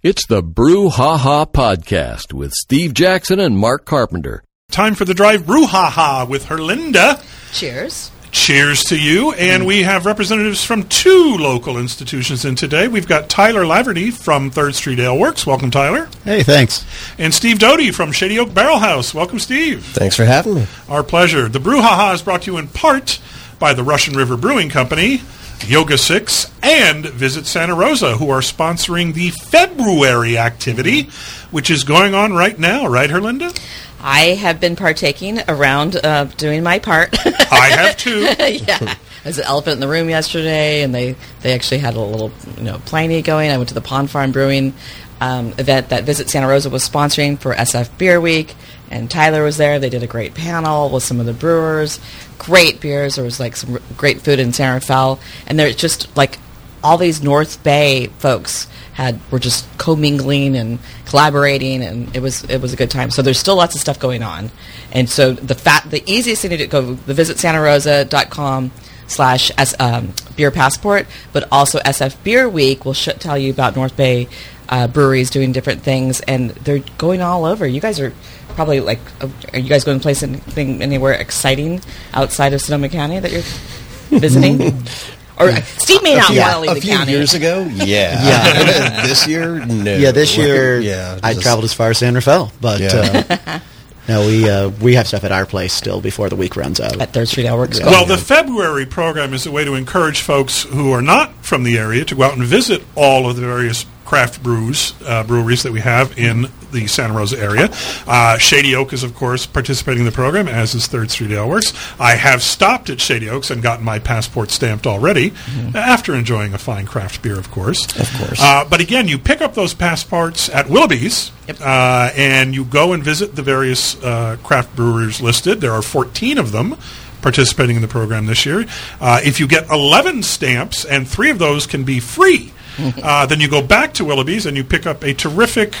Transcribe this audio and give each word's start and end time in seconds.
It's 0.00 0.26
the 0.26 0.44
Brew 0.44 0.90
Ha 0.90 1.16
Ha 1.18 1.44
Podcast 1.46 2.32
with 2.32 2.52
Steve 2.52 2.94
Jackson 2.94 3.40
and 3.40 3.58
Mark 3.58 3.84
Carpenter. 3.84 4.44
Time 4.70 4.94
for 4.94 5.04
the 5.04 5.12
drive 5.12 5.42
brouhaha 5.42 6.28
with 6.28 6.44
Herlinda. 6.44 7.20
Cheers. 7.52 8.12
Cheers 8.30 8.84
to 8.84 8.96
you. 8.96 9.32
And 9.32 9.66
we 9.66 9.82
have 9.82 10.06
representatives 10.06 10.62
from 10.62 10.84
two 10.84 11.36
local 11.36 11.76
institutions 11.78 12.44
in 12.44 12.54
today. 12.54 12.86
We've 12.86 13.08
got 13.08 13.28
Tyler 13.28 13.64
Laverty 13.64 14.12
from 14.12 14.52
Third 14.52 14.76
Street 14.76 15.00
Ale 15.00 15.18
Works. 15.18 15.44
Welcome, 15.44 15.72
Tyler. 15.72 16.08
Hey, 16.22 16.44
thanks. 16.44 16.86
And 17.18 17.34
Steve 17.34 17.58
Doty 17.58 17.90
from 17.90 18.12
Shady 18.12 18.38
Oak 18.38 18.54
Barrel 18.54 18.78
House. 18.78 19.12
Welcome, 19.12 19.40
Steve. 19.40 19.84
Thanks 19.84 20.14
for 20.14 20.26
having 20.26 20.54
me. 20.54 20.66
Our 20.88 21.02
pleasure. 21.02 21.48
The 21.48 21.58
Brew 21.58 21.80
Ha 21.80 21.96
Ha 21.96 22.12
is 22.12 22.22
brought 22.22 22.42
to 22.42 22.52
you 22.52 22.58
in 22.58 22.68
part 22.68 23.18
by 23.58 23.74
the 23.74 23.82
Russian 23.82 24.14
River 24.14 24.36
Brewing 24.36 24.68
Company, 24.68 25.22
Yoga 25.66 25.98
Six, 25.98 26.50
and 26.62 27.06
Visit 27.06 27.46
Santa 27.46 27.74
Rosa, 27.74 28.16
who 28.16 28.30
are 28.30 28.40
sponsoring 28.40 29.14
the 29.14 29.30
February 29.30 30.38
activity, 30.38 31.08
which 31.50 31.70
is 31.70 31.84
going 31.84 32.14
on 32.14 32.32
right 32.32 32.58
now, 32.58 32.86
right, 32.86 33.10
Herlinda? 33.10 33.58
I 34.00 34.34
have 34.34 34.60
been 34.60 34.76
partaking 34.76 35.40
around 35.48 35.96
uh, 35.96 36.24
doing 36.24 36.62
my 36.62 36.78
part. 36.78 37.14
I 37.26 37.70
have 37.70 37.96
too. 37.96 38.20
yeah. 38.38 38.94
There's 39.24 39.38
an 39.38 39.44
elephant 39.44 39.74
in 39.74 39.80
the 39.80 39.88
room 39.88 40.08
yesterday, 40.08 40.82
and 40.82 40.94
they, 40.94 41.16
they 41.42 41.52
actually 41.52 41.78
had 41.78 41.94
a 41.94 42.00
little 42.00 42.30
you 42.56 42.64
know 42.64 42.78
pliny 42.84 43.22
going. 43.22 43.50
I 43.50 43.56
went 43.56 43.68
to 43.70 43.74
the 43.74 43.80
Pond 43.80 44.10
Farm 44.10 44.32
Brewing 44.32 44.72
um, 45.20 45.48
event 45.58 45.88
that 45.88 46.04
Visit 46.04 46.30
Santa 46.30 46.48
Rosa 46.48 46.70
was 46.70 46.88
sponsoring 46.88 47.38
for 47.38 47.54
SF 47.54 47.96
Beer 47.98 48.20
Week, 48.20 48.54
and 48.90 49.10
Tyler 49.10 49.42
was 49.42 49.56
there. 49.56 49.78
They 49.78 49.90
did 49.90 50.02
a 50.02 50.06
great 50.06 50.34
panel 50.34 50.90
with 50.90 51.02
some 51.02 51.20
of 51.20 51.26
the 51.26 51.32
brewers. 51.32 52.00
Great 52.38 52.80
beers. 52.80 53.16
There 53.16 53.24
was 53.24 53.40
like 53.40 53.56
some 53.56 53.78
great 53.96 54.20
food 54.20 54.38
in 54.38 54.52
San 54.52 54.74
Rafael, 54.74 55.20
and 55.46 55.58
there's 55.58 55.76
just 55.76 56.14
like 56.16 56.38
all 56.82 56.96
these 56.96 57.22
North 57.22 57.62
Bay 57.62 58.06
folks 58.18 58.66
had 58.94 59.20
were 59.30 59.38
just 59.38 59.66
commingling 59.78 60.56
and 60.56 60.78
collaborating, 61.06 61.82
and 61.82 62.14
it 62.16 62.20
was 62.20 62.44
it 62.44 62.60
was 62.60 62.72
a 62.72 62.76
good 62.76 62.90
time. 62.90 63.10
So 63.10 63.22
there's 63.22 63.38
still 63.38 63.56
lots 63.56 63.74
of 63.74 63.80
stuff 63.80 63.98
going 63.98 64.22
on, 64.22 64.50
and 64.92 65.08
so 65.08 65.32
the 65.32 65.54
fat 65.54 65.88
the 65.90 66.02
easiest 66.10 66.42
thing 66.42 66.50
to 66.50 66.56
do 66.56 66.66
go 66.66 66.94
the 66.94 67.14
visit 67.14 67.36
santarosa.com 67.36 68.70
slash 69.06 69.50
um, 69.80 70.12
beer 70.36 70.50
passport, 70.50 71.06
but 71.32 71.48
also 71.50 71.78
SF 71.80 72.22
Beer 72.22 72.48
Week 72.48 72.84
will 72.84 72.92
sh- 72.92 73.08
tell 73.18 73.38
you 73.38 73.50
about 73.50 73.74
North 73.74 73.96
Bay 73.96 74.28
uh, 74.68 74.86
breweries 74.86 75.30
doing 75.30 75.52
different 75.52 75.82
things, 75.82 76.20
and 76.20 76.50
they're 76.50 76.84
going 76.98 77.22
all 77.22 77.44
over. 77.44 77.66
You 77.66 77.80
guys 77.80 78.00
are 78.00 78.12
probably 78.58 78.80
like, 78.80 78.98
uh, 79.20 79.28
are 79.52 79.58
you 79.60 79.68
guys 79.68 79.84
going 79.84 79.96
to 80.00 80.02
place 80.02 80.20
anything 80.20 80.82
anywhere 80.82 81.12
exciting 81.12 81.80
outside 82.12 82.52
of 82.52 82.60
Sonoma 82.60 82.88
County 82.88 83.20
that 83.20 83.30
you're 83.30 84.18
visiting? 84.18 84.60
or 85.38 85.50
uh, 85.50 85.60
Steve 85.62 86.02
may 86.02 86.16
not 86.16 86.28
want 86.34 86.52
to 86.54 86.60
leave 86.62 86.76
a 86.78 86.80
few 86.80 86.90
county. 86.90 87.12
years 87.12 87.34
ago, 87.34 87.60
yeah. 87.72 88.20
Yeah. 88.20 89.02
this 89.06 89.28
year, 89.28 89.64
no. 89.64 89.94
Yeah, 89.94 90.10
this 90.10 90.36
year 90.36 90.80
yeah, 90.80 91.20
I 91.22 91.34
traveled 91.34 91.66
as 91.66 91.72
far 91.72 91.90
as 91.90 91.98
San 91.98 92.16
Rafael, 92.16 92.50
but 92.60 92.80
Yeah. 92.80 93.38
uh, 93.46 93.60
no, 94.08 94.26
we 94.26 94.50
uh, 94.50 94.70
we 94.70 94.94
have 94.96 95.06
stuff 95.06 95.22
at 95.22 95.30
our 95.30 95.46
place 95.46 95.72
still 95.72 96.00
before 96.00 96.28
the 96.28 96.34
week 96.34 96.56
runs 96.56 96.80
out. 96.80 97.00
at 97.00 97.12
Third 97.12 97.28
Street 97.28 97.46
Ale 97.46 97.58
Works. 97.58 97.78
Well, 97.80 98.06
the 98.06 98.18
February 98.18 98.86
program 98.86 99.34
is 99.34 99.46
a 99.46 99.52
way 99.52 99.64
to 99.64 99.74
encourage 99.74 100.20
folks 100.22 100.64
who 100.64 100.90
are 100.90 101.02
not 101.02 101.32
from 101.44 101.62
the 101.62 101.78
area 101.78 102.04
to 102.06 102.16
go 102.16 102.24
out 102.24 102.34
and 102.34 102.42
visit 102.42 102.82
all 102.96 103.30
of 103.30 103.36
the 103.36 103.42
various 103.42 103.86
craft 104.04 104.42
brews, 104.42 104.94
uh, 105.06 105.22
breweries 105.22 105.62
that 105.62 105.70
we 105.72 105.80
have 105.80 106.18
in 106.18 106.46
the 106.72 106.86
Santa 106.86 107.14
Rosa 107.14 107.38
area. 107.38 107.70
Uh, 108.06 108.38
Shady 108.38 108.74
Oak 108.74 108.92
is, 108.92 109.02
of 109.02 109.14
course, 109.14 109.46
participating 109.46 110.00
in 110.00 110.06
the 110.06 110.12
program, 110.12 110.48
as 110.48 110.74
is 110.74 110.86
Third 110.86 111.10
Street 111.10 111.30
Ale 111.30 111.48
Works. 111.48 111.72
I 112.00 112.14
have 112.14 112.42
stopped 112.42 112.90
at 112.90 113.00
Shady 113.00 113.28
Oaks 113.28 113.50
and 113.50 113.62
gotten 113.62 113.84
my 113.84 113.98
passport 113.98 114.50
stamped 114.50 114.86
already, 114.86 115.32
after 115.74 116.14
enjoying 116.14 116.54
a 116.54 116.58
fine 116.58 116.86
craft 116.86 117.22
beer, 117.22 117.38
of 117.38 117.50
course. 117.50 117.84
Of 117.98 118.12
course. 118.18 118.40
Uh, 118.40 118.64
but 118.68 118.80
again, 118.80 119.08
you 119.08 119.18
pick 119.18 119.40
up 119.40 119.54
those 119.54 119.74
passports 119.74 120.48
at 120.48 120.68
Willoughby's, 120.68 121.32
uh, 121.60 122.10
and 122.16 122.54
you 122.54 122.64
go 122.64 122.92
and 122.92 123.02
visit 123.02 123.34
the 123.36 123.42
various 123.42 124.02
uh, 124.02 124.36
craft 124.42 124.74
brewers 124.76 125.20
listed. 125.20 125.60
There 125.60 125.72
are 125.72 125.82
14 125.82 126.38
of 126.38 126.52
them 126.52 126.76
participating 127.22 127.76
in 127.76 127.82
the 127.82 127.88
program 127.88 128.26
this 128.26 128.46
year. 128.46 128.64
Uh, 129.00 129.20
if 129.24 129.40
you 129.40 129.46
get 129.48 129.68
11 129.70 130.22
stamps, 130.22 130.84
and 130.84 131.06
three 131.08 131.30
of 131.30 131.38
those 131.38 131.66
can 131.66 131.84
be 131.84 132.00
free, 132.00 132.52
uh, 133.02 133.26
then 133.26 133.40
you 133.40 133.48
go 133.48 133.62
back 133.62 133.94
to 133.94 134.04
Willoughby's 134.04 134.46
and 134.46 134.56
you 134.56 134.64
pick 134.64 134.86
up 134.86 135.02
a 135.02 135.12
terrific 135.12 135.74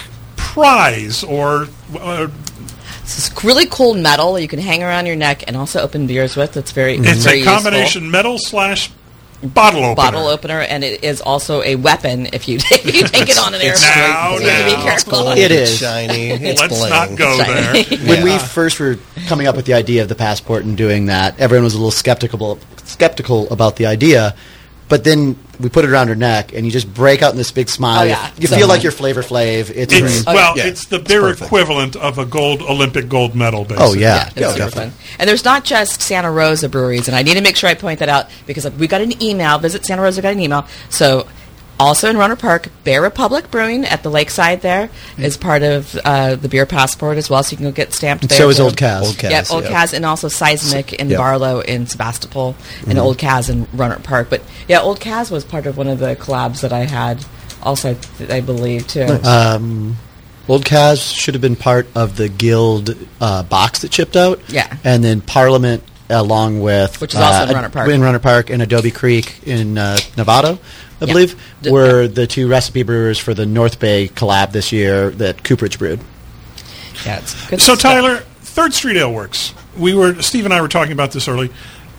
prize 0.52 1.22
or 1.24 1.68
uh, 1.98 2.28
It's 3.02 3.16
this 3.16 3.44
really 3.44 3.66
cool 3.66 3.94
metal 3.94 4.38
you 4.38 4.48
can 4.48 4.58
hang 4.58 4.82
around 4.82 5.06
your 5.06 5.16
neck 5.16 5.44
and 5.46 5.56
also 5.56 5.80
open 5.80 6.06
beers 6.06 6.36
with. 6.36 6.56
It's 6.56 6.72
very 6.72 6.96
it's 6.96 7.24
very 7.24 7.42
a 7.42 7.44
combination 7.44 8.10
metal 8.10 8.38
slash 8.38 8.90
bottle 9.42 9.84
opener. 9.84 9.94
bottle 9.94 10.26
opener, 10.26 10.60
and 10.60 10.82
it 10.82 11.04
is 11.04 11.20
also 11.20 11.62
a 11.62 11.76
weapon 11.76 12.26
if 12.32 12.48
you 12.48 12.56
if 12.70 12.84
you 12.94 13.02
take 13.06 13.28
it 13.28 13.38
on 13.38 13.54
an 13.54 13.60
It's 13.62 13.84
airplane. 13.84 14.10
now, 14.10 14.36
so 14.36 14.42
you 14.42 14.50
have 14.50 14.66
be 14.66 14.72
now. 14.72 14.82
careful. 14.82 15.28
It 15.28 15.52
is. 15.52 15.78
shiny. 15.78 16.30
It's 16.48 16.60
Let's 16.60 16.76
bling. 16.78 16.90
not 16.90 17.16
go 17.16 17.36
there. 17.38 17.84
When 18.08 18.24
we 18.24 18.38
first 18.38 18.80
were 18.80 18.98
coming 19.26 19.46
up 19.46 19.54
with 19.56 19.66
the 19.66 19.74
idea 19.74 20.02
of 20.02 20.08
the 20.08 20.14
passport 20.16 20.64
and 20.64 20.76
doing 20.76 21.06
that, 21.06 21.38
everyone 21.38 21.64
was 21.64 21.74
a 21.74 21.78
little 21.78 21.90
skeptical 21.92 22.58
skeptical 22.84 23.48
about 23.52 23.76
the 23.76 23.86
idea. 23.86 24.34
But 24.88 25.04
then 25.04 25.36
we 25.60 25.68
put 25.68 25.84
it 25.84 25.90
around 25.90 26.08
her 26.08 26.14
neck, 26.14 26.52
and 26.54 26.64
you 26.64 26.72
just 26.72 26.92
break 26.94 27.20
out 27.20 27.32
in 27.32 27.36
this 27.36 27.50
big 27.52 27.68
smile. 27.68 28.00
Oh, 28.00 28.04
yeah. 28.04 28.30
You 28.38 28.46
So- 28.46 28.56
feel 28.56 28.68
like 28.68 28.82
you're 28.82 28.92
Flavor 28.92 29.22
Flav. 29.22 29.70
It's, 29.74 29.92
It's, 29.92 30.24
Oh, 30.26 30.32
well, 30.32 30.56
yeah. 30.56 30.64
it's 30.66 30.86
the 30.86 30.96
It's 30.96 31.08
beer 31.08 31.28
equivalent 31.28 31.94
of 31.96 32.18
a 32.18 32.24
gold 32.24 32.62
Olympic 32.62 33.08
gold 33.08 33.34
medal. 33.34 33.64
Basically. 33.64 33.84
oh 33.84 33.92
yeah, 33.92 34.30
Yeah, 34.34 34.46
it's 34.48 34.54
super 34.56 34.70
fun. 34.70 34.92
And 35.18 35.28
there's 35.28 35.44
not 35.44 35.64
just 35.64 36.00
Santa 36.00 36.30
Rosa 36.30 36.68
breweries, 36.70 37.06
and 37.08 37.16
I 37.16 37.22
need 37.22 37.34
to 37.34 37.42
make 37.42 37.56
sure 37.56 37.68
I 37.68 37.74
point 37.74 37.98
that 37.98 38.08
out 38.08 38.26
because 38.46 38.70
we 38.72 38.86
got 38.86 39.00
an 39.02 39.20
email. 39.22 39.58
Visit 39.58 39.84
Santa 39.84 40.00
Rosa 40.00 40.22
got 40.22 40.32
an 40.32 40.40
email. 40.40 40.64
So 40.88 41.26
also 41.80 42.10
in 42.10 42.16
Rohnert 42.16 42.38
Park, 42.40 42.68
Bear 42.84 43.00
Republic 43.02 43.50
Brewing 43.50 43.84
at 43.84 44.02
the 44.02 44.10
lakeside 44.10 44.60
there 44.62 44.90
is 45.16 45.36
part 45.36 45.62
of 45.62 45.94
uh, 46.04 46.34
the 46.36 46.48
beer 46.48 46.66
passport 46.66 47.16
as 47.18 47.30
well, 47.30 47.42
so 47.42 47.52
you 47.52 47.56
can 47.58 47.66
go 47.66 47.72
get 47.72 47.92
stamped 47.92 48.24
And 48.24 48.30
there. 48.30 48.38
so 48.38 48.48
is. 48.48 48.60
Old 48.60 48.76
Caz. 48.76 49.02
Old 49.02 49.14
Caz. 49.16 49.30
Yep, 49.30 49.50
Old 49.50 49.64
yep. 49.64 49.72
Caz, 49.72 49.92
and 49.94 50.04
also 50.04 50.28
Seismic 50.28 50.92
in 50.94 51.08
Yep. 51.10 51.18
Barlow 51.18 51.60
in 51.60 51.86
Sebastopol, 51.86 52.56
and 52.86 52.98
Old 52.98 53.18
Caz 53.18 53.48
in 53.50 53.66
Rohnert 53.66 54.02
Park. 54.02 54.28
But 54.30 54.42
yeah, 54.66 54.80
Old 54.80 55.00
Caz 55.00 55.30
was 55.30 55.44
part 55.44 55.66
of 55.66 55.76
one 55.76 55.88
of 55.88 55.98
the 55.98 56.16
collabs 56.16 56.60
that 56.62 56.72
I 56.72 56.84
had. 56.84 57.24
Also, 57.62 57.96
I 58.28 58.40
believe 58.40 58.86
too. 58.86 59.06
Um, 59.24 59.96
Old 60.48 60.64
Caz 60.64 61.14
should 61.14 61.34
have 61.34 61.42
been 61.42 61.56
part 61.56 61.86
of 61.94 62.16
the 62.16 62.28
guild 62.28 62.94
uh, 63.20 63.42
box 63.42 63.80
that 63.82 63.90
chipped 63.90 64.16
out. 64.16 64.40
Yeah. 64.48 64.74
and 64.84 65.04
then 65.04 65.20
Parliament, 65.20 65.82
along 66.10 66.60
with 66.60 67.00
Which 67.00 67.14
is 67.14 67.20
also 67.20 67.50
in 67.50 67.56
uh, 67.56 67.62
Rohnert 67.62 67.72
Park. 67.72 67.88
in 67.90 68.00
Rohnert 68.00 68.22
Park 68.22 68.50
and 68.50 68.62
Adobe 68.62 68.90
Creek 68.90 69.40
in 69.46 69.76
uh, 69.78 69.98
Nevada, 70.16 70.58
I 71.00 71.04
Yeah. 71.04 71.12
believe, 71.12 71.40
D- 71.62 71.70
were 71.70 72.08
the 72.08 72.26
two 72.26 72.48
recipe 72.48 72.82
brewers 72.82 73.18
for 73.18 73.34
the 73.34 73.46
North 73.46 73.78
Bay 73.78 74.08
collab 74.08 74.52
this 74.52 74.72
year 74.72 75.10
that 75.10 75.44
Cooperage 75.44 75.78
brewed. 75.78 76.00
yeah, 77.04 77.18
it's 77.18 77.48
good 77.48 77.60
So 77.60 77.74
stuff. 77.74 77.92
Tyler, 77.92 78.16
Third 78.42 78.74
Street 78.74 78.96
Ale 78.96 79.12
Works. 79.12 79.54
We 79.76 79.94
were 79.94 80.20
Steve 80.22 80.44
and 80.44 80.52
I 80.54 80.60
were 80.60 80.68
talking 80.68 80.92
about 80.92 81.12
this 81.12 81.28
early. 81.28 81.50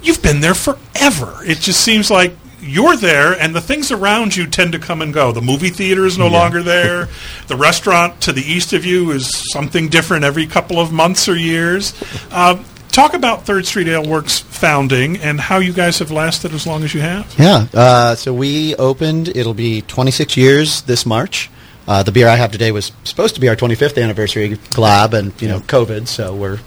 You've 0.01 0.21
been 0.21 0.41
there 0.41 0.53
forever. 0.53 1.39
It 1.45 1.59
just 1.59 1.81
seems 1.81 2.09
like 2.11 2.35
you're 2.61 2.97
there, 2.97 3.31
and 3.33 3.55
the 3.55 3.61
things 3.61 3.89
around 3.91 4.35
you 4.35 4.45
tend 4.45 4.73
to 4.73 4.79
come 4.79 5.01
and 5.01 5.13
go. 5.13 5.31
The 5.31 5.41
movie 5.41 5.69
theater 5.69 6.05
is 6.05 6.17
no 6.17 6.27
longer 6.27 6.61
there. 6.61 7.07
The 7.47 7.55
restaurant 7.55 8.21
to 8.21 8.31
the 8.33 8.41
east 8.43 8.73
of 8.73 8.85
you 8.85 9.09
is 9.11 9.31
something 9.53 9.87
different 9.87 10.23
every 10.25 10.45
couple 10.45 10.79
of 10.79 10.91
months 10.91 11.27
or 11.29 11.35
years. 11.35 11.93
Um, 12.31 12.63
talk 12.91 13.13
about 13.13 13.45
Third 13.45 13.65
Street 13.65 13.87
Ale 13.87 14.07
Works 14.07 14.39
founding 14.39 15.17
and 15.17 15.39
how 15.39 15.59
you 15.59 15.73
guys 15.73 15.99
have 15.99 16.11
lasted 16.11 16.53
as 16.53 16.67
long 16.67 16.83
as 16.83 16.93
you 16.93 17.01
have. 17.01 17.33
Yeah. 17.37 17.67
Uh, 17.73 18.15
so 18.15 18.33
we 18.33 18.75
opened. 18.75 19.29
It'll 19.29 19.53
be 19.53 19.81
26 19.81 20.37
years 20.37 20.81
this 20.83 21.05
March. 21.05 21.49
Uh, 21.87 22.03
the 22.03 22.11
beer 22.11 22.27
I 22.27 22.35
have 22.35 22.51
today 22.51 22.71
was 22.71 22.91
supposed 23.03 23.35
to 23.35 23.41
be 23.41 23.49
our 23.49 23.55
25th 23.55 24.01
anniversary 24.01 24.49
collab, 24.49 25.13
and 25.13 25.39
you 25.41 25.47
know 25.47 25.59
COVID, 25.61 26.07
so 26.07 26.35
we're 26.35 26.59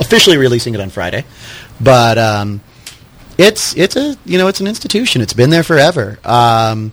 officially 0.00 0.36
releasing 0.36 0.74
it 0.74 0.80
on 0.80 0.90
Friday. 0.90 1.24
But 1.80 2.18
um, 2.18 2.60
it's 3.38 3.76
it's 3.76 3.94
a 3.94 4.16
you 4.24 4.38
know 4.38 4.48
it's 4.48 4.60
an 4.60 4.66
institution. 4.66 5.22
It's 5.22 5.32
been 5.32 5.50
there 5.50 5.62
forever. 5.62 6.18
Um, 6.24 6.92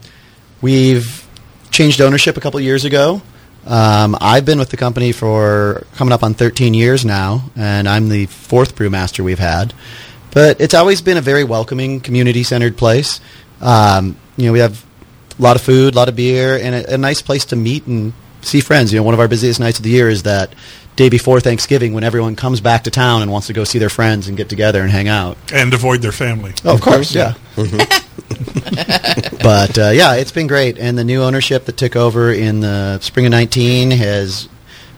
we've 0.61 1.27
changed 1.71 2.01
ownership 2.01 2.37
a 2.37 2.39
couple 2.39 2.59
years 2.59 2.85
ago. 2.85 3.21
Um, 3.69 4.17
I've 4.19 4.45
been 4.45 4.57
with 4.57 4.69
the 4.69 4.77
company 4.77 5.11
for 5.11 5.85
coming 5.95 6.11
up 6.11 6.23
on 6.23 6.33
13 6.33 6.73
years 6.73 7.05
now, 7.05 7.51
and 7.55 7.87
I'm 7.87 8.09
the 8.09 8.25
fourth 8.25 8.75
brewmaster 8.75 9.23
we've 9.23 9.39
had. 9.39 9.73
But 10.31 10.59
it's 10.59 10.73
always 10.73 11.01
been 11.01 11.17
a 11.17 11.21
very 11.21 11.43
welcoming, 11.43 12.01
community-centered 12.01 12.77
place. 12.77 13.21
Um, 13.61 14.17
you 14.37 14.47
know, 14.47 14.53
we 14.53 14.59
have 14.59 14.83
a 15.37 15.41
lot 15.41 15.55
of 15.55 15.61
food, 15.61 15.93
a 15.93 15.97
lot 15.97 16.09
of 16.09 16.15
beer, 16.15 16.57
and 16.57 16.75
a, 16.75 16.95
a 16.95 16.97
nice 16.97 17.21
place 17.21 17.45
to 17.45 17.55
meet 17.55 17.85
and 17.85 18.13
see 18.41 18.59
friends. 18.59 18.91
You 18.91 18.99
know, 18.99 19.03
one 19.03 19.13
of 19.13 19.19
our 19.19 19.27
busiest 19.27 19.59
nights 19.59 19.77
of 19.77 19.83
the 19.83 19.91
year 19.91 20.09
is 20.09 20.23
that 20.23 20.53
day 20.95 21.09
before 21.09 21.39
Thanksgiving 21.39 21.93
when 21.93 22.03
everyone 22.03 22.35
comes 22.35 22.61
back 22.61 22.83
to 22.85 22.91
town 22.91 23.21
and 23.21 23.31
wants 23.31 23.47
to 23.47 23.53
go 23.53 23.63
see 23.63 23.79
their 23.79 23.89
friends 23.89 24.27
and 24.27 24.35
get 24.35 24.49
together 24.49 24.81
and 24.81 24.91
hang 24.91 25.07
out. 25.07 25.37
And 25.53 25.73
avoid 25.73 26.01
their 26.01 26.11
family. 26.11 26.53
Oh, 26.65 26.73
of 26.73 26.81
course, 26.81 27.13
yeah. 27.13 27.35
but 29.41 29.77
uh, 29.77 29.89
yeah, 29.89 30.15
it's 30.15 30.31
been 30.31 30.47
great, 30.47 30.77
and 30.77 30.97
the 30.97 31.03
new 31.03 31.21
ownership 31.21 31.65
that 31.65 31.77
took 31.77 31.95
over 31.95 32.31
in 32.31 32.59
the 32.59 32.99
spring 32.99 33.25
of 33.25 33.31
'19 33.31 33.91
has 33.91 34.49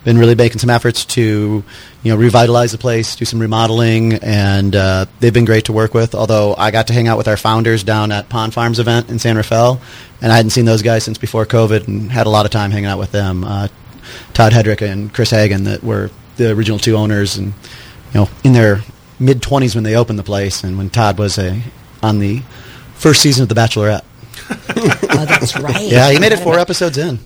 been 0.03 0.17
really 0.17 0.35
making 0.35 0.57
some 0.57 0.69
efforts 0.69 1.05
to, 1.05 1.63
you 2.03 2.11
know, 2.11 2.15
revitalize 2.15 2.71
the 2.71 2.77
place, 2.77 3.15
do 3.15 3.25
some 3.25 3.39
remodeling, 3.39 4.13
and 4.15 4.75
uh, 4.75 5.05
they've 5.19 5.33
been 5.33 5.45
great 5.45 5.65
to 5.65 5.73
work 5.73 5.93
with. 5.93 6.15
Although 6.15 6.55
I 6.55 6.71
got 6.71 6.87
to 6.87 6.93
hang 6.93 7.07
out 7.07 7.17
with 7.17 7.27
our 7.27 7.37
founders 7.37 7.83
down 7.83 8.11
at 8.11 8.27
Pond 8.27 8.53
Farms 8.53 8.79
event 8.79 9.09
in 9.09 9.19
San 9.19 9.35
Rafael, 9.35 9.79
and 10.21 10.31
I 10.31 10.35
hadn't 10.35 10.51
seen 10.51 10.65
those 10.65 10.81
guys 10.81 11.03
since 11.03 11.17
before 11.17 11.45
COVID, 11.45 11.87
and 11.87 12.11
had 12.11 12.25
a 12.25 12.31
lot 12.31 12.45
of 12.45 12.51
time 12.51 12.71
hanging 12.71 12.87
out 12.87 12.99
with 12.99 13.11
them. 13.11 13.43
Uh, 13.43 13.67
Todd 14.33 14.53
Hedrick 14.53 14.81
and 14.81 15.13
Chris 15.13 15.29
Hagen, 15.29 15.65
that 15.65 15.83
were 15.83 16.09
the 16.37 16.51
original 16.51 16.79
two 16.79 16.95
owners, 16.95 17.37
and 17.37 17.47
you 18.13 18.21
know, 18.21 18.29
in 18.43 18.53
their 18.53 18.81
mid 19.19 19.41
twenties 19.41 19.75
when 19.75 19.83
they 19.83 19.95
opened 19.95 20.17
the 20.17 20.23
place, 20.23 20.63
and 20.63 20.77
when 20.77 20.89
Todd 20.89 21.19
was 21.19 21.37
a 21.37 21.61
on 22.01 22.19
the 22.19 22.41
first 23.01 23.21
season 23.21 23.43
of 23.43 23.49
The 23.49 23.55
Bachelorette. 23.55 24.03
Oh, 25.13 25.25
that's 25.25 25.57
right. 25.59 25.81
Yeah, 25.81 26.09
he 26.09 26.19
made 26.19 26.31
it 26.31 26.39
four 26.39 26.57
episodes 26.57 26.97
in. 26.97 27.19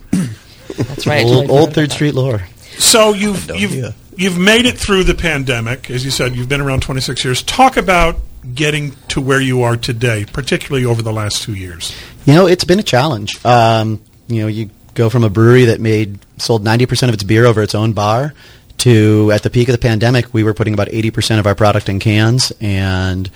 That's 0.76 1.06
right. 1.06 1.24
Old 1.24 1.46
totally 1.46 1.58
old 1.58 1.72
Third 1.72 1.92
Street 1.92 2.14
lore. 2.14 2.42
So 2.78 3.14
you've 3.14 3.48
you've 3.56 3.72
idea. 3.72 3.94
you've 4.16 4.38
made 4.38 4.66
it 4.66 4.76
through 4.76 5.04
the 5.04 5.14
pandemic, 5.14 5.88
as 5.90 6.04
you 6.04 6.10
said. 6.10 6.34
You've 6.36 6.48
been 6.48 6.60
around 6.60 6.82
26 6.82 7.24
years. 7.24 7.42
Talk 7.42 7.76
about 7.76 8.16
getting 8.54 8.92
to 9.08 9.20
where 9.20 9.40
you 9.40 9.62
are 9.62 9.76
today, 9.76 10.24
particularly 10.30 10.84
over 10.84 11.00
the 11.00 11.12
last 11.12 11.42
two 11.42 11.54
years. 11.54 11.94
You 12.26 12.34
know, 12.34 12.46
it's 12.46 12.64
been 12.64 12.80
a 12.80 12.84
challenge. 12.84 13.42
Um, 13.46 14.02
you 14.28 14.42
know, 14.42 14.48
you 14.48 14.70
go 14.94 15.08
from 15.08 15.24
a 15.24 15.30
brewery 15.30 15.66
that 15.66 15.80
made 15.80 16.18
sold 16.38 16.64
ninety 16.64 16.86
percent 16.86 17.08
of 17.08 17.14
its 17.14 17.22
beer 17.22 17.46
over 17.46 17.62
its 17.62 17.74
own 17.74 17.92
bar 17.92 18.34
to 18.78 19.30
at 19.32 19.42
the 19.42 19.50
peak 19.50 19.68
of 19.68 19.72
the 19.72 19.78
pandemic, 19.78 20.34
we 20.34 20.42
were 20.42 20.52
putting 20.54 20.74
about 20.74 20.88
eighty 20.90 21.10
percent 21.10 21.40
of 21.40 21.46
our 21.46 21.54
product 21.54 21.88
in 21.88 21.98
cans 22.00 22.52
and. 22.60 23.30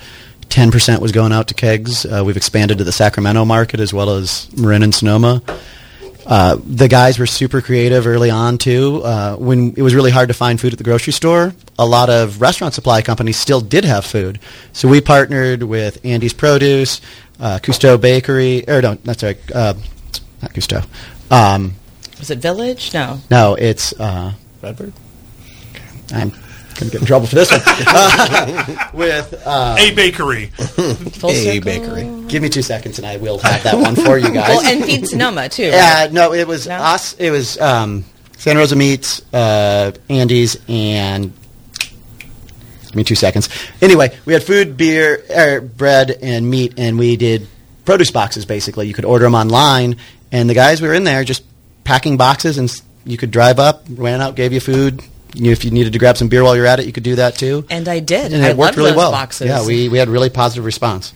10% 0.51 0.99
was 0.99 1.11
going 1.11 1.31
out 1.31 1.47
to 1.47 1.53
kegs. 1.53 2.05
Uh, 2.05 2.23
we've 2.25 2.37
expanded 2.37 2.77
to 2.77 2.83
the 2.83 2.91
Sacramento 2.91 3.45
market 3.45 3.79
as 3.79 3.93
well 3.93 4.11
as 4.11 4.51
Marin 4.55 4.83
and 4.83 4.93
Sonoma. 4.93 5.41
Uh, 6.25 6.57
the 6.65 6.87
guys 6.87 7.17
were 7.17 7.25
super 7.25 7.61
creative 7.61 8.05
early 8.05 8.29
on 8.29 8.57
too. 8.57 9.01
Uh, 9.03 9.35
when 9.37 9.73
it 9.75 9.81
was 9.81 9.95
really 9.95 10.11
hard 10.11 10.27
to 10.27 10.33
find 10.33 10.59
food 10.61 10.71
at 10.71 10.77
the 10.77 10.83
grocery 10.83 11.13
store, 11.13 11.53
a 11.79 11.85
lot 11.85 12.09
of 12.09 12.41
restaurant 12.41 12.73
supply 12.73 13.01
companies 13.01 13.37
still 13.37 13.61
did 13.61 13.85
have 13.85 14.05
food. 14.05 14.39
So 14.73 14.87
we 14.87 15.01
partnered 15.01 15.63
with 15.63 16.03
Andy's 16.05 16.33
Produce, 16.33 17.01
uh, 17.39 17.59
Cousteau 17.63 17.99
Bakery, 17.99 18.67
or 18.69 18.81
no, 18.81 18.95
that's 18.95 19.23
right, 19.23 19.37
uh, 19.53 19.73
not 20.41 20.53
Cousteau. 20.53 20.85
Um, 21.31 21.73
Was 22.19 22.29
it 22.29 22.37
Village? 22.39 22.93
No. 22.93 23.19
no, 23.31 23.55
it's 23.55 23.99
uh, 23.99 24.33
Redbird? 24.61 24.93
I'm 26.13 26.31
going 26.81 26.89
to 26.91 26.97
get 26.97 27.01
in 27.01 27.07
trouble 27.07 27.27
for 27.27 27.35
this 27.35 27.51
one. 27.51 27.61
Uh, 27.93 28.89
with 28.93 29.33
uh, 29.45 29.75
A 29.79 29.93
bakery. 29.95 30.47
Full 30.47 31.29
A 31.29 31.33
Circle? 31.35 31.61
bakery. 31.61 32.27
give 32.27 32.41
me 32.41 32.49
two 32.49 32.61
seconds 32.61 32.97
and 32.97 33.05
I 33.07 33.17
will 33.17 33.37
have 33.39 33.63
that 33.63 33.75
one 33.75 33.95
for 33.95 34.17
you 34.17 34.31
guys. 34.31 34.49
Well, 34.49 34.61
and 34.61 34.83
Feed 34.83 35.07
Sonoma 35.07 35.49
too. 35.49 35.63
Yeah, 35.63 36.03
right? 36.03 36.11
no, 36.13 36.33
it 36.33 36.47
was 36.47 36.67
No? 36.67 36.75
us. 36.75 37.13
It 37.13 37.31
was 37.31 37.59
um, 37.59 38.03
Santa 38.37 38.59
Rosa 38.59 38.75
Meats, 38.75 39.21
uh, 39.33 39.91
Andy's, 40.09 40.57
and 40.67 41.31
give 42.83 42.95
me 42.95 43.03
two 43.03 43.15
seconds. 43.15 43.49
Anyway, 43.81 44.17
we 44.25 44.33
had 44.33 44.43
food, 44.43 44.77
beer, 44.77 45.23
er, 45.29 45.61
bread, 45.61 46.11
and 46.21 46.49
meat, 46.49 46.73
and 46.77 46.97
we 46.97 47.15
did 47.15 47.47
produce 47.85 48.11
boxes. 48.11 48.45
Basically, 48.45 48.87
you 48.87 48.93
could 48.93 49.05
order 49.05 49.25
them 49.25 49.35
online, 49.35 49.97
and 50.31 50.49
the 50.49 50.53
guys 50.53 50.81
were 50.81 50.93
in 50.93 51.03
there 51.03 51.23
just 51.23 51.43
packing 51.83 52.17
boxes, 52.17 52.57
and 52.57 52.71
you 53.05 53.17
could 53.17 53.31
drive 53.31 53.59
up, 53.59 53.83
ran 53.89 54.21
out, 54.21 54.35
gave 54.35 54.53
you 54.53 54.59
food. 54.59 55.01
You, 55.33 55.51
if 55.51 55.63
you 55.63 55.71
needed 55.71 55.93
to 55.93 55.99
grab 55.99 56.17
some 56.17 56.27
beer 56.27 56.43
while 56.43 56.55
you're 56.55 56.65
at 56.65 56.79
it, 56.79 56.85
you 56.85 56.91
could 56.91 57.03
do 57.03 57.15
that 57.15 57.35
too. 57.35 57.65
And 57.69 57.87
I 57.87 57.99
did. 57.99 58.33
And 58.33 58.43
I 58.43 58.49
it 58.49 58.57
worked 58.57 58.59
loved 58.71 58.77
really 58.77 58.89
those 58.91 58.97
well. 58.97 59.11
boxes. 59.11 59.47
Yeah, 59.47 59.65
we, 59.65 59.87
we 59.89 59.97
had 59.97 60.09
really 60.09 60.29
positive 60.29 60.65
response. 60.65 61.13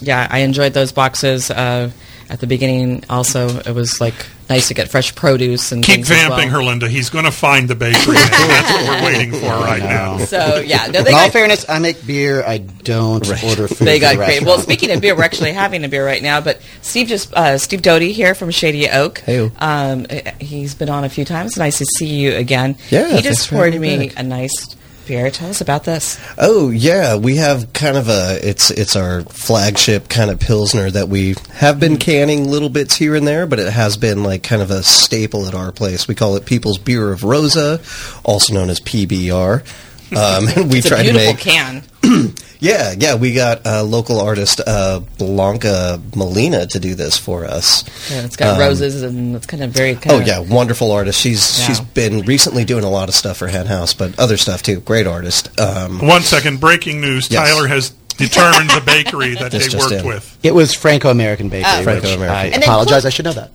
Yeah, 0.00 0.26
I 0.30 0.40
enjoyed 0.40 0.72
those 0.72 0.92
boxes. 0.92 1.50
Uh, 1.50 1.90
at 2.28 2.40
the 2.40 2.46
beginning, 2.46 3.04
also, 3.08 3.48
it 3.60 3.74
was 3.74 4.00
like 4.00 4.14
nice 4.48 4.68
to 4.68 4.74
get 4.74 4.88
fresh 4.88 5.14
produce 5.14 5.72
and 5.72 5.82
Keep 5.84 5.94
things 5.94 6.08
vamping 6.08 6.50
well. 6.52 6.62
Herlinda. 6.62 6.88
He's 6.88 7.10
going 7.10 7.24
to 7.24 7.30
find 7.30 7.68
the 7.68 7.74
bakery. 7.74 8.14
That's 8.14 8.72
what 8.72 9.02
we're 9.02 9.06
waiting 9.12 9.32
for 9.32 9.46
right 9.46 9.82
now. 9.82 10.18
So 10.18 10.56
yeah, 10.64 10.86
no, 10.86 11.02
they 11.02 11.10
In 11.10 11.16
all 11.16 11.30
fairness, 11.30 11.68
I 11.68 11.78
make 11.78 12.04
beer. 12.06 12.44
I 12.44 12.58
don't 12.58 13.26
order 13.44 13.68
food. 13.68 13.86
they 13.86 13.98
got 13.98 14.16
great. 14.16 14.42
Well, 14.42 14.58
speaking 14.58 14.90
of 14.90 15.00
beer, 15.00 15.16
we're 15.16 15.24
actually 15.24 15.52
having 15.64 15.84
a 15.84 15.88
beer 15.88 16.04
right 16.04 16.22
now. 16.22 16.40
But 16.40 16.60
Steve 16.82 17.08
just 17.08 17.32
uh, 17.34 17.58
Steve 17.58 17.82
Doty 17.82 18.12
here 18.12 18.34
from 18.34 18.50
Shady 18.50 18.88
Oak. 18.88 19.18
Hey-o. 19.18 19.50
Um, 19.58 20.06
he's 20.40 20.74
been 20.74 20.88
on 20.88 21.04
a 21.04 21.08
few 21.08 21.24
times. 21.24 21.56
Nice 21.56 21.78
to 21.78 21.86
see 21.86 22.06
you 22.08 22.34
again. 22.34 22.76
Yeah, 22.90 23.14
he 23.14 23.22
just 23.22 23.50
poured 23.50 23.72
me 23.74 23.78
me 23.78 24.08
back. 24.08 24.18
a 24.18 24.22
nice 24.22 24.76
beer. 25.06 25.30
Tell 25.30 25.50
us 25.50 25.60
about 25.60 25.84
this. 25.84 26.18
Oh 26.36 26.70
yeah, 26.70 27.16
we 27.16 27.36
have 27.36 27.72
kind 27.72 27.96
of 27.96 28.08
a 28.08 28.38
it's 28.42 28.70
it's 28.70 28.96
our 28.96 29.22
flagship 29.22 30.08
kind 30.08 30.30
of 30.30 30.40
pilsner 30.40 30.90
that 30.90 31.08
we 31.08 31.34
have 31.52 31.80
been 31.80 31.96
canning 31.96 32.48
little 32.50 32.68
bits 32.68 32.96
here 32.96 33.14
and 33.14 33.26
there, 33.26 33.46
but 33.46 33.58
it 33.58 33.72
has 33.72 33.96
been 33.96 34.22
like 34.22 34.42
kind 34.42 34.62
of 34.62 34.70
a 34.70 34.82
staple 34.82 35.46
at 35.46 35.54
our 35.54 35.72
place. 35.72 36.08
We 36.08 36.14
call 36.14 36.36
it 36.36 36.46
People's 36.46 36.78
Beer 36.78 37.12
of 37.12 37.24
Rosa, 37.24 37.80
also 38.24 38.52
known 38.52 38.70
as 38.70 38.80
PBR. 38.80 39.64
Um, 40.12 40.46
and 40.48 40.70
we 40.72 40.78
It's 40.78 40.86
a 40.86 40.90
try 40.90 41.02
to 41.02 41.10
beautiful 41.12 41.32
make 41.34 41.38
can. 41.40 41.82
yeah 42.60 42.94
yeah 42.96 43.16
we 43.16 43.34
got 43.34 43.60
a 43.66 43.82
local 43.82 44.20
artist 44.20 44.60
uh, 44.66 45.00
Blanca 45.18 46.00
Molina 46.14 46.66
to 46.68 46.78
do 46.80 46.94
this 46.94 47.16
for 47.18 47.44
us. 47.44 47.82
Yeah, 48.10 48.24
it's 48.24 48.36
got 48.36 48.54
Um, 48.54 48.60
roses 48.60 49.02
and 49.02 49.34
it's 49.36 49.46
kind 49.46 49.62
of 49.64 49.70
very. 49.70 49.94
Kind 49.94 50.12
Oh 50.12 50.20
of, 50.20 50.26
yeah, 50.26 50.38
wonderful 50.38 50.92
artist. 50.92 51.20
She's 51.20 51.58
Yeah. 51.58 51.66
she's 51.66 51.80
been 51.80 52.20
recently 52.22 52.64
doing 52.64 52.84
a 52.84 52.90
lot 52.90 53.08
of 53.08 53.14
stuff 53.14 53.38
for 53.38 53.48
Hen 53.48 53.66
House, 53.66 53.94
but 53.94 54.18
other 54.18 54.36
stuff 54.36 54.62
too. 54.62 54.80
Great 54.80 55.06
artist. 55.06 55.50
Um, 55.60 55.98
One 56.06 56.22
second, 56.22 56.60
breaking 56.60 57.00
news. 57.00 57.28
Yes. 57.30 57.48
Tyler 57.48 57.66
has 57.66 57.90
determined 58.16 58.70
the 58.70 58.82
bakery 58.86 59.34
that 59.34 59.50
This 59.50 59.72
they 59.72 59.78
worked 59.78 59.92
in. 59.92 60.06
with. 60.06 60.38
It 60.42 60.54
was 60.54 60.72
Franco-American 60.72 61.48
Bakery. 61.50 61.70
Oh. 61.70 61.82
Franco-American. 61.82 62.30
I 62.34 62.44
And 62.46 62.62
apologize. 62.62 63.02
Clo- 63.02 63.08
I 63.08 63.10
should 63.10 63.24
know 63.26 63.32
that. 63.34 63.50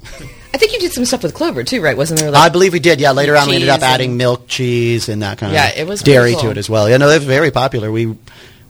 I 0.53 0.57
think 0.57 0.73
you 0.73 0.79
did 0.79 0.91
some 0.91 1.05
stuff 1.05 1.23
with 1.23 1.33
Clover 1.33 1.63
too, 1.63 1.81
right? 1.81 1.95
Wasn't 1.95 2.19
there? 2.19 2.35
I 2.35 2.49
believe 2.49 2.73
we 2.73 2.79
did. 2.79 2.99
Yeah. 2.99 3.11
Later 3.11 3.37
on, 3.37 3.47
we 3.47 3.55
ended 3.55 3.69
up 3.69 3.81
adding 3.81 4.17
milk, 4.17 4.47
cheese, 4.47 5.09
and 5.09 5.21
that 5.21 5.37
kind 5.37 5.51
of 5.51 5.55
Yeah, 5.55 5.71
it 5.75 5.87
was 5.87 6.01
dairy 6.01 6.33
pretty 6.33 6.47
to 6.47 6.51
it 6.51 6.57
as 6.57 6.69
well. 6.69 6.89
Yeah, 6.89 6.97
no, 6.97 7.07
they're 7.07 7.19
very 7.19 7.51
popular. 7.51 7.91
We 7.91 8.17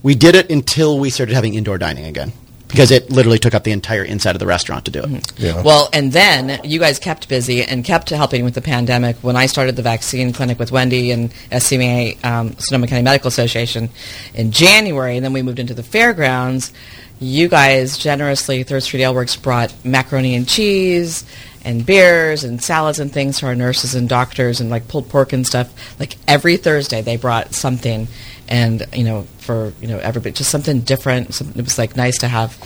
we 0.04 0.16
did 0.16 0.36
it 0.36 0.52
until 0.52 1.00
we 1.00 1.10
started 1.10 1.34
having 1.34 1.54
indoor 1.54 1.78
dining 1.78 2.06
again 2.06 2.34
because 2.72 2.90
it 2.90 3.12
literally 3.12 3.38
took 3.38 3.54
up 3.54 3.64
the 3.64 3.72
entire 3.72 4.04
inside 4.04 4.36
of 4.36 4.40
the 4.40 4.46
restaurant 4.46 4.86
to 4.86 4.92
do 4.92 5.00
it. 5.00 5.06
Mm-hmm. 5.06 5.44
yeah. 5.44 5.62
Well, 5.62 5.90
and 5.92 6.12
then 6.12 6.62
you 6.64 6.80
guys 6.80 7.00
kept 7.00 7.28
busy 7.28 7.64
and 7.64 7.84
kept 7.84 8.10
helping 8.10 8.46
with 8.46 8.54
the 8.54 8.62
pandemic. 8.62 9.18
When 9.18 9.36
I 9.36 9.46
started 9.48 9.76
the 9.76 9.82
vaccine 9.82 10.32
clinic 10.34 10.58
with 10.58 10.72
Wendy 10.72 11.12
and 11.12 11.32
SCMA, 11.52 12.24
um, 12.24 12.56
Sonoma 12.58 12.88
County 12.88 13.04
Medical 13.04 13.28
Association, 13.28 13.90
in 14.34 14.52
January, 14.52 15.18
and 15.18 15.26
then 15.26 15.34
we 15.34 15.42
moved 15.42 15.60
into 15.60 15.74
the 15.74 15.84
fairgrounds, 15.84 16.72
you 17.20 17.50
guys 17.50 17.98
generously, 17.98 18.64
Third 18.64 18.84
Street 18.84 19.04
Ale 19.04 19.14
Works, 19.14 19.36
brought 19.36 19.74
macaroni 19.86 20.36
and 20.36 20.48
cheese 20.48 21.26
and 21.64 21.86
beers 21.86 22.44
and 22.44 22.62
salads 22.62 23.00
and 23.00 23.12
things 23.12 23.40
for 23.40 23.48
our 23.48 23.56
nurses 23.56 23.96
and 23.96 24.10
doctors 24.10 24.60
and 24.60 24.70
like 24.70 24.88
pulled 24.88 25.10
pork 25.10 25.34
and 25.34 25.46
stuff. 25.46 25.72
Like 26.00 26.16
every 26.28 26.58
Thursday, 26.58 27.02
they 27.02 27.18
brought 27.18 27.54
something, 27.54 28.08
and 28.48 28.86
you 28.94 29.04
know, 29.04 29.28
for 29.40 29.74
you 29.80 29.88
know 29.88 29.98
everybody, 30.00 30.34
just 30.34 30.50
something 30.50 30.82
different. 30.82 31.40
It 31.42 31.56
was 31.64 31.78
like 31.78 31.96
nice 31.96 32.20
to 32.20 32.28
have, 32.28 32.58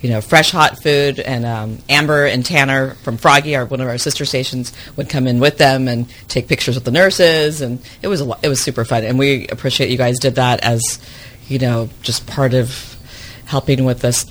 you 0.00 0.10
know, 0.10 0.20
fresh 0.20 0.50
hot 0.50 0.82
food. 0.82 1.18
And 1.20 1.44
um, 1.44 1.78
Amber 1.88 2.26
and 2.26 2.44
Tanner 2.44 2.94
from 3.02 3.16
Froggy, 3.16 3.56
our 3.56 3.66
one 3.66 3.80
of 3.80 3.88
our 3.88 3.98
sister 3.98 4.24
stations, 4.24 4.72
would 4.96 5.08
come 5.08 5.26
in 5.26 5.40
with 5.40 5.58
them 5.58 5.88
and 5.88 6.08
take 6.28 6.48
pictures 6.48 6.76
with 6.76 6.84
the 6.84 6.92
nurses, 6.92 7.60
and 7.60 7.80
it 8.02 8.08
was 8.08 8.20
a 8.20 8.24
lo- 8.24 8.38
it 8.42 8.48
was 8.48 8.62
super 8.62 8.84
fun. 8.84 9.04
And 9.04 9.18
we 9.18 9.48
appreciate 9.48 9.90
you 9.90 9.98
guys 9.98 10.18
did 10.18 10.36
that 10.36 10.60
as, 10.60 10.98
you 11.48 11.58
know, 11.58 11.88
just 12.02 12.26
part 12.26 12.54
of 12.54 12.90
helping 13.46 13.84
with 13.84 14.00
this 14.00 14.24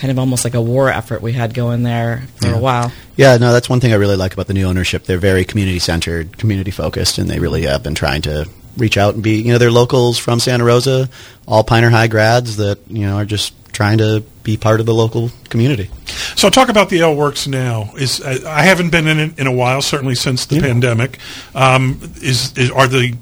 kind 0.00 0.10
of 0.10 0.18
almost 0.18 0.44
like 0.44 0.54
a 0.54 0.62
war 0.62 0.88
effort 0.88 1.20
we 1.20 1.32
had 1.32 1.52
going 1.52 1.82
there 1.82 2.22
for 2.36 2.52
a 2.52 2.58
while. 2.58 2.90
Yeah, 3.16 3.36
no, 3.36 3.52
that's 3.52 3.68
one 3.68 3.80
thing 3.80 3.92
I 3.92 3.96
really 3.96 4.16
like 4.16 4.32
about 4.32 4.46
the 4.46 4.54
new 4.54 4.66
ownership. 4.66 5.04
They're 5.04 5.18
very 5.18 5.44
community 5.44 5.78
centered, 5.78 6.38
community 6.38 6.70
focused, 6.70 7.18
and 7.18 7.28
they 7.28 7.38
really 7.38 7.62
have 7.62 7.82
been 7.82 7.94
trying 7.94 8.22
to 8.22 8.48
reach 8.78 8.96
out 8.96 9.14
and 9.14 9.22
be, 9.22 9.42
you 9.42 9.52
know, 9.52 9.58
they're 9.58 9.70
locals 9.70 10.18
from 10.18 10.40
Santa 10.40 10.64
Rosa, 10.64 11.10
all 11.46 11.62
Pioneer 11.62 11.90
High 11.90 12.06
grads 12.06 12.56
that, 12.56 12.78
you 12.88 13.06
know, 13.06 13.16
are 13.16 13.26
just 13.26 13.52
trying 13.72 13.98
to 13.98 14.24
be 14.42 14.56
part 14.56 14.80
of 14.80 14.86
the 14.86 14.94
local 14.94 15.30
community. 15.50 15.90
So 16.34 16.48
talk 16.48 16.70
about 16.70 16.88
the 16.88 17.00
Ale 17.00 17.14
Works 17.14 17.46
now. 17.46 17.92
Is 17.96 18.22
I 18.22 18.60
I 18.60 18.62
haven't 18.62 18.90
been 18.90 19.06
in 19.06 19.18
it 19.18 19.38
in 19.38 19.46
a 19.46 19.52
while, 19.52 19.82
certainly 19.82 20.14
since 20.14 20.46
the 20.46 20.60
pandemic. 20.60 21.18
Um, 21.54 22.00
is, 22.22 22.56
is 22.56 22.70
are 22.70 22.86
the 22.86 23.16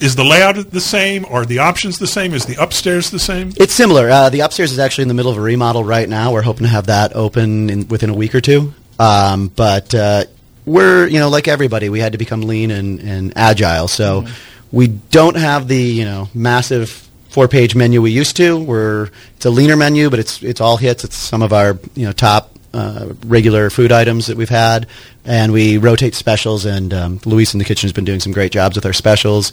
is 0.00 0.16
the 0.16 0.24
layout 0.24 0.70
the 0.70 0.80
same? 0.80 1.24
Are 1.26 1.44
the 1.44 1.58
options 1.58 1.98
the 1.98 2.06
same? 2.06 2.34
Is 2.34 2.46
the 2.46 2.60
upstairs 2.62 3.10
the 3.10 3.18
same? 3.18 3.52
It's 3.56 3.74
similar. 3.74 4.10
Uh, 4.10 4.28
the 4.30 4.40
upstairs 4.40 4.72
is 4.72 4.78
actually 4.78 5.02
in 5.02 5.08
the 5.08 5.14
middle 5.14 5.30
of 5.30 5.38
a 5.38 5.40
remodel 5.40 5.84
right 5.84 6.08
now. 6.08 6.32
We're 6.32 6.42
hoping 6.42 6.64
to 6.64 6.68
have 6.68 6.86
that 6.86 7.14
open 7.14 7.70
in, 7.70 7.88
within 7.88 8.10
a 8.10 8.14
week 8.14 8.34
or 8.34 8.40
two. 8.40 8.72
Um, 8.98 9.48
but 9.48 9.94
uh, 9.94 10.24
we're, 10.64 11.06
you 11.06 11.18
know, 11.18 11.28
like 11.28 11.48
everybody, 11.48 11.88
we 11.88 12.00
had 12.00 12.12
to 12.12 12.18
become 12.18 12.42
lean 12.42 12.70
and, 12.70 13.00
and 13.00 13.32
agile. 13.36 13.88
So 13.88 14.26
we 14.72 14.88
don't 14.88 15.36
have 15.36 15.68
the, 15.68 15.80
you 15.80 16.04
know, 16.04 16.28
massive 16.34 17.08
four-page 17.28 17.74
menu 17.74 18.02
we 18.02 18.10
used 18.10 18.36
to. 18.36 18.58
We're 18.58 19.10
it's 19.36 19.46
a 19.46 19.50
leaner 19.50 19.76
menu, 19.76 20.10
but 20.10 20.18
it's 20.18 20.42
it's 20.42 20.60
all 20.60 20.76
hits. 20.76 21.04
It's 21.04 21.16
some 21.16 21.42
of 21.42 21.52
our, 21.52 21.78
you 21.94 22.06
know, 22.06 22.12
top 22.12 22.57
uh, 22.78 23.12
regular 23.26 23.70
food 23.70 23.90
items 23.92 24.26
that 24.28 24.36
we've 24.36 24.48
had, 24.66 24.86
and 25.24 25.52
we 25.52 25.78
rotate 25.78 26.14
specials. 26.14 26.64
And 26.64 26.92
um, 26.94 27.20
Luis 27.24 27.52
in 27.54 27.58
the 27.58 27.64
kitchen 27.64 27.86
has 27.88 27.92
been 27.92 28.04
doing 28.04 28.20
some 28.20 28.32
great 28.32 28.52
jobs 28.52 28.76
with 28.76 28.86
our 28.86 28.92
specials. 28.92 29.52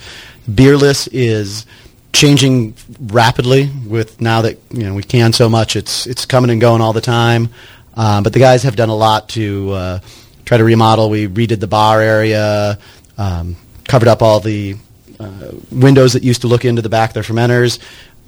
Beerless 0.50 1.08
is 1.12 1.66
changing 2.14 2.74
rapidly 3.08 3.70
with 3.88 4.22
now 4.22 4.42
that 4.42 4.58
you 4.72 4.84
know 4.84 4.94
we 4.94 5.04
can 5.04 5.34
so 5.34 5.50
much. 5.50 5.76
It's 5.76 6.06
it's 6.08 6.26
coming 6.26 6.50
and 6.52 6.62
going 6.62 6.82
all 6.82 6.94
the 6.94 7.02
time. 7.02 7.50
Um, 7.98 8.24
but 8.24 8.34
the 8.34 8.40
guys 8.40 8.64
have 8.64 8.76
done 8.76 8.90
a 8.90 8.96
lot 8.96 9.30
to 9.30 9.72
uh, 9.72 10.00
try 10.46 10.58
to 10.58 10.64
remodel. 10.64 11.10
We 11.10 11.28
redid 11.28 11.60
the 11.60 11.68
bar 11.68 12.02
area. 12.02 12.78
Um, 13.18 13.56
covered 13.88 14.10
up 14.10 14.22
all 14.22 14.40
the 14.42 14.76
uh, 15.20 15.52
windows 15.72 16.14
that 16.14 16.24
used 16.24 16.42
to 16.42 16.48
look 16.48 16.66
into 16.66 16.82
the 16.82 16.90
back 16.90 17.12
of 17.12 17.14
their 17.14 17.24
fermenters. 17.24 17.80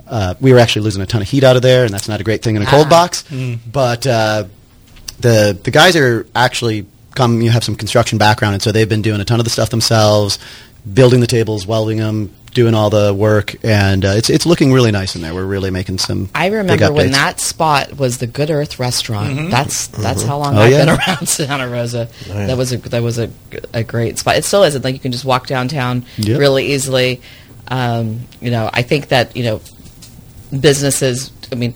Uh, 0.08 0.34
we 0.40 0.54
were 0.54 0.60
actually 0.60 0.84
losing 0.84 1.02
a 1.02 1.06
ton 1.06 1.22
of 1.22 1.28
heat 1.28 1.44
out 1.44 1.56
of 1.58 1.62
there, 1.62 1.84
and 1.84 1.94
that's 1.94 2.08
not 2.08 2.22
a 2.22 2.24
great 2.24 2.42
thing 2.42 2.56
in 2.56 2.62
a 2.62 2.66
cold 2.66 2.88
Ah. 2.88 2.90
box. 2.90 3.26
But 3.72 4.08
uh, 4.08 4.46
the 5.20 5.58
the 5.64 5.72
guys 5.72 5.96
are 5.96 6.26
actually 6.36 6.86
come. 7.16 7.42
You 7.42 7.50
have 7.52 7.64
some 7.64 7.76
construction 7.76 8.18
background, 8.18 8.54
and 8.56 8.62
so 8.64 8.72
they've 8.72 8.90
been 8.90 9.02
doing 9.02 9.22
a 9.22 9.26
ton 9.26 9.40
of 9.40 9.44
the 9.44 9.50
stuff 9.50 9.70
themselves, 9.70 10.40
building 10.92 11.20
the 11.20 11.28
tables, 11.28 11.66
welding 11.66 11.98
them, 11.98 12.32
doing 12.54 12.74
all 12.74 12.90
the 12.90 13.14
work, 13.14 13.56
and 13.64 14.06
uh, 14.06 14.10
it's 14.10 14.30
it's 14.30 14.46
looking 14.46 14.72
really 14.74 14.92
nice 14.92 15.16
in 15.16 15.22
there. 15.22 15.34
We're 15.34 15.46
really 15.46 15.70
making 15.72 15.98
some. 15.98 16.30
I 16.36 16.50
big 16.50 16.58
remember 16.58 16.94
when 16.94 17.12
that 17.12 17.40
spot 17.40 17.98
was 17.98 18.20
the 18.20 18.28
Good 18.28 18.50
Earth 18.52 18.80
restaurant. 18.80 19.50
That's 19.52 19.88
that's 19.88 20.22
how 20.24 20.38
long 20.38 20.56
Oh, 20.56 20.62
I've 20.62 20.72
yeah. 20.72 20.86
been 20.86 20.98
around 21.08 21.28
Santa 21.28 21.68
Rosa. 21.68 22.08
That 22.28 22.58
was 22.58 22.74
a 22.74 22.78
that 22.78 23.02
was 23.04 23.18
a, 23.20 23.30
a 23.74 23.84
great 23.84 24.18
spot. 24.20 24.38
It 24.38 24.44
still 24.46 24.64
is. 24.64 24.82
Like 24.84 24.94
you 24.94 25.00
can 25.00 25.12
just 25.12 25.26
walk 25.26 25.48
downtown 25.48 26.06
Yep. 26.18 26.40
really 26.40 26.68
easily. 26.74 27.22
Um, 27.70 28.22
you 28.40 28.50
know, 28.52 28.70
I 28.72 28.82
think 28.84 29.10
that 29.10 29.36
you 29.36 29.44
know 29.44 29.62
businesses. 30.58 31.32
I 31.52 31.56
mean, 31.56 31.76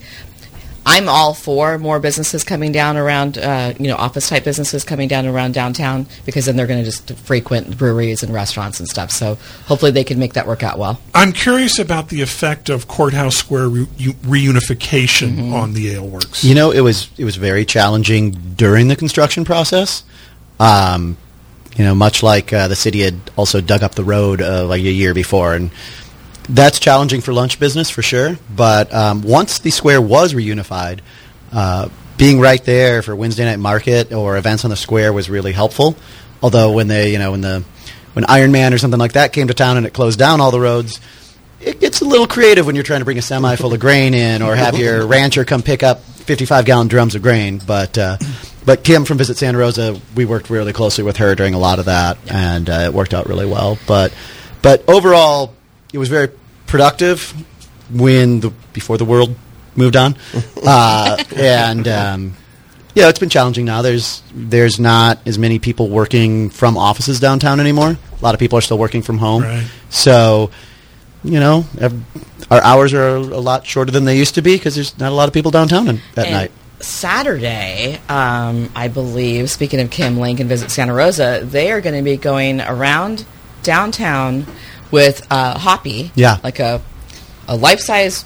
I'm 0.91 1.07
all 1.07 1.33
for 1.33 1.77
more 1.77 1.99
businesses 1.99 2.43
coming 2.43 2.73
down 2.73 2.97
around, 2.97 3.37
uh, 3.37 3.73
you 3.79 3.87
know, 3.87 3.95
office 3.95 4.27
type 4.27 4.43
businesses 4.43 4.83
coming 4.83 5.07
down 5.07 5.25
around 5.25 5.53
downtown 5.53 6.05
because 6.25 6.45
then 6.45 6.57
they're 6.57 6.67
going 6.67 6.79
to 6.79 6.85
just 6.85 7.13
frequent 7.19 7.77
breweries 7.77 8.23
and 8.23 8.33
restaurants 8.33 8.79
and 8.79 8.89
stuff. 8.89 9.09
So 9.09 9.35
hopefully 9.67 9.91
they 9.91 10.03
can 10.03 10.19
make 10.19 10.33
that 10.33 10.47
work 10.47 10.63
out 10.63 10.77
well. 10.77 10.99
I'm 11.15 11.31
curious 11.31 11.79
about 11.79 12.09
the 12.09 12.21
effect 12.21 12.69
of 12.69 12.89
Courthouse 12.89 13.37
Square 13.37 13.69
re- 13.69 13.87
u- 13.97 14.13
reunification 14.13 15.53
on 15.53 15.73
the 15.73 15.91
Ale 15.91 16.07
Works. 16.07 16.43
You 16.43 16.55
know, 16.55 16.71
it 16.71 16.81
was 16.81 17.09
it 17.17 17.23
was 17.23 17.37
very 17.37 17.63
challenging 17.63 18.31
during 18.55 18.89
the 18.89 18.95
construction 18.97 19.45
process. 19.45 20.03
Um, 20.59 21.15
you 21.77 21.85
know, 21.85 21.95
much 21.95 22.21
like 22.21 22.51
uh, 22.51 22.67
the 22.67 22.75
city 22.75 22.99
had 22.99 23.15
also 23.37 23.61
dug 23.61 23.81
up 23.81 23.95
the 23.95 24.03
road 24.03 24.41
uh, 24.41 24.65
like 24.67 24.81
a 24.81 24.91
year 24.91 25.13
before, 25.13 25.55
and 25.55 25.71
that's 26.51 26.79
challenging 26.79 27.21
for 27.21 27.33
lunch 27.33 27.59
business 27.59 27.89
for 27.89 28.01
sure. 28.01 28.37
But 28.53 28.93
um, 28.93 29.21
once 29.23 29.59
the 29.59 29.71
square 29.71 30.01
was 30.01 30.33
reunified, 30.33 30.99
uh, 31.51 31.89
being 32.17 32.39
right 32.39 32.63
there 32.63 33.01
for 33.01 33.15
Wednesday 33.15 33.45
night 33.45 33.59
market 33.59 34.11
or 34.13 34.37
events 34.37 34.63
on 34.63 34.69
the 34.69 34.75
square 34.75 35.11
was 35.13 35.29
really 35.29 35.53
helpful. 35.53 35.95
Although 36.43 36.73
when 36.73 36.87
they, 36.87 37.11
you 37.11 37.19
know, 37.19 37.31
when 37.31 37.41
the 37.41 37.63
when 38.13 38.25
Iron 38.25 38.51
Man 38.51 38.73
or 38.73 38.77
something 38.77 38.99
like 38.99 39.13
that 39.13 39.31
came 39.33 39.47
to 39.47 39.53
town 39.53 39.77
and 39.77 39.85
it 39.85 39.93
closed 39.93 40.19
down 40.19 40.41
all 40.41 40.51
the 40.51 40.59
roads, 40.59 40.99
it 41.61 41.79
gets 41.79 42.01
a 42.01 42.05
little 42.05 42.27
creative 42.27 42.65
when 42.65 42.75
you're 42.75 42.83
trying 42.83 42.99
to 42.99 43.05
bring 43.05 43.17
a 43.17 43.21
semi 43.21 43.55
full 43.55 43.73
of 43.73 43.79
grain 43.79 44.13
in 44.13 44.41
or 44.41 44.55
have 44.55 44.77
your 44.77 45.05
rancher 45.07 45.45
come 45.45 45.61
pick 45.61 45.83
up 45.83 46.01
55 46.01 46.65
gallon 46.65 46.87
drums 46.87 47.15
of 47.15 47.21
grain. 47.21 47.61
But 47.65 47.97
uh, 47.97 48.17
but 48.65 48.83
Kim 48.83 49.05
from 49.05 49.17
Visit 49.17 49.37
Santa 49.37 49.57
Rosa, 49.57 49.99
we 50.15 50.25
worked 50.25 50.49
really 50.49 50.73
closely 50.73 51.03
with 51.03 51.17
her 51.17 51.33
during 51.35 51.53
a 51.53 51.59
lot 51.59 51.79
of 51.79 51.85
that, 51.85 52.17
and 52.29 52.69
uh, 52.69 52.73
it 52.85 52.93
worked 52.93 53.13
out 53.13 53.27
really 53.27 53.45
well. 53.45 53.77
But 53.87 54.13
but 54.61 54.87
overall, 54.89 55.55
it 55.93 55.97
was 55.97 56.09
very 56.09 56.29
productive 56.71 57.33
when 57.93 58.39
the 58.39 58.49
before 58.73 58.97
the 58.97 59.05
world 59.05 59.35
moved 59.75 59.95
on, 59.95 60.15
uh, 60.65 61.23
and. 61.35 61.87
Um, 61.87 62.33
yeah, 62.93 63.07
it's 63.07 63.19
been 63.19 63.29
challenging 63.29 63.63
now. 63.63 63.81
There's 63.81 64.21
there's 64.33 64.77
not 64.77 65.19
as 65.25 65.39
many 65.39 65.59
people 65.59 65.87
working 65.87 66.49
from 66.49 66.75
offices 66.75 67.21
downtown 67.21 67.61
anymore. 67.61 67.91
A 67.91 68.21
lot 68.21 68.33
of 68.33 68.39
people 68.41 68.57
are 68.57 68.61
still 68.61 68.77
working 68.77 69.01
from 69.01 69.17
home. 69.17 69.43
Right. 69.43 69.65
So, 69.89 70.51
you 71.23 71.39
know, 71.39 71.63
ev- 71.79 72.03
our 72.51 72.61
hours 72.61 72.93
are 72.93 73.15
a 73.15 73.19
lot 73.39 73.65
shorter 73.65 73.91
than 73.93 74.03
they 74.03 74.17
used 74.17 74.35
to 74.35 74.41
be 74.41 74.57
because 74.57 74.75
there's 74.75 74.99
not 74.99 75.09
a 75.09 75.15
lot 75.15 75.29
of 75.29 75.33
people 75.33 75.51
downtown 75.51 75.87
in, 75.87 76.01
at 76.17 76.25
And 76.25 76.31
night. 76.33 76.51
Saturday, 76.81 77.97
um, 78.09 78.69
I 78.75 78.89
believe, 78.89 79.49
speaking 79.49 79.79
of 79.79 79.89
Kim 79.89 80.17
Link 80.17 80.41
and 80.41 80.49
Visit 80.49 80.69
Santa 80.69 80.93
Rosa, 80.93 81.39
they 81.45 81.71
are 81.71 81.79
going 81.79 81.95
to 81.95 82.03
be 82.03 82.17
going 82.17 82.59
around 82.59 83.25
downtown 83.63 84.45
with 84.91 85.25
uh, 85.31 85.57
Hoppy. 85.57 86.11
Yeah. 86.15 86.37
Like 86.43 86.59
a, 86.59 86.81
a 87.47 87.55
life 87.55 87.79
size 87.79 88.25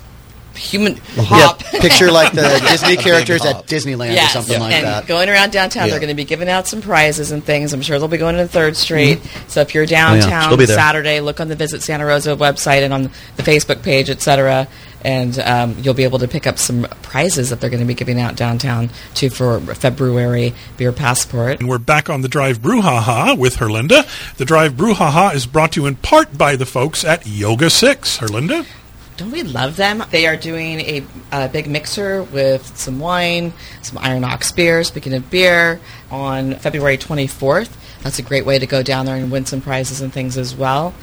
human 0.55 0.97
hop. 1.17 1.61
Yeah, 1.61 1.79
picture 1.81 2.11
like 2.11 2.33
the 2.33 2.41
Disney 2.69 2.97
characters 2.97 3.45
at 3.45 3.65
Disneyland 3.67 4.13
Yes, 4.13 4.31
or 4.31 4.33
something 4.41 4.59
like 4.59 4.73
and 4.73 4.85
that. 4.85 5.07
going 5.07 5.29
around 5.29 5.51
downtown, 5.51 5.85
Yeah. 5.85 5.91
they're 5.91 5.99
going 5.99 6.09
to 6.09 6.15
be 6.15 6.25
giving 6.25 6.49
out 6.49 6.67
some 6.67 6.81
prizes 6.81 7.31
and 7.31 7.43
things. 7.43 7.73
I'm 7.73 7.81
sure 7.81 7.99
they'll 7.99 8.07
be 8.07 8.17
going 8.17 8.35
to 8.37 8.47
Third 8.47 8.75
Street. 8.75 9.19
So 9.47 9.61
if 9.61 9.73
you're 9.73 9.85
Mm-hmm. 9.85 9.93
Oh, 9.95 10.13
yeah. 10.15 10.19
downtown 10.21 10.49
She'll 10.49 10.57
be 10.57 10.65
there. 10.65 10.75
Saturday, 10.77 11.19
look 11.19 11.39
on 11.39 11.47
the 11.47 11.55
Visit 11.55 11.81
Santa 11.83 12.05
Rosa 12.05 12.35
website 12.35 12.83
and 12.83 12.93
on 12.93 13.03
the 13.35 13.43
Facebook 13.43 13.83
page, 13.83 14.09
etc. 14.09 14.67
And 15.03 15.37
um, 15.37 15.75
you'll 15.79 15.93
be 15.93 16.03
able 16.05 16.17
to 16.19 16.27
pick 16.27 16.47
up 16.47 16.57
some 16.57 16.87
prizes 17.03 17.51
that 17.51 17.61
they're 17.61 17.69
going 17.69 17.81
to 17.81 17.85
be 17.85 17.93
giving 17.93 18.19
out 18.19 18.35
downtown 18.35 18.89
too 19.13 19.29
for 19.29 19.59
February 19.59 20.55
beer 20.77 20.91
passport. 20.91 21.59
And 21.59 21.69
we're 21.69 21.77
back 21.77 22.09
on 22.09 22.21
the 22.21 22.27
Drive 22.27 22.59
Brouhaha 22.59 23.37
with 23.37 23.57
Herlinda. 23.57 24.07
The 24.37 24.45
Drive 24.45 24.73
Brouhaha 24.73 25.35
is 25.35 25.45
brought 25.45 25.73
to 25.73 25.81
you 25.81 25.85
in 25.87 25.95
part 25.97 26.35
by 26.37 26.55
the 26.55 26.65
folks 26.65 27.05
at 27.05 27.27
Yoga 27.27 27.69
6. 27.69 28.17
Herlinda? 28.17 28.65
Don't 29.17 29.31
we 29.31 29.43
love 29.43 29.77
them? 29.77 30.03
They 30.11 30.27
are 30.27 30.35
doing 30.35 30.81
a, 30.81 31.03
a 31.31 31.47
big 31.47 31.69
mixer 31.69 32.23
with 32.23 32.75
some 32.75 32.99
wine, 32.99 33.53
some 33.81 33.97
Iron 33.97 34.25
Ox 34.25 34.51
beer. 34.51 34.83
Speaking 34.83 35.13
of 35.13 35.29
beer, 35.29 35.79
on 36.11 36.55
February 36.55 36.97
24th. 36.97 37.71
That's 38.03 38.19
a 38.19 38.21
great 38.21 38.45
way 38.45 38.59
to 38.59 38.67
go 38.67 38.83
down 38.83 39.05
there 39.05 39.15
and 39.15 39.31
win 39.31 39.45
some 39.45 39.61
prizes 39.61 40.01
and 40.01 40.11
things 40.11 40.37
as 40.37 40.53
well. 40.53 40.93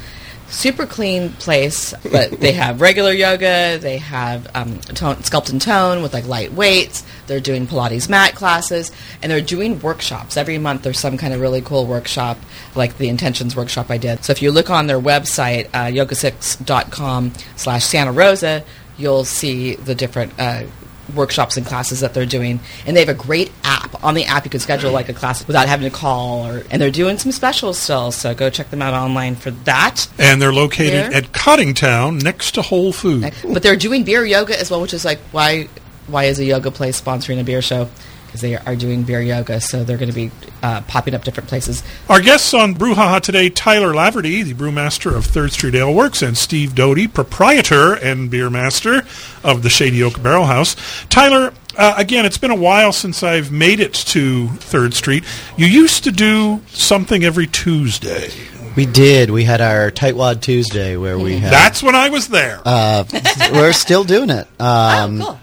Super 0.49 0.87
clean 0.87 1.31
place, 1.31 1.95
but 2.11 2.31
they 2.33 2.53
have 2.63 2.81
regular 2.81 3.13
yoga. 3.13 3.79
They 3.79 3.99
have 3.99 4.51
um, 4.55 4.79
tone, 4.81 5.17
sculpt 5.17 5.51
and 5.51 5.61
tone 5.61 6.03
with 6.03 6.13
like 6.13 6.27
light 6.27 6.53
weights. 6.53 7.05
They're 7.27 7.41
doing 7.41 7.67
Pilates 7.67 8.09
mat 8.09 8.35
classes, 8.35 8.93
and 9.23 9.33
they're 9.33 9.41
doing 9.41 9.81
workshops 9.81 10.37
every 10.37 10.59
month. 10.59 10.83
There's 10.83 10.99
some 10.99 11.17
kind 11.17 11.33
of 11.33 11.41
really 11.41 11.63
cool 11.63 11.87
workshop, 11.87 12.39
like 12.75 12.99
the 12.99 13.09
intentions 13.09 13.57
workshop 13.57 13.91
I 13.91 13.99
did. 13.99 14.25
So 14.25 14.33
if 14.33 14.43
you 14.43 14.51
look 14.51 14.71
on 14.71 14.87
their 14.87 15.01
website, 15.01 15.67
uh, 15.73 15.87
yoga6.com 15.87 17.33
slash 17.57 17.85
Santa 17.85 18.13
Rosa, 18.13 18.65
you'll 18.99 19.25
see 19.25 19.77
the 19.77 19.95
different 19.95 20.33
uh, 20.39 20.65
workshops 21.15 21.57
and 21.57 21.67
classes 21.67 22.01
that 22.01 22.15
they're 22.15 22.27
doing. 22.27 22.61
And 22.87 22.97
they 22.97 23.01
have 23.01 23.09
a 23.09 23.15
great 23.15 23.53
app. 23.65 24.03
On 24.05 24.15
the 24.15 24.25
app, 24.25 24.45
you 24.45 24.51
can 24.51 24.61
schedule 24.61 24.91
like 24.93 25.09
a 25.09 25.13
class 25.13 25.47
without 25.47 25.69
having 25.69 25.89
to 25.91 25.95
call. 25.97 26.47
Or, 26.47 26.63
and 26.71 26.81
they're 26.81 26.91
doing 26.91 27.19
some 27.19 27.33
specials 27.33 27.79
still, 27.79 28.11
so 28.13 28.35
go 28.35 28.51
check 28.51 28.71
them 28.71 28.83
out 28.83 28.95
online 28.95 29.37
for 29.37 29.51
that. 29.51 30.09
And 30.19 30.41
they're 30.41 30.53
located 30.53 31.13
There. 31.13 31.15
at 31.15 31.33
Coddingtown 31.33 32.23
next 32.23 32.53
to 32.53 32.63
Whole 32.63 32.93
Foods. 32.93 33.43
But 33.43 33.63
they're 33.63 33.77
doing 33.77 34.05
beer 34.05 34.25
yoga 34.25 34.59
as 34.59 34.71
well, 34.71 34.81
which 34.81 34.95
is 34.95 35.05
like 35.05 35.19
why 35.33 35.69
why 36.09 36.25
is 36.25 36.39
a 36.39 36.45
yoga 36.45 36.71
place 36.71 37.01
sponsoring 37.01 37.41
a 37.41 37.45
beer 37.45 37.63
show? 37.63 37.89
Because 38.33 38.41
they 38.41 38.57
are 38.57 38.75
doing 38.75 39.03
beer 39.03 39.21
yoga, 39.21 39.61
so 39.61 39.85
they're 39.85 39.99
going 39.99 40.09
to 40.09 40.15
be 40.15 40.31
uh, 40.63 40.81
popping 40.89 41.13
up 41.15 41.23
different 41.23 41.51
places. 41.51 41.83
Our 42.09 42.23
guests 42.23 42.55
on 42.55 42.75
Brouhaha 42.75 43.21
today, 43.21 43.51
Tyler 43.51 43.93
Laverty, 43.93 44.43
the 44.43 44.55
brewmaster 44.55 45.15
of 45.15 45.27
Third 45.27 45.53
Street 45.53 45.75
Ale 45.75 45.93
Works, 45.93 46.23
and 46.23 46.35
Steve 46.35 46.75
Doty, 46.75 47.09
proprietor 47.09 47.93
and 47.93 48.31
beer 48.31 48.49
master 48.49 49.03
of 49.45 49.63
the 49.63 49.69
Shady 49.69 50.03
Oak 50.03 50.23
Barrel 50.23 50.47
House. 50.47 50.77
Tyler, 51.11 51.53
uh, 51.77 51.93
again, 51.99 52.25
it's 52.25 52.39
been 52.39 52.51
a 52.51 52.57
while 52.57 52.91
since 52.95 53.23
I've 53.23 53.53
made 53.53 53.81
it 53.81 53.93
to 53.93 54.49
Third 54.49 54.95
Street. 54.95 55.25
You 55.59 55.67
used 55.67 56.05
to 56.05 56.11
do 56.11 56.63
something 56.69 57.25
every 57.25 57.47
Tuesday. 57.47 58.31
We 58.77 58.87
did. 58.87 59.29
We 59.29 59.45
had 59.45 59.61
our 59.61 59.91
Tightwad 59.91 60.41
Tuesday 60.41 60.97
where 60.97 61.19
we 61.19 61.37
had. 61.37 61.53
That's 61.53 61.83
when 61.83 61.95
I 61.95 62.09
was 62.09 62.29
there. 62.29 62.63
Uh, 62.65 63.05
we're 63.53 63.75
still 63.75 64.05
doing 64.05 64.31
it. 64.31 64.49
Um, 64.59 65.21
oh, 65.21 65.27
cool. 65.27 65.39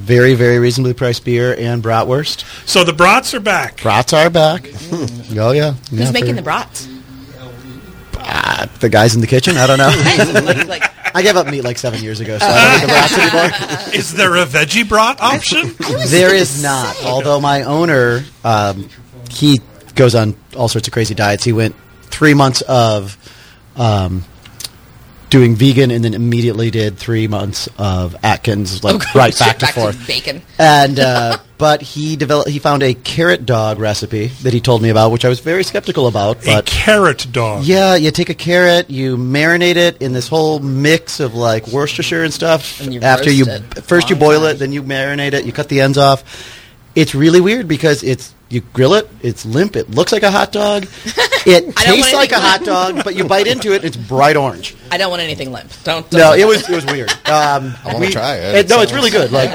Very, 0.00 0.34
very 0.34 0.58
reasonably 0.58 0.94
priced 0.94 1.24
beer 1.24 1.54
and 1.56 1.82
bratwurst. 1.82 2.44
so 2.68 2.84
the 2.84 2.92
brats 2.92 3.32
are 3.34 3.40
back. 3.40 3.80
Brats 3.82 4.12
are 4.12 4.30
back. 4.30 4.68
oh 4.92 5.52
yeah. 5.52 5.72
Who's 5.90 6.00
Yeah, 6.00 6.10
making 6.10 6.30
for- 6.30 6.34
the 6.36 6.42
brats? 6.42 6.88
Uh, 8.22 8.66
the 8.80 8.88
guys 8.88 9.14
in 9.14 9.20
the 9.20 9.26
kitchen. 9.26 9.56
I 9.56 9.66
don't 9.66 9.78
know. 9.78 9.88
like, 10.44 10.68
like, 10.68 10.90
I 11.16 11.22
gave 11.22 11.36
up 11.36 11.46
meat 11.48 11.62
like 11.62 11.78
seven 11.78 12.02
years 12.02 12.20
ago, 12.20 12.38
so 12.38 12.46
I 12.46 12.50
don't 12.50 12.80
make 12.80 12.80
the 12.82 12.86
brats 12.88 13.18
anymore. 13.18 13.94
Is 13.94 14.12
there 14.14 14.36
a 14.36 14.44
veggie 14.46 14.88
brat 14.88 15.20
option? 15.20 15.74
There 16.08 16.34
is 16.34 16.62
not. 16.62 17.02
Although 17.04 17.40
my 17.40 17.62
owner, 17.62 18.22
um, 18.44 18.88
he 19.30 19.60
goes 19.94 20.14
on 20.14 20.36
all 20.56 20.68
sorts 20.68 20.86
of 20.86 20.92
crazy 20.92 21.14
diets. 21.14 21.44
He 21.44 21.52
went 21.52 21.74
three 22.04 22.34
months 22.34 22.60
of 22.62 23.16
um, 23.76 24.24
doing 25.30 25.54
vegan, 25.54 25.90
and 25.90 26.04
then 26.04 26.12
immediately 26.14 26.70
did 26.70 26.98
three 26.98 27.28
months 27.28 27.68
of 27.78 28.16
Atkins, 28.22 28.82
like 28.84 28.96
Oh, 28.96 29.18
right 29.18 29.36
back 29.38 29.58
to 29.60 29.66
back 29.66 29.74
forth. 29.74 30.06
bacon. 30.06 30.42
and 30.58 30.98
uh, 30.98 31.38
but 31.58 31.80
he 31.82 32.16
developed. 32.16 32.50
He 32.50 32.58
found 32.58 32.82
a 32.82 32.94
carrot 32.94 33.46
dog 33.46 33.78
recipe 33.78 34.26
that 34.42 34.52
he 34.52 34.60
told 34.60 34.82
me 34.82 34.88
about, 34.90 35.12
which 35.12 35.24
I 35.24 35.28
was 35.28 35.40
very 35.40 35.62
skeptical 35.64 36.06
about. 36.08 36.46
a 36.46 36.62
carrot 36.62 37.26
dog. 37.32 37.64
yeah, 37.64 37.94
you 37.94 38.10
take 38.10 38.28
a 38.30 38.34
carrot, 38.34 38.90
you 38.90 39.16
marinate 39.16 39.76
it 39.76 40.02
in 40.02 40.12
this 40.12 40.26
whole 40.28 40.58
mix 40.58 41.20
of 41.20 41.34
like 41.34 41.66
Worcestershire 41.68 42.24
and 42.24 42.32
stuff. 42.34 42.80
And 42.80 42.92
you 42.92 43.00
After 43.00 43.30
you 43.30 43.46
it. 43.46 43.62
first 43.84 44.10
you 44.10 44.16
boil 44.16 44.44
it, 44.44 44.54
then 44.54 44.72
you 44.72 44.82
marinate 44.82 45.32
it, 45.32 45.44
you 45.44 45.52
cut 45.52 45.68
the 45.68 45.80
ends 45.80 45.96
off. 45.98 46.24
It's 46.96 47.14
really 47.14 47.40
weird 47.40 47.68
because 47.68 48.02
it's 48.02 48.34
you 48.48 48.62
grill 48.72 48.94
it, 48.94 49.08
it's 49.22 49.46
limp, 49.46 49.76
it 49.76 49.90
looks 49.90 50.10
like 50.10 50.24
a 50.24 50.30
hot 50.30 50.50
dog, 50.50 50.86
It 51.46 51.72
I 51.76 51.84
tastes 51.84 52.12
like 52.12 52.32
a 52.32 52.36
anything 52.36 52.50
hot 52.50 52.64
dog, 52.64 53.04
but 53.04 53.16
you 53.16 53.24
bite 53.24 53.46
into 53.46 53.72
it, 53.74 53.84
it's 53.84 53.96
bright 53.96 54.36
orange. 54.36 54.74
I 54.90 54.98
don't 54.98 55.10
want 55.10 55.22
anything 55.22 55.52
limp. 55.52 55.70
Don't. 55.84 56.08
don't 56.10 56.20
No, 56.20 56.32
it 56.34 56.44
was 56.46 56.68
it 56.68 56.74
was 56.74 56.84
weird. 56.86 57.10
Um, 57.30 57.74
I 57.84 57.92
wanna 57.94 58.10
try 58.10 58.34
it. 58.36 58.68
no, 58.68 58.80
It 58.80 58.82
it's 58.82 58.92
really 58.92 59.10
good. 59.10 59.30
Like. 59.30 59.50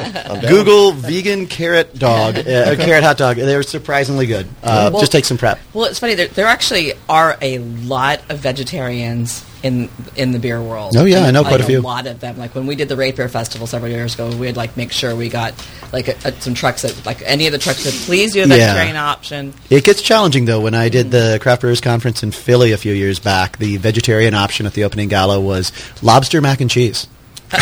Google 0.48 0.94
vegan 0.94 1.46
carrot 1.46 1.94
dog, 2.00 2.38
uh, 2.40 2.76
carrot 2.78 3.04
hot 3.04 3.18
dog. 3.18 3.36
They're 3.36 3.64
surprisingly 3.64 4.26
good. 4.28 4.48
Uh, 4.64 4.90
Well- 4.94 5.02
just 5.02 5.12
take 5.12 5.26
some 5.26 5.38
prep. 5.38 5.60
Well, 5.74 5.86
it's 5.86 6.00
funny. 6.00 6.16
There, 6.16 6.28
there 6.30 6.48
actually 6.48 6.94
are 7.10 7.38
a 7.42 7.58
lot 7.60 8.22
of 8.30 8.40
vegetarians 8.40 9.44
in 9.66 9.90
in 10.16 10.32
the 10.32 10.38
beer 10.40 10.62
world. 10.62 10.94
Oh, 10.96 11.06
yeah, 11.06 11.18
And, 11.18 11.26
I 11.28 11.32
know 11.32 11.42
like, 11.42 11.50
quite 11.50 11.62
a 11.62 11.64
few. 11.66 11.80
A 11.80 11.82
lot 11.82 12.06
of 12.06 12.20
them. 12.20 12.38
Like 12.38 12.54
when 12.54 12.68
we 12.68 12.76
did 12.76 12.88
the 12.88 12.96
Rape 12.96 13.16
Beer 13.16 13.28
Festival 13.28 13.66
several 13.66 13.92
years 13.92 14.14
ago, 14.14 14.30
we'd 14.38 14.56
like 14.56 14.78
make 14.78 14.92
sure 14.92 15.16
we 15.16 15.28
got 15.28 15.54
like 15.92 16.08
a, 16.08 16.16
a, 16.24 16.32
some 16.40 16.54
trucks 16.54 16.84
that 16.84 17.06
like 17.06 17.22
any 17.26 17.48
of 17.48 17.52
the 17.52 17.58
trucks 17.58 17.84
that 17.84 17.94
please 18.06 18.34
do 18.34 18.44
a 18.44 18.48
Yeah. 18.48 18.58
vegetarian 18.58 18.96
option. 18.96 19.54
It 19.72 19.84
gets 19.84 20.02
challenging 20.04 20.46
though. 20.46 20.62
When 20.62 20.76
I 20.76 20.90
did 20.90 21.10
the 21.12 21.40
craft 21.42 21.62
brewers 21.62 21.82
conference 21.82 22.22
in 22.24 22.32
Philly 22.32 22.72
a 22.74 22.78
few 22.78 22.94
years 22.94 23.18
back, 23.20 23.58
the 23.58 23.78
vegetarian 23.78 24.34
option 24.36 24.66
at 24.68 24.74
the 24.74 24.84
opening 24.84 25.10
gala 25.10 25.40
was 25.40 25.72
lobster 26.04 26.42
mac 26.42 26.62
and 26.62 26.70
cheese. 26.70 27.08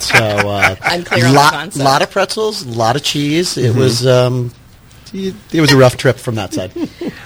so 0.00 0.16
uh, 0.18 0.76
Unclear 0.84 1.26
on 1.26 1.32
the 1.32 1.36
lot, 1.38 1.52
concept. 1.52 1.84
lot 1.84 2.02
of 2.02 2.10
pretzels, 2.10 2.62
a 2.64 2.68
lot 2.70 2.96
of 2.96 3.02
cheese. 3.02 3.50
Mm-hmm. 3.56 3.66
It 3.66 3.80
was 3.80 4.06
um, 4.06 4.52
it, 5.14 5.34
it 5.52 5.60
was 5.60 5.72
a 5.72 5.76
rough 5.76 5.96
trip 5.96 6.16
from 6.16 6.34
that 6.34 6.52
side, 6.52 6.72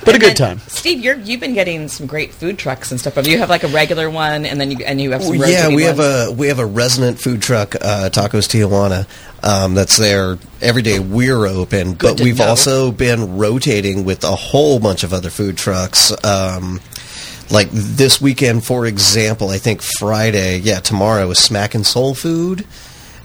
but 0.05 0.15
a 0.15 0.19
good 0.19 0.37
time. 0.37 0.59
Steve, 0.69 1.03
you're 1.03 1.17
you've 1.17 1.41
been 1.41 1.55
getting 1.55 1.89
some 1.89 2.07
great 2.07 2.33
food 2.33 2.59
trucks 2.59 2.91
and 2.91 3.01
stuff. 3.01 3.15
But 3.15 3.27
you 3.27 3.39
have 3.39 3.49
like 3.49 3.65
a 3.65 3.69
regular 3.69 4.11
one, 4.11 4.45
and 4.45 4.61
then 4.61 4.71
you 4.71 4.85
and 4.85 5.01
you 5.01 5.13
have 5.13 5.23
some. 5.23 5.39
Well, 5.39 5.49
yeah, 5.49 5.63
rotating 5.63 5.77
we 5.77 5.83
have 5.85 5.99
a 5.99 6.31
we 6.31 6.49
have 6.49 6.59
a 6.59 6.67
resident 6.67 7.19
food 7.19 7.41
truck, 7.41 7.75
uh, 7.77 8.11
Tacos 8.13 8.47
Tijuana, 8.47 9.07
um, 9.43 9.75
that's 9.75 9.97
there 9.97 10.39
every 10.61 10.83
day. 10.83 10.99
We're 10.99 11.47
open, 11.47 11.95
Good 11.95 12.19
but 12.19 12.21
we've 12.21 12.39
know. 12.39 12.49
also 12.49 12.93
been 12.93 13.39
rotating 13.39 14.05
with 14.05 14.23
a 14.25 14.37
whole 14.37 14.79
bunch 14.79 15.03
of 15.03 15.15
other 15.15 15.31
food 15.31 15.57
trucks. 15.57 16.13
Um, 16.25 16.81
like 17.51 17.71
this 17.71 18.21
weekend, 18.21 18.65
for 18.65 18.85
example, 18.85 19.49
I 19.49 19.57
think 19.57 19.81
Friday, 19.81 20.59
yeah, 20.59 20.81
tomorrow 20.81 21.31
is 21.31 21.39
Smack 21.39 21.75
and 21.75 21.87
Soul 21.87 22.15
Food. 22.15 22.67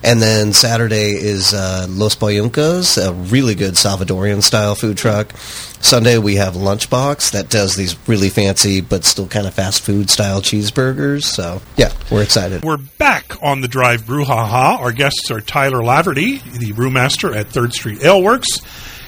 And 0.03 0.21
then 0.21 0.51
Saturday 0.51 1.11
is 1.11 1.53
uh, 1.53 1.87
Los 1.89 2.15
Bayuncas, 2.15 2.97
a 2.97 3.13
really 3.13 3.55
good 3.55 3.75
Salvadorian 3.75 4.43
style 4.43 4.75
food 4.75 4.97
truck. 4.97 5.31
Sunday 5.37 6.17
we 6.17 6.35
have 6.35 6.55
Lunchbox 6.55 7.31
that 7.31 7.49
does 7.49 7.75
these 7.75 7.95
really 8.07 8.29
fancy 8.29 8.81
but 8.81 9.05
still 9.05 9.27
kind 9.27 9.47
of 9.47 9.53
fast 9.53 9.81
food 9.81 10.09
style 10.09 10.41
cheeseburgers. 10.41 11.23
So 11.23 11.61
yeah, 11.77 11.93
we're 12.11 12.23
excited. 12.23 12.63
We're 12.63 12.77
back 12.77 13.41
on 13.41 13.61
the 13.61 13.67
Drive 13.67 14.01
Brouhaha. 14.03 14.79
Our 14.79 14.91
guests 14.91 15.31
are 15.31 15.39
Tyler 15.39 15.79
Laverty, 15.79 16.41
the 16.57 16.73
brewmaster 16.73 17.35
at 17.35 17.47
Third 17.47 17.73
Street 17.73 18.03
Ale 18.03 18.21
Works, 18.21 18.59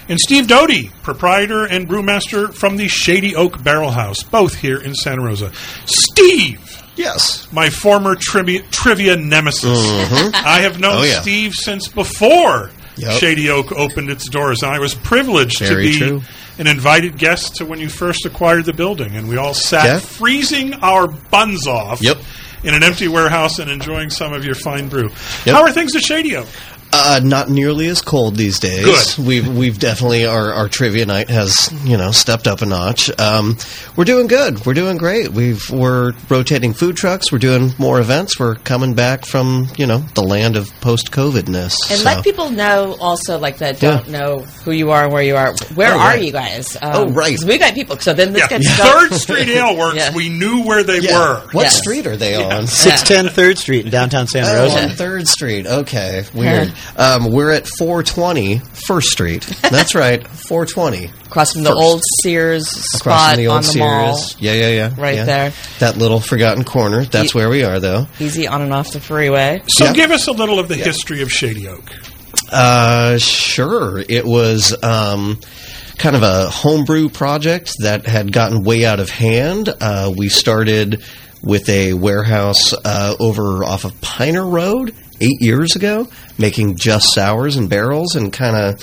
and 0.07 0.19
Steve 0.19 0.47
Doty, 0.47 0.89
proprietor 1.01 1.65
and 1.65 1.87
brewmaster 1.87 2.53
from 2.53 2.77
the 2.77 2.87
Shady 2.87 3.35
Oak 3.35 3.63
Barrel 3.63 3.91
House, 3.91 4.23
both 4.23 4.55
here 4.55 4.77
in 4.77 4.93
Santa 4.93 5.23
Rosa. 5.23 5.51
Steve, 5.85 6.74
Yes. 6.95 7.47
my 7.51 7.69
former 7.69 8.15
trivia, 8.19 8.61
trivia 8.71 9.15
nemesis. 9.17 9.79
Mm-hmm. 9.79 10.35
I 10.35 10.61
have 10.61 10.79
known 10.79 10.97
Oh, 10.97 11.03
yeah. 11.03 11.21
Steve 11.21 11.53
since 11.53 11.87
before 11.87 12.71
Yep. 12.97 13.19
Shady 13.19 13.49
Oak 13.49 13.73
opened 13.73 14.09
its 14.09 14.29
doors, 14.29 14.63
and 14.63 14.71
I 14.73 14.79
was 14.79 14.93
privileged 14.95 15.59
Very 15.59 15.91
to 15.91 15.91
be 15.91 15.97
true. 15.97 16.21
an 16.59 16.67
invited 16.67 17.17
guest 17.17 17.55
to 17.57 17.65
when 17.65 17.79
you 17.81 17.89
first 17.89 18.25
acquired 18.25 18.63
the 18.63 18.71
building, 18.73 19.17
and 19.17 19.27
we 19.27 19.35
all 19.35 19.53
sat 19.53 19.85
Yeah. 19.85 19.99
freezing 19.99 20.75
our 20.75 21.05
buns 21.07 21.67
off 21.67 22.01
Yep. 22.01 22.19
in 22.63 22.73
an 22.73 22.83
empty 22.83 23.09
warehouse 23.09 23.59
and 23.59 23.69
enjoying 23.69 24.09
some 24.09 24.31
of 24.31 24.45
your 24.45 24.55
fine 24.55 24.87
brew. 24.87 25.09
Yep. 25.43 25.55
How 25.55 25.61
are 25.63 25.73
things 25.73 25.93
at 25.93 26.03
Shady 26.03 26.37
Oak? 26.37 26.47
Uh, 26.97 27.19
not 27.23 27.49
nearly 27.49 27.87
as 27.87 28.01
cold 28.01 28.35
these 28.35 28.59
days. 28.59 29.15
Good. 29.15 29.25
We've 29.25 29.47
we've 29.57 29.77
definitely 29.79 30.25
our, 30.25 30.53
our 30.53 30.69
trivia 30.69 31.05
night 31.05 31.29
has 31.29 31.69
you 31.83 31.97
know 31.97 32.11
stepped 32.11 32.47
up 32.47 32.61
a 32.61 32.65
notch. 32.65 33.09
Um, 33.19 33.57
we're 33.95 34.05
doing 34.05 34.27
good. 34.27 34.65
We're 34.65 34.73
doing 34.73 34.97
great. 34.97 35.29
We've 35.29 35.69
we're 35.69 36.13
rotating 36.29 36.73
food 36.73 36.95
trucks. 36.95 37.31
We're 37.31 37.39
doing 37.39 37.71
more 37.77 37.99
events. 37.99 38.39
We're 38.39 38.55
coming 38.55 38.93
back 38.93 39.25
from 39.25 39.67
you 39.77 39.85
know 39.85 39.99
the 40.15 40.23
land 40.23 40.55
of 40.55 40.69
post 40.81 41.11
COVIDness. 41.11 41.75
And 41.89 41.99
so. 41.99 42.05
let 42.05 42.23
people 42.23 42.49
know 42.49 42.95
also, 42.99 43.37
like 43.39 43.57
that 43.59 43.79
don't 43.79 44.09
know 44.09 44.39
who 44.63 44.71
you 44.71 44.91
are 44.91 45.03
and 45.05 45.13
where 45.13 45.23
you 45.23 45.35
are. 45.35 45.53
Where 45.75 45.93
Oh, 45.93 45.97
are 45.99 46.07
right. 46.09 46.23
you 46.23 46.31
guys? 46.31 46.75
Um, 46.81 46.91
Oh, 46.95 47.07
right, 47.09 47.37
We 47.43 47.57
got 47.57 47.73
people. 47.73 47.97
So 47.99 48.13
then 48.13 48.31
this 48.33 48.41
Yeah. 48.49 48.57
gets 48.59 48.69
Third 48.71 49.13
Street 49.13 49.49
Ale 49.55 49.77
Works, 49.77 49.97
Yeah. 49.97 50.13
we 50.15 50.29
knew 50.29 50.63
where 50.63 50.83
they 50.83 50.99
yeah. 50.99 51.17
were. 51.17 51.41
What 51.51 51.63
Yes. 51.63 51.77
street 51.77 52.07
are 52.07 52.15
they 52.17 52.35
on? 52.41 52.67
Six 52.67 53.03
ten 53.03 53.27
Third 53.29 53.57
Street 53.57 53.85
in 53.85 53.91
downtown 53.91 54.27
Santa 54.27 54.49
Oh, 54.51 54.63
Rosa. 54.63 54.83
on 54.83 54.89
Third 54.91 55.27
Street. 55.27 55.67
Okay, 55.67 56.23
weird. 56.33 56.73
Um, 56.97 57.31
we're 57.31 57.51
at 57.51 57.67
420 57.67 58.59
First 58.59 59.09
Street. 59.09 59.41
That's 59.69 59.95
right, 59.95 60.25
420. 60.25 61.05
across 61.25 61.53
from 61.53 61.63
the 61.63 61.69
First. 61.71 61.81
old 61.81 62.01
Sears 62.21 62.67
Across 62.67 62.99
spot 62.99 63.29
from 63.35 63.37
the 63.43 63.47
old 63.47 63.57
on 63.57 63.61
the 63.63 63.67
Sears. 63.67 63.81
mall. 63.81 64.21
Yeah, 64.39 64.53
yeah, 64.53 64.69
yeah. 64.69 64.93
Right 64.97 65.15
yeah. 65.15 65.25
there. 65.25 65.53
That 65.79 65.97
little 65.97 66.19
forgotten 66.19 66.63
corner. 66.63 67.03
That's 67.05 67.33
Ye- 67.33 67.39
where 67.39 67.49
we 67.49 67.63
are, 67.63 67.79
though. 67.79 68.07
Easy 68.19 68.47
on 68.47 68.61
and 68.61 68.73
off 68.73 68.91
the 68.91 68.99
freeway. 69.01 69.61
So 69.67 69.85
Yeah. 69.85 69.93
give 69.93 70.11
us 70.11 70.27
a 70.27 70.31
little 70.31 70.59
of 70.59 70.67
the 70.67 70.75
history 70.75 71.21
of 71.21 71.31
Shady 71.31 71.67
Oak. 71.67 71.83
Uh, 72.51 73.17
sure. 73.17 73.99
It 74.07 74.25
was 74.25 74.75
um, 74.83 75.39
kind 75.97 76.15
of 76.15 76.23
a 76.23 76.49
homebrew 76.49 77.09
project 77.09 77.73
that 77.79 78.05
had 78.05 78.31
gotten 78.31 78.63
way 78.63 78.85
out 78.85 78.99
of 78.99 79.09
hand. 79.09 79.69
Uh, 79.81 80.13
we 80.15 80.29
started 80.29 81.01
with 81.41 81.67
a 81.69 81.93
warehouse 81.93 82.73
uh, 82.73 83.15
over 83.19 83.63
off 83.63 83.83
of 83.85 83.99
Piner 84.01 84.45
Road 84.45 84.95
eight 85.21 85.41
years 85.41 85.75
ago, 85.75 86.07
making 86.37 86.75
just 86.77 87.13
sours 87.13 87.55
and 87.55 87.69
barrels, 87.69 88.15
and 88.15 88.31
kind 88.33 88.55
of 88.55 88.81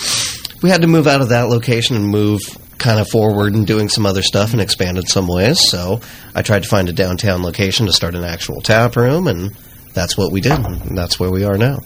we 0.63 0.71
had 0.71 0.83
to 0.83 0.87
move 0.89 1.07
out 1.07 1.21
of 1.21 1.29
that 1.31 1.49
location 1.49 1.97
and 1.97 2.07
move 2.09 2.41
kind 2.79 2.99
of 3.01 3.09
forward 3.09 3.55
and 3.55 3.67
doing 3.67 3.89
some 3.89 4.05
other 4.07 4.23
stuff 4.23 4.53
and 4.53 4.61
expanded 4.61 5.09
some 5.09 5.27
ways. 5.29 5.61
So 5.71 6.01
I 6.35 6.43
tried 6.43 6.63
to 6.65 6.69
find 6.69 6.89
a 6.89 6.93
downtown 6.93 7.43
location 7.43 7.87
to 7.87 7.93
start 7.93 8.15
an 8.15 8.25
actual 8.25 8.61
tap 8.61 8.97
room, 8.97 9.27
and 9.29 9.51
that's 9.95 10.17
what 10.17 10.33
we 10.33 10.41
did. 10.41 10.53
And 10.53 10.97
that's 10.99 11.21
where 11.21 11.31
we 11.31 11.45
are 11.45 11.57
now. 11.59 11.79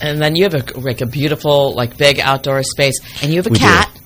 And 0.00 0.20
then 0.20 0.34
you 0.34 0.44
have 0.44 0.54
a 0.54 0.80
like 0.80 1.00
a 1.02 1.06
beautiful 1.06 1.74
like 1.74 1.96
big 1.98 2.20
outdoor 2.20 2.62
space, 2.62 2.98
and 3.22 3.30
you 3.32 3.36
have 3.38 3.46
a 3.46 3.50
We 3.50 3.58
do. 3.58 3.64
cat. 3.64 3.96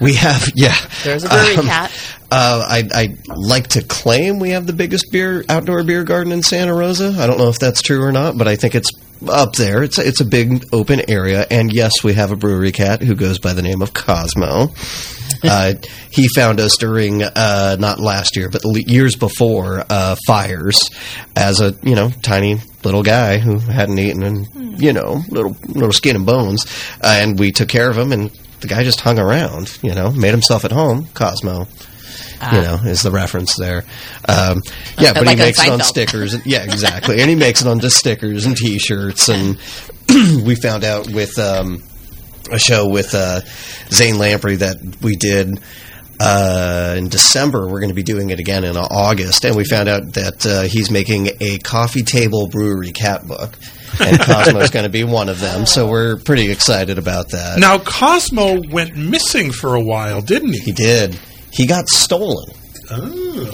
We 0.00 0.14
have, 0.14 0.48
yeah. 0.54 0.74
There's 1.04 1.24
a 1.24 1.28
brewery 1.28 1.56
Um, 1.56 1.66
cat. 1.66 1.90
Uh, 2.32 2.64
I, 2.68 2.88
I 2.94 3.16
like 3.34 3.66
to 3.70 3.82
claim 3.82 4.38
we 4.38 4.50
have 4.50 4.64
the 4.64 4.72
biggest 4.72 5.10
beer 5.10 5.44
outdoor 5.48 5.82
beer 5.82 6.04
garden 6.04 6.32
in 6.32 6.44
Santa 6.44 6.72
Rosa. 6.72 7.12
I 7.18 7.26
don't 7.26 7.38
know 7.38 7.48
if 7.48 7.58
that's 7.58 7.82
true 7.82 8.00
or 8.04 8.12
not, 8.12 8.38
but 8.38 8.46
I 8.46 8.54
think 8.54 8.76
it's 8.76 8.92
up 9.28 9.54
there. 9.54 9.82
It's 9.82 9.98
a, 9.98 10.06
it's 10.06 10.20
a 10.20 10.24
big 10.24 10.64
open 10.72 11.10
area, 11.10 11.46
and 11.50 11.72
yes, 11.72 12.02
we 12.02 12.14
have 12.14 12.32
a 12.32 12.36
brewery 12.36 12.72
cat 12.72 13.02
who 13.02 13.14
goes 13.14 13.38
by 13.38 13.52
the 13.52 13.62
name 13.62 13.82
of 13.82 13.92
Cosmo. 13.92 14.68
uh, 15.44 15.74
he 16.10 16.28
found 16.28 16.60
us 16.60 16.76
during 16.76 17.22
uh, 17.22 17.76
not 17.78 17.98
last 17.98 18.36
year, 18.36 18.48
but 18.48 18.62
years 18.64 19.16
before 19.16 19.84
uh, 19.88 20.16
fires 20.26 20.90
as 21.36 21.60
a 21.60 21.74
you 21.82 21.94
know 21.94 22.10
tiny 22.22 22.58
little 22.84 23.02
guy 23.02 23.38
who 23.38 23.58
hadn't 23.58 23.98
eaten 23.98 24.22
and 24.22 24.80
you 24.80 24.92
know 24.92 25.22
little 25.28 25.56
little 25.68 25.92
skin 25.92 26.16
and 26.16 26.26
bones, 26.26 26.66
uh, 27.02 27.18
and 27.22 27.38
we 27.38 27.52
took 27.52 27.68
care 27.68 27.90
of 27.90 27.98
him 27.98 28.12
and. 28.12 28.30
The 28.60 28.68
guy 28.68 28.84
just 28.84 29.00
hung 29.00 29.18
around, 29.18 29.78
you 29.80 29.94
know, 29.94 30.10
made 30.10 30.32
himself 30.32 30.66
at 30.66 30.70
home. 30.70 31.06
Cosmo, 31.14 31.66
you 32.52 32.60
know, 32.62 32.78
is 32.84 33.02
the 33.02 33.10
reference 33.10 33.56
there. 33.56 33.84
Um, 34.28 34.62
yeah, 34.98 35.12
but 35.12 35.26
Like 35.26 35.38
he 35.38 35.44
makes 35.44 35.62
it 35.62 35.70
on 35.70 35.80
stickers. 35.80 36.34
And, 36.34 36.44
yeah, 36.46 36.64
exactly. 36.64 37.20
and 37.20 37.28
he 37.28 37.36
makes 37.36 37.60
it 37.62 37.68
on 37.68 37.80
just 37.80 37.96
stickers 37.96 38.46
and 38.46 38.56
T-shirts. 38.56 39.28
And 39.28 39.58
we 40.44 40.54
found 40.54 40.84
out 40.84 41.08
with 41.10 41.38
um, 41.38 41.82
a 42.50 42.58
show 42.58 42.88
with 42.88 43.14
uh, 43.14 43.40
Zane 43.90 44.18
Lamprey 44.18 44.56
that 44.56 44.76
we 45.02 45.16
did 45.16 45.60
uh, 46.18 46.94
in 46.98 47.08
December. 47.08 47.66
We're 47.66 47.80
going 47.80 47.88
to 47.90 47.94
be 47.94 48.02
doing 48.02 48.30
it 48.30 48.38
again 48.40 48.64
in 48.64 48.76
August, 48.76 49.44
and 49.44 49.56
we 49.56 49.64
found 49.64 49.88
out 49.88 50.12
that 50.14 50.46
uh, 50.46 50.62
he's 50.62 50.90
making 50.90 51.30
a 51.40 51.58
coffee 51.58 52.02
table 52.02 52.46
brewery 52.46 52.92
cat 52.92 53.26
book. 53.26 53.54
and 54.00 54.20
Cosmo's 54.20 54.70
going 54.70 54.84
to 54.84 54.90
be 54.90 55.02
one 55.02 55.28
of 55.28 55.40
them, 55.40 55.66
so 55.66 55.88
we're 55.88 56.16
pretty 56.16 56.50
excited 56.50 56.96
about 56.98 57.30
that. 57.30 57.58
Now, 57.58 57.78
Cosmo 57.78 58.60
went 58.70 58.96
missing 58.96 59.50
for 59.50 59.74
a 59.74 59.80
while, 59.82 60.20
didn't 60.22 60.52
He 60.52 60.58
he? 60.60 60.72
did. 60.72 61.18
He 61.52 61.66
got 61.66 61.88
stolen. 61.88 62.52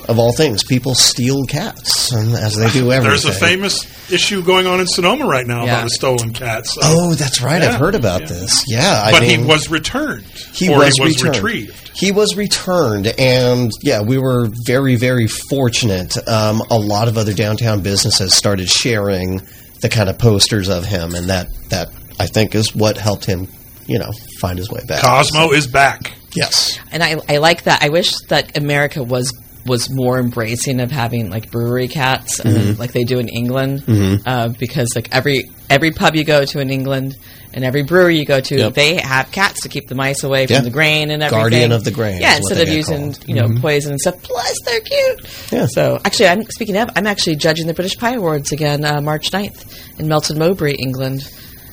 Of 0.08 0.18
all 0.18 0.32
things, 0.32 0.64
people 0.64 0.94
steal 0.94 1.44
cats, 1.44 2.10
and 2.10 2.34
as 2.34 2.56
they 2.56 2.70
do 2.70 2.90
everything. 2.90 3.02
There's 3.02 3.24
a 3.26 3.32
famous 3.32 3.84
issue 4.10 4.42
going 4.42 4.66
on 4.66 4.80
in 4.80 4.86
Sonoma 4.86 5.26
right 5.26 5.46
now 5.46 5.64
Yeah. 5.66 5.74
about 5.74 5.86
a 5.88 5.90
stolen 5.90 6.32
cat. 6.32 6.66
so- 6.66 6.80
Oh, 6.82 7.14
that's 7.14 7.42
right. 7.42 7.60
Yeah, 7.62 7.68
I've 7.68 7.74
heard 7.74 7.94
about 7.94 8.22
yeah. 8.22 8.26
this. 8.28 8.64
Yeah, 8.66 9.02
I 9.04 9.12
but 9.12 9.20
mean, 9.22 9.40
he 9.40 9.44
was 9.44 9.68
returned. 9.70 10.24
he 10.54 10.70
or 10.70 10.78
was, 10.78 10.94
he 10.96 11.02
was 11.02 11.22
returned. 11.22 11.36
retrieved. 11.44 11.90
He 11.94 12.12
was 12.12 12.34
returned, 12.34 13.08
and 13.18 13.70
yeah, 13.82 14.00
we 14.00 14.16
were 14.16 14.48
very, 14.64 14.96
very 14.96 15.26
fortunate. 15.50 16.16
Um, 16.26 16.62
a 16.70 16.78
lot 16.78 17.08
of 17.08 17.18
other 17.18 17.34
downtown 17.34 17.82
businesses 17.82 18.34
started 18.34 18.70
sharing 18.70 19.42
the 19.82 19.90
kind 19.90 20.08
of 20.08 20.18
posters 20.18 20.68
of 20.68 20.86
him, 20.86 21.14
and 21.14 21.28
that 21.28 21.48
that 21.68 21.90
I 22.18 22.26
think 22.26 22.54
is 22.54 22.74
what 22.74 22.96
helped 22.96 23.26
him, 23.26 23.48
you 23.86 23.98
know, 23.98 24.12
find 24.40 24.56
his 24.58 24.70
way 24.70 24.80
back. 24.88 25.02
Cosmo 25.02 25.52
is 25.52 25.66
back. 25.66 26.12
Yes. 26.36 26.78
And 26.92 27.02
I, 27.02 27.16
I 27.28 27.38
like 27.38 27.64
that. 27.64 27.82
I 27.82 27.88
wish 27.88 28.14
that 28.28 28.56
America 28.56 29.02
was 29.02 29.32
was 29.66 29.90
more 29.90 30.20
embracing 30.20 30.78
of 30.78 30.92
having 30.92 31.28
like 31.28 31.50
brewery 31.50 31.88
cats, 31.88 32.38
Mm-hmm. 32.40 32.56
and, 32.56 32.78
like 32.78 32.92
they 32.92 33.02
do 33.02 33.18
in 33.18 33.28
England, 33.28 33.82
uh, 34.24 34.48
because 34.60 34.88
like 34.94 35.08
every 35.12 35.50
every 35.68 35.90
pub 35.90 36.14
you 36.14 36.22
go 36.24 36.44
to 36.44 36.60
in 36.60 36.70
England 36.70 37.16
and 37.52 37.64
every 37.64 37.82
brewery 37.82 38.16
you 38.16 38.24
go 38.24 38.38
to, 38.38 38.56
Yep. 38.56 38.74
they 38.74 38.94
have 38.98 39.32
cats 39.32 39.62
to 39.62 39.68
keep 39.68 39.88
the 39.88 39.96
mice 39.96 40.22
away 40.22 40.46
from 40.46 40.54
Yeah. 40.54 40.60
the 40.60 40.70
grain 40.70 41.10
and 41.10 41.20
everything. 41.20 41.40
Guardian 41.42 41.72
of 41.72 41.82
the 41.82 41.90
grain 41.90 42.20
Yeah, 42.20 42.36
instead 42.36 42.60
of 42.68 42.72
using 42.72 43.12
called. 43.14 43.28
you 43.28 43.34
know 43.34 43.48
poison 43.60 43.90
and 43.92 44.00
stuff. 44.00 44.22
Plus, 44.22 44.54
they're 44.64 44.80
cute. 44.82 45.50
Yeah. 45.50 45.66
So 45.66 45.98
actually, 46.04 46.28
I'm 46.28 46.44
speaking 46.44 46.76
of. 46.76 46.90
I'm 46.94 47.08
actually 47.08 47.34
judging 47.34 47.66
the 47.66 47.74
British 47.74 47.96
Pie 47.96 48.14
Awards 48.14 48.52
again, 48.52 48.84
uh, 48.84 49.00
March 49.00 49.32
9th 49.32 49.98
in 49.98 50.06
Melton 50.06 50.38
Mowbray, 50.38 50.74
England. 50.74 51.22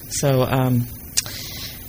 So. 0.10 0.42
Um, 0.50 0.88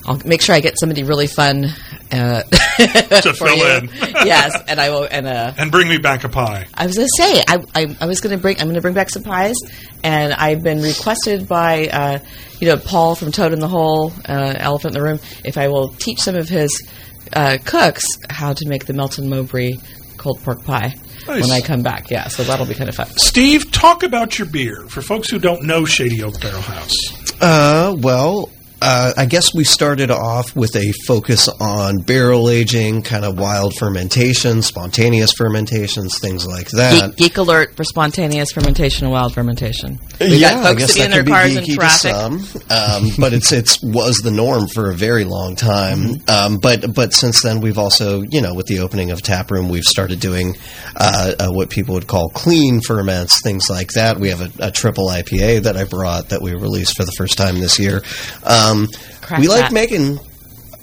I'll 0.05 0.21
make 0.25 0.41
sure 0.41 0.53
I 0.55 0.59
get 0.59 0.79
somebody 0.79 1.03
really 1.03 1.27
fun 1.27 1.65
uh, 2.11 2.41
To 2.77 3.33
fill 3.33 3.55
you. 3.57 3.65
in. 3.65 3.89
yes, 4.25 4.55
and 4.67 4.79
I 4.79 4.89
will. 4.91 5.07
And 5.09 5.25
uh, 5.27 5.53
and 5.57 5.71
bring 5.71 5.87
me 5.89 5.97
back 5.97 6.23
a 6.23 6.29
pie. 6.29 6.67
I 6.73 6.85
was 6.85 6.95
going 6.95 7.07
to 7.07 7.23
say 7.23 7.43
I, 7.47 7.63
I, 7.73 7.95
I 8.01 8.05
was 8.05 8.21
going 8.21 8.35
to 8.35 8.41
bring 8.41 8.57
I'm 8.59 8.65
going 8.67 8.75
to 8.75 8.81
bring 8.81 8.93
back 8.93 9.09
some 9.09 9.23
pies, 9.23 9.55
and 10.03 10.33
I've 10.33 10.61
been 10.61 10.81
requested 10.81 11.47
by 11.47 11.87
uh, 11.87 12.19
you 12.59 12.67
know 12.69 12.77
Paul 12.77 13.15
from 13.15 13.31
Toad 13.31 13.53
in 13.53 13.59
the 13.59 13.67
Hole, 13.67 14.11
uh, 14.29 14.53
Elephant 14.57 14.95
in 14.95 15.01
the 15.01 15.07
Room, 15.07 15.19
if 15.43 15.57
I 15.57 15.67
will 15.69 15.89
teach 15.89 16.19
some 16.21 16.35
of 16.35 16.47
his 16.49 16.87
uh, 17.33 17.57
cooks 17.65 18.05
how 18.29 18.53
to 18.53 18.67
make 18.67 18.85
the 18.85 18.93
Melton 18.93 19.27
Mowbray 19.29 19.73
cold 20.17 20.39
pork 20.43 20.63
pie 20.63 20.93
Nice. 21.27 21.41
when 21.41 21.51
I 21.51 21.61
come 21.61 21.81
back. 21.81 22.11
Yeah, 22.11 22.27
so 22.27 22.43
that'll 22.43 22.65
be 22.67 22.75
kind 22.75 22.89
of 22.89 22.95
fun. 22.95 23.07
Steve, 23.17 23.71
talk 23.71 24.03
about 24.03 24.37
your 24.37 24.47
beer 24.47 24.85
for 24.87 25.01
folks 25.01 25.29
who 25.29 25.39
don't 25.39 25.63
know 25.63 25.85
Shady 25.85 26.21
Oak 26.23 26.39
Barrel 26.39 26.61
House. 26.61 26.93
Uh, 27.41 27.95
well, 27.97 28.49
uh, 28.87 29.13
I 29.17 29.25
guess 29.25 29.51
we 29.51 29.63
started 29.63 30.11
off 30.11 30.55
with 30.55 30.75
a 30.75 30.93
focus 31.07 31.49
on 31.59 31.97
barrel 32.01 32.51
aging, 32.51 33.01
kind 33.01 33.25
of 33.25 33.39
wild 33.39 33.73
fermentation, 33.79 34.61
spontaneous 34.61 35.31
fermentations, 35.33 36.19
things 36.19 36.45
like 36.45 36.69
that. 36.69 37.09
Geek, 37.09 37.15
geek 37.15 37.37
alert 37.37 37.75
for 37.75 37.83
spontaneous 37.83 38.51
fermentation 38.51 39.05
and 39.05 39.11
wild 39.11 39.33
fermentation. 39.33 39.99
We 40.19 40.37
yeah, 40.37 40.53
got 40.53 40.59
I 40.59 40.69
folks 40.69 40.81
guess 40.81 40.93
sitting 40.93 41.05
in 41.05 41.11
that 41.11 41.15
their 41.15 41.23
could 41.23 41.25
be 41.25 41.31
cars 41.31 41.55
in 41.55 41.63
geeky 41.63 41.67
to 41.67 41.75
traffic. 41.75 42.11
some, 42.11 42.61
um, 42.69 43.09
but 43.19 43.33
it's 43.33 43.51
it's 43.51 43.81
was 43.81 44.17
the 44.17 44.29
norm 44.29 44.67
for 44.67 44.91
a 44.91 44.93
very 44.93 45.23
long 45.23 45.55
time. 45.55 45.97
Mm-hmm. 45.97 46.29
Um, 46.29 46.59
but 46.59 46.93
but 46.93 47.11
since 47.11 47.41
then, 47.41 47.61
we've 47.61 47.79
also 47.79 48.21
you 48.21 48.41
know 48.41 48.53
with 48.53 48.67
the 48.67 48.81
opening 48.81 49.09
of 49.09 49.23
tap 49.23 49.49
room, 49.49 49.67
we've 49.67 49.83
started 49.83 50.19
doing 50.19 50.55
uh, 50.95 51.33
uh, 51.39 51.47
what 51.49 51.71
people 51.71 51.95
would 51.95 52.05
call 52.07 52.29
clean 52.29 52.81
ferments, 52.81 53.41
things 53.41 53.67
like 53.67 53.93
that. 53.93 54.19
We 54.19 54.29
have 54.29 54.41
a, 54.41 54.67
a 54.67 54.71
triple 54.71 55.07
IPA 55.07 55.63
that 55.63 55.75
I 55.75 55.85
brought 55.85 56.29
that 56.29 56.43
we 56.43 56.53
released 56.53 56.95
for 56.95 57.03
the 57.03 57.13
first 57.17 57.35
time 57.35 57.59
this 57.59 57.79
year. 57.79 58.03
Um, 58.43 58.74
Crack 59.21 59.39
we 59.41 59.47
like 59.47 59.61
that. 59.61 59.71
making. 59.73 60.19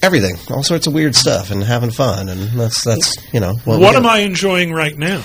Everything, 0.02 0.34
all 0.50 0.64
sorts 0.64 0.88
of 0.88 0.92
weird 0.94 1.14
stuff, 1.14 1.52
and 1.52 1.62
having 1.62 1.92
fun, 1.92 2.28
and 2.28 2.40
that's 2.58 2.82
that's 2.84 3.14
you 3.32 3.38
know 3.38 3.54
what, 3.64 3.78
What 3.78 3.94
am 3.94 4.04
I 4.04 4.18
enjoying 4.18 4.72
right 4.72 4.98
now? 4.98 5.22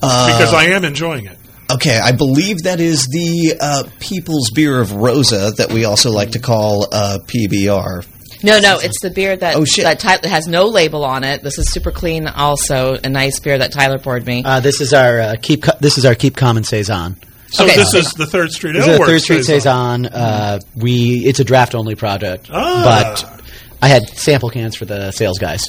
Uh, 0.00 0.26
because 0.28 0.54
I 0.54 0.66
am 0.66 0.84
enjoying 0.84 1.26
it. 1.26 1.36
Okay, 1.72 1.98
I 1.98 2.12
believe 2.12 2.58
that 2.64 2.78
is 2.78 3.06
the 3.08 3.56
uh, 3.60 3.82
People's 3.98 4.50
Beer 4.54 4.80
of 4.80 4.92
Rosa 4.92 5.50
that 5.56 5.72
we 5.72 5.84
also 5.84 6.12
like 6.12 6.30
to 6.32 6.38
call 6.38 6.86
uh, 6.92 7.18
PBR. 7.26 8.06
No, 8.44 8.60
no, 8.60 8.78
it's 8.78 9.00
the 9.00 9.10
beer 9.10 9.34
that 9.36 9.56
Oh, 9.56 9.64
shit. 9.64 9.84
that 9.84 9.98
Tyler 9.98 10.28
has 10.28 10.46
no 10.46 10.66
label 10.66 11.04
on 11.04 11.24
it. 11.24 11.42
This 11.42 11.58
is 11.58 11.72
super 11.72 11.90
clean. 11.90 12.28
Also, 12.28 12.94
a 13.02 13.08
nice 13.08 13.40
beer 13.40 13.56
that 13.58 13.72
Tyler 13.72 13.98
poured 13.98 14.26
me. 14.26 14.42
Uh, 14.44 14.60
this 14.60 14.80
is 14.82 14.92
our 14.92 15.18
uh, 15.18 15.34
keep. 15.42 15.62
Co- 15.64 15.78
this 15.80 15.96
is 15.98 16.04
our 16.04 16.14
keep 16.14 16.36
common 16.36 16.62
saison. 16.62 17.16
So 17.54 17.64
Okay. 17.64 17.76
this 17.76 17.94
is 17.94 18.12
the 18.14 18.26
Third 18.26 18.50
Street 18.52 18.72
This 18.72 18.84
Ale 18.84 18.90
is 18.92 18.96
a 18.96 19.00
Works 19.00 19.10
Third 19.12 19.22
Street 19.22 19.44
saison. 19.44 20.04
saison. 20.04 20.06
Uh, 20.06 20.58
we 20.76 21.24
it's 21.24 21.38
a 21.40 21.44
draft 21.44 21.74
only 21.74 21.94
project, 21.94 22.48
Ah. 22.52 22.82
but 23.22 23.42
I 23.80 23.88
had 23.88 24.08
sample 24.08 24.50
cans 24.50 24.74
for 24.76 24.84
the 24.86 25.10
sales 25.12 25.38
guys. 25.38 25.62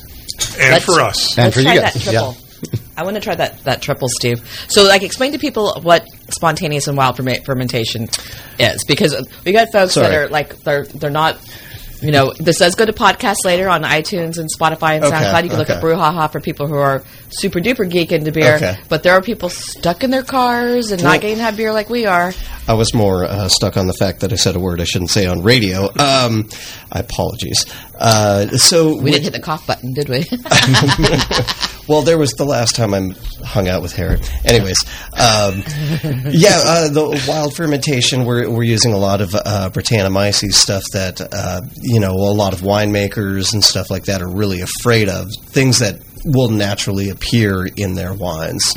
and 0.59 0.71
Let's- 0.71 0.85
for 0.85 0.99
us. 1.01 1.37
And 1.37 1.53
for 1.53 1.59
you 1.61 1.65
try 1.67 1.77
guys, 1.77 1.93
that 1.93 2.01
triple. 2.03 2.37
I 2.97 3.03
want 3.03 3.15
to 3.15 3.21
try 3.21 3.35
that, 3.35 3.63
that 3.65 3.81
triple, 3.81 4.07
Steve. 4.09 4.41
So, 4.69 4.83
like, 4.83 5.03
explain 5.03 5.33
to 5.33 5.37
people 5.37 5.77
what 5.83 6.05
spontaneous 6.29 6.87
and 6.87 6.97
wild 6.97 7.17
ferma- 7.17 7.43
fermentation 7.45 8.09
is, 8.57 8.83
because 8.85 9.15
we 9.45 9.51
got 9.51 9.71
folks 9.71 9.95
that 9.95 10.13
are 10.13 10.27
like 10.29 10.57
they're 10.63 10.85
they're 10.85 11.09
not. 11.09 11.37
You 12.01 12.11
know, 12.11 12.33
this 12.37 12.57
does 12.59 12.75
go 12.75 12.85
to 12.85 12.93
podcasts 12.93 13.45
later 13.45 13.69
on 13.69 13.83
iTunes 13.83 14.37
and 14.37 14.49
Spotify 14.53 14.95
and 14.95 15.05
Okay, 15.05 15.15
SoundCloud. 15.15 15.43
You 15.43 15.49
can 15.49 15.57
look 15.59 15.69
okay. 15.69 15.77
at 15.77 15.83
Brouhaha 15.83 16.31
for 16.31 16.39
people 16.39 16.67
who 16.67 16.75
are 16.75 17.03
super 17.29 17.59
duper 17.59 17.89
geek 17.89 18.11
into 18.11 18.31
beer. 18.31 18.55
Okay. 18.55 18.77
But 18.89 19.03
there 19.03 19.13
are 19.13 19.21
people 19.21 19.49
stuck 19.49 20.03
in 20.03 20.11
their 20.11 20.23
cars 20.23 20.91
and 20.91 21.01
Well- 21.01 21.13
not 21.13 21.21
getting 21.21 21.37
to 21.37 21.43
have 21.43 21.57
beer 21.57 21.71
like 21.73 21.89
we 21.89 22.05
are. 22.05 22.33
I 22.67 22.73
was 22.73 22.93
more 22.93 23.25
uh, 23.25 23.47
stuck 23.47 23.77
on 23.77 23.87
the 23.87 23.93
fact 23.93 24.19
that 24.21 24.33
I 24.33 24.35
said 24.35 24.55
a 24.55 24.59
word 24.59 24.81
I 24.81 24.85
shouldn't 24.85 25.11
say 25.11 25.25
on 25.25 25.41
radio. 25.41 25.85
Um, 25.99 26.49
I 26.91 26.99
apologies. 26.99 27.65
Uh, 27.97 28.47
so 28.57 28.99
We 29.01 29.11
didn't 29.11 29.23
hit 29.25 29.33
the 29.33 29.39
cough 29.39 29.65
button, 29.65 29.93
did 29.93 30.09
we? 30.09 30.25
Well, 31.87 32.01
there 32.01 32.17
was 32.17 32.31
the 32.31 32.45
last 32.45 32.75
time 32.75 32.93
I 32.93 33.13
hung 33.43 33.67
out 33.67 33.81
with 33.81 33.95
Harry. 33.95 34.19
Anyways, 34.43 34.77
um, 35.13 35.63
yeah, 36.31 36.61
uh, 36.65 36.89
the 36.89 37.23
wild 37.27 37.55
fermentation. 37.55 38.25
We're 38.25 38.49
we're 38.49 38.63
using 38.63 38.93
a 38.93 38.97
lot 38.97 39.21
of 39.21 39.35
uh, 39.35 39.69
Brettanomyces 39.71 40.53
stuff 40.53 40.83
that 40.93 41.21
uh, 41.21 41.61
you 41.81 41.99
know 41.99 42.13
a 42.13 42.33
lot 42.33 42.53
of 42.53 42.61
winemakers 42.61 43.53
and 43.53 43.63
stuff 43.63 43.89
like 43.91 44.05
that 44.05 44.21
are 44.21 44.29
really 44.29 44.61
afraid 44.61 45.09
of 45.09 45.29
things 45.41 45.79
that 45.79 45.99
will 46.25 46.49
naturally 46.49 47.09
appear 47.09 47.67
in 47.77 47.93
their 47.93 48.13
wines. 48.13 48.73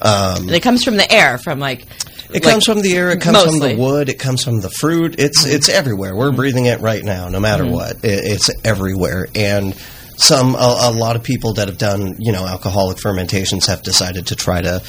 Um, 0.00 0.42
and 0.44 0.50
it 0.50 0.62
comes 0.62 0.82
from 0.82 0.96
the 0.96 1.10
air, 1.12 1.36
from 1.38 1.58
like. 1.58 1.82
it 2.30 2.42
like- 2.42 2.42
comes 2.44 2.64
from 2.64 2.80
the 2.80 2.94
air. 2.96 3.10
It 3.10 3.20
comes 3.20 3.42
from 3.42 3.58
the 3.58 3.76
wood. 3.76 4.08
It 4.08 4.18
comes 4.18 4.42
from 4.42 4.60
the 4.60 4.70
fruit. 4.70 5.16
It's 5.18 5.44
it's 5.44 5.68
everywhere. 5.68 6.16
We're 6.16 6.32
breathing 6.32 6.66
it 6.66 6.80
right 6.80 7.04
now, 7.04 7.28
no 7.28 7.38
matter 7.38 7.66
what. 7.66 7.96
It, 8.04 8.24
it's 8.24 8.50
everywhere, 8.64 9.28
and 9.34 9.74
some 10.16 10.54
a, 10.54 10.78
a 10.82 10.92
lot 10.92 11.16
of 11.16 11.22
people 11.22 11.54
that 11.54 11.68
have 11.68 11.78
done 11.78 12.16
you 12.18 12.32
know 12.32 12.46
alcoholic 12.46 12.98
fermentations 12.98 13.66
have 13.66 13.82
decided 13.82 14.26
to 14.28 14.36
try 14.36 14.60
to 14.60 14.80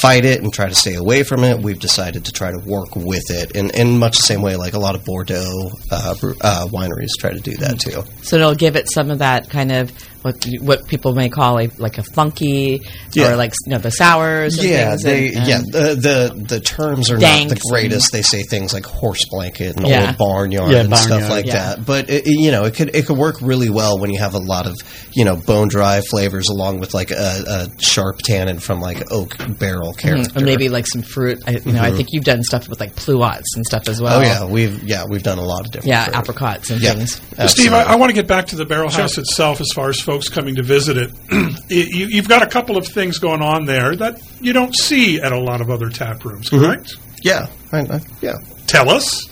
fight 0.00 0.24
it 0.24 0.42
and 0.42 0.52
try 0.52 0.68
to 0.68 0.74
stay 0.74 0.94
away 0.94 1.22
from 1.22 1.44
it. 1.44 1.60
We've 1.60 1.78
decided 1.78 2.24
to 2.26 2.32
try 2.32 2.50
to 2.50 2.58
work 2.58 2.96
with 2.96 3.30
it, 3.30 3.52
in 3.52 3.70
in 3.70 3.98
much 3.98 4.16
the 4.16 4.26
same 4.26 4.42
way 4.42 4.56
like 4.56 4.74
a 4.74 4.78
lot 4.78 4.94
of 4.94 5.04
Bordeaux 5.04 5.70
uh, 5.90 6.14
uh, 6.40 6.66
wineries 6.68 7.10
try 7.18 7.32
to 7.32 7.40
do 7.40 7.56
that 7.58 7.80
too. 7.80 8.02
So 8.22 8.36
it'll 8.36 8.54
give 8.54 8.76
it 8.76 8.90
some 8.90 9.10
of 9.10 9.18
that 9.18 9.50
kind 9.50 9.72
of 9.72 9.92
what 10.26 10.44
what 10.60 10.86
people 10.88 11.14
may 11.14 11.28
call 11.28 11.58
a, 11.60 11.68
like 11.78 11.98
a 11.98 12.02
funky 12.02 12.82
Yeah. 13.12 13.32
or 13.32 13.36
like 13.36 13.54
you 13.64 13.72
know 13.72 13.78
the 13.78 13.90
sours. 13.90 14.58
And 14.58 14.68
Yeah, 14.68 14.90
things 14.90 15.02
they 15.04 15.26
and, 15.28 15.36
and 15.38 15.46
yeah 15.48 15.58
the, 15.58 15.94
the 15.94 16.44
the 16.48 16.60
terms 16.60 17.10
are 17.10 17.16
Danks 17.18 17.52
not 17.52 17.58
the 17.60 17.68
greatest. 17.70 18.12
They 18.12 18.22
say 18.22 18.42
things 18.42 18.74
like 18.74 18.84
horse 18.84 19.24
blanket 19.30 19.76
and 19.76 19.86
Yeah. 19.86 20.08
old 20.08 20.18
barnyard 20.18 20.72
Yeah, 20.72 20.80
and 20.80 20.96
stuff 20.96 21.30
like 21.30 21.46
Yeah. 21.46 21.74
that. 21.76 21.86
But 21.86 22.10
it, 22.10 22.26
it- 22.26 22.36
you 22.36 22.50
know, 22.50 22.64
it 22.64 22.74
could 22.74 22.94
it 22.94 23.06
could 23.06 23.16
work 23.16 23.36
really 23.40 23.70
well 23.70 23.98
when 23.98 24.10
you 24.10 24.18
have 24.18 24.34
a 24.34 24.38
lot 24.38 24.66
of 24.66 24.74
you 25.12 25.24
know 25.24 25.36
bone 25.36 25.68
dry 25.68 26.00
flavors 26.00 26.48
along 26.48 26.80
with 26.80 26.92
like 26.92 27.10
a, 27.10 27.14
a 27.48 27.68
sharp 27.82 28.18
tannin 28.18 28.58
from 28.58 28.80
like 28.80 29.10
oak 29.10 29.36
barrel 29.58 29.94
character. 29.94 30.38
or 30.38 30.42
maybe 30.44 30.68
like 30.68 30.86
some 30.86 31.02
fruit. 31.02 31.38
I, 31.46 31.52
you 31.52 31.72
know, 31.72 31.80
I 31.82 31.90
think 31.92 32.08
you've 32.12 32.24
done 32.24 32.42
stuff 32.42 32.68
with 32.68 32.80
like 32.80 32.94
pluots 32.94 33.44
and 33.54 33.64
stuff 33.64 33.88
as 33.88 34.00
well. 34.02 34.20
Mm-hmm. 34.20 34.42
oh 34.42 34.46
yeah, 34.46 34.52
we've 34.52 34.82
yeah 34.82 35.04
we've 35.08 35.22
done 35.22 35.38
a 35.38 35.44
lot 35.44 35.64
of 35.64 35.70
different 35.72 35.88
yeah, 35.88 36.04
fruit. 36.04 36.16
apricots 36.16 36.70
and 36.70 36.80
Yeah, 36.82 36.94
things. 36.94 37.20
Steve. 37.52 37.72
I, 37.72 37.82
I 37.82 37.94
want 37.96 38.10
to 38.10 38.14
get 38.14 38.26
back 38.26 38.46
to 38.48 38.56
the 38.56 38.64
Barrel 38.66 38.90
House 38.90 39.18
itself 39.18 39.60
as 39.60 39.68
far 39.74 39.88
as 39.88 40.00
folks 40.16 40.28
coming 40.30 40.54
to 40.54 40.62
visit 40.62 40.96
it. 40.96 41.12
you, 41.68 42.06
you've 42.06 42.28
got 42.28 42.42
a 42.42 42.46
couple 42.46 42.76
of 42.78 42.86
things 42.86 43.18
going 43.18 43.42
on 43.42 43.66
there 43.66 43.94
that 43.96 44.18
you 44.40 44.54
don't 44.54 44.74
see 44.74 45.20
at 45.20 45.30
a 45.32 45.38
lot 45.38 45.60
of 45.60 45.68
other 45.70 45.90
tap 45.90 46.24
rooms, 46.24 46.48
Mm-hmm. 46.48 46.82
yeah 47.22 47.46
I, 47.70 47.80
I, 47.80 48.00
yeah. 48.22 48.38
Tell 48.66 48.88
us. 48.90 49.28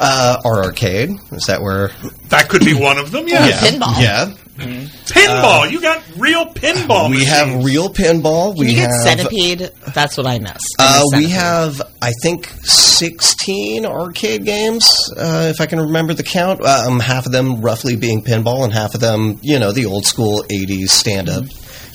Uh, 0.00 0.40
our 0.44 0.62
arcade 0.62 1.10
is 1.32 1.46
that 1.46 1.60
where? 1.60 1.88
That 2.28 2.48
could 2.48 2.64
be 2.64 2.72
one 2.72 2.98
of 2.98 3.10
them, 3.10 3.26
yes. 3.26 3.60
Yeah, 3.64 3.68
pinball. 3.70 4.00
Yeah, 4.00 4.32
Pinball. 4.58 5.70
you 5.70 5.80
got 5.80 6.02
real 6.16 6.46
pinball 6.46 7.08
we 7.10 7.18
machines. 7.18 7.30
have 7.30 7.64
real 7.64 7.88
pinball. 7.92 8.50
Can 8.54 8.60
we 8.60 8.70
you 8.70 8.76
get 8.76 8.90
have 8.90 9.00
centipede? 9.02 9.70
That's 9.94 10.16
what 10.16 10.26
I 10.26 10.38
miss. 10.38 10.60
I 10.78 10.98
Uh, 10.98 11.02
we 11.16 11.28
have, 11.30 11.80
I 12.02 12.12
think, 12.22 12.48
16 12.64 13.86
arcade 13.86 14.44
games, 14.44 14.92
uh, 15.16 15.48
if 15.54 15.60
I 15.60 15.66
can 15.66 15.80
remember 15.80 16.14
the 16.14 16.22
count. 16.24 16.64
Um, 16.64 16.98
half 17.00 17.26
of 17.26 17.32
them 17.32 17.60
roughly 17.60 17.96
being 17.96 18.22
pinball, 18.22 18.64
and 18.64 18.72
half 18.72 18.94
of 18.94 19.00
them, 19.00 19.38
you 19.42 19.58
know, 19.58 19.72
the 19.72 19.86
old 19.86 20.04
school 20.04 20.42
80s 20.50 20.88
stand 20.90 21.28
up, 21.28 21.44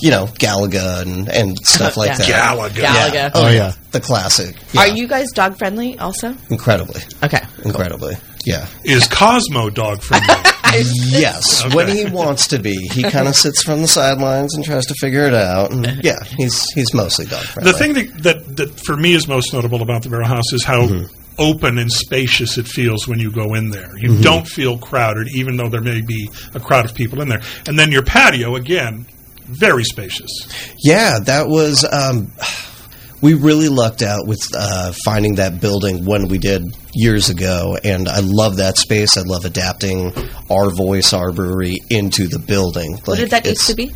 you 0.03 0.11
know, 0.11 0.25
Galaga 0.25 1.01
and, 1.01 1.29
and 1.29 1.57
stuff 1.59 1.95
like 1.95 2.09
Yeah. 2.09 2.17
that. 2.17 2.27
Galaga. 2.27 2.73
Galaga. 2.73 3.13
Yeah. 3.13 3.31
Oh, 3.33 3.49
yeah. 3.49 3.71
The 3.91 4.01
classic. 4.01 4.57
Are 4.77 4.89
you 4.89 5.07
guys 5.07 5.31
dog 5.31 5.57
friendly 5.57 5.97
also? 5.97 6.35
Incredibly. 6.49 6.99
Okay. 7.23 7.39
Incredibly. 7.63 8.15
Yeah. 8.45 8.67
Is 8.83 9.07
Cosmo 9.07 9.69
dog 9.69 10.03
friendly? 10.03 10.35
Yes. 10.95 11.63
Okay. 11.63 11.75
When 11.75 11.87
he 11.87 12.05
wants 12.05 12.47
to 12.47 12.57
be. 12.57 12.75
He 12.75 13.03
kind 13.03 13.27
of 13.27 13.35
sits 13.35 13.61
from 13.61 13.83
the 13.83 13.87
sidelines 13.87 14.55
and 14.55 14.65
tries 14.65 14.87
to 14.87 14.95
figure 14.95 15.25
it 15.27 15.33
out. 15.35 15.71
And 15.71 16.03
yeah, 16.03 16.23
he's 16.23 16.67
he's 16.71 16.95
mostly 16.95 17.27
dog 17.27 17.43
friendly. 17.43 17.71
the 17.71 17.77
thing 17.77 17.93
that, 17.93 18.23
that, 18.23 18.57
that 18.57 18.79
for 18.79 18.97
me 18.97 19.13
is 19.13 19.27
most 19.27 19.53
notable 19.53 19.83
about 19.83 20.01
the 20.01 20.09
Barrel 20.09 20.27
House 20.27 20.51
is 20.51 20.63
how 20.63 20.87
mm-hmm. 20.87 21.05
open 21.37 21.77
and 21.77 21.91
spacious 21.91 22.57
it 22.57 22.67
feels 22.67 23.07
when 23.07 23.19
you 23.19 23.31
go 23.31 23.53
in 23.53 23.69
there. 23.69 23.95
You 23.97 24.13
mm-hmm. 24.13 24.21
don't 24.21 24.47
feel 24.47 24.79
crowded, 24.79 25.27
even 25.35 25.57
though 25.57 25.69
there 25.69 25.81
may 25.81 26.01
be 26.01 26.27
a 26.55 26.59
crowd 26.59 26.85
of 26.85 26.95
people 26.95 27.21
in 27.21 27.29
there. 27.29 27.43
And 27.67 27.77
then 27.77 27.91
your 27.91 28.03
patio, 28.03 28.55
again, 28.55 29.05
very 29.53 29.83
spacious. 29.83 30.29
Yeah, 30.79 31.19
that 31.19 31.47
was. 31.47 31.85
Um, 31.89 32.31
we 33.21 33.35
really 33.35 33.69
lucked 33.69 34.01
out 34.01 34.27
with 34.27 34.41
uh, 34.53 34.91
finding 35.05 35.35
that 35.35 35.61
building 35.61 36.03
when 36.03 36.27
we 36.27 36.37
did 36.37 36.63
years 36.93 37.29
ago, 37.29 37.77
and 37.81 38.09
I 38.09 38.19
love 38.19 38.57
that 38.57 38.77
space. 38.77 39.15
I 39.15 39.21
love 39.21 39.45
adapting 39.45 40.11
our 40.51 40.69
voice, 40.69 41.13
our 41.13 41.31
brewery 41.31 41.77
into 41.89 42.27
the 42.27 42.39
building. 42.39 42.97
What 43.05 43.19
did 43.19 43.29
that 43.29 43.45
used 43.45 43.67
to 43.67 43.75
be? 43.75 43.91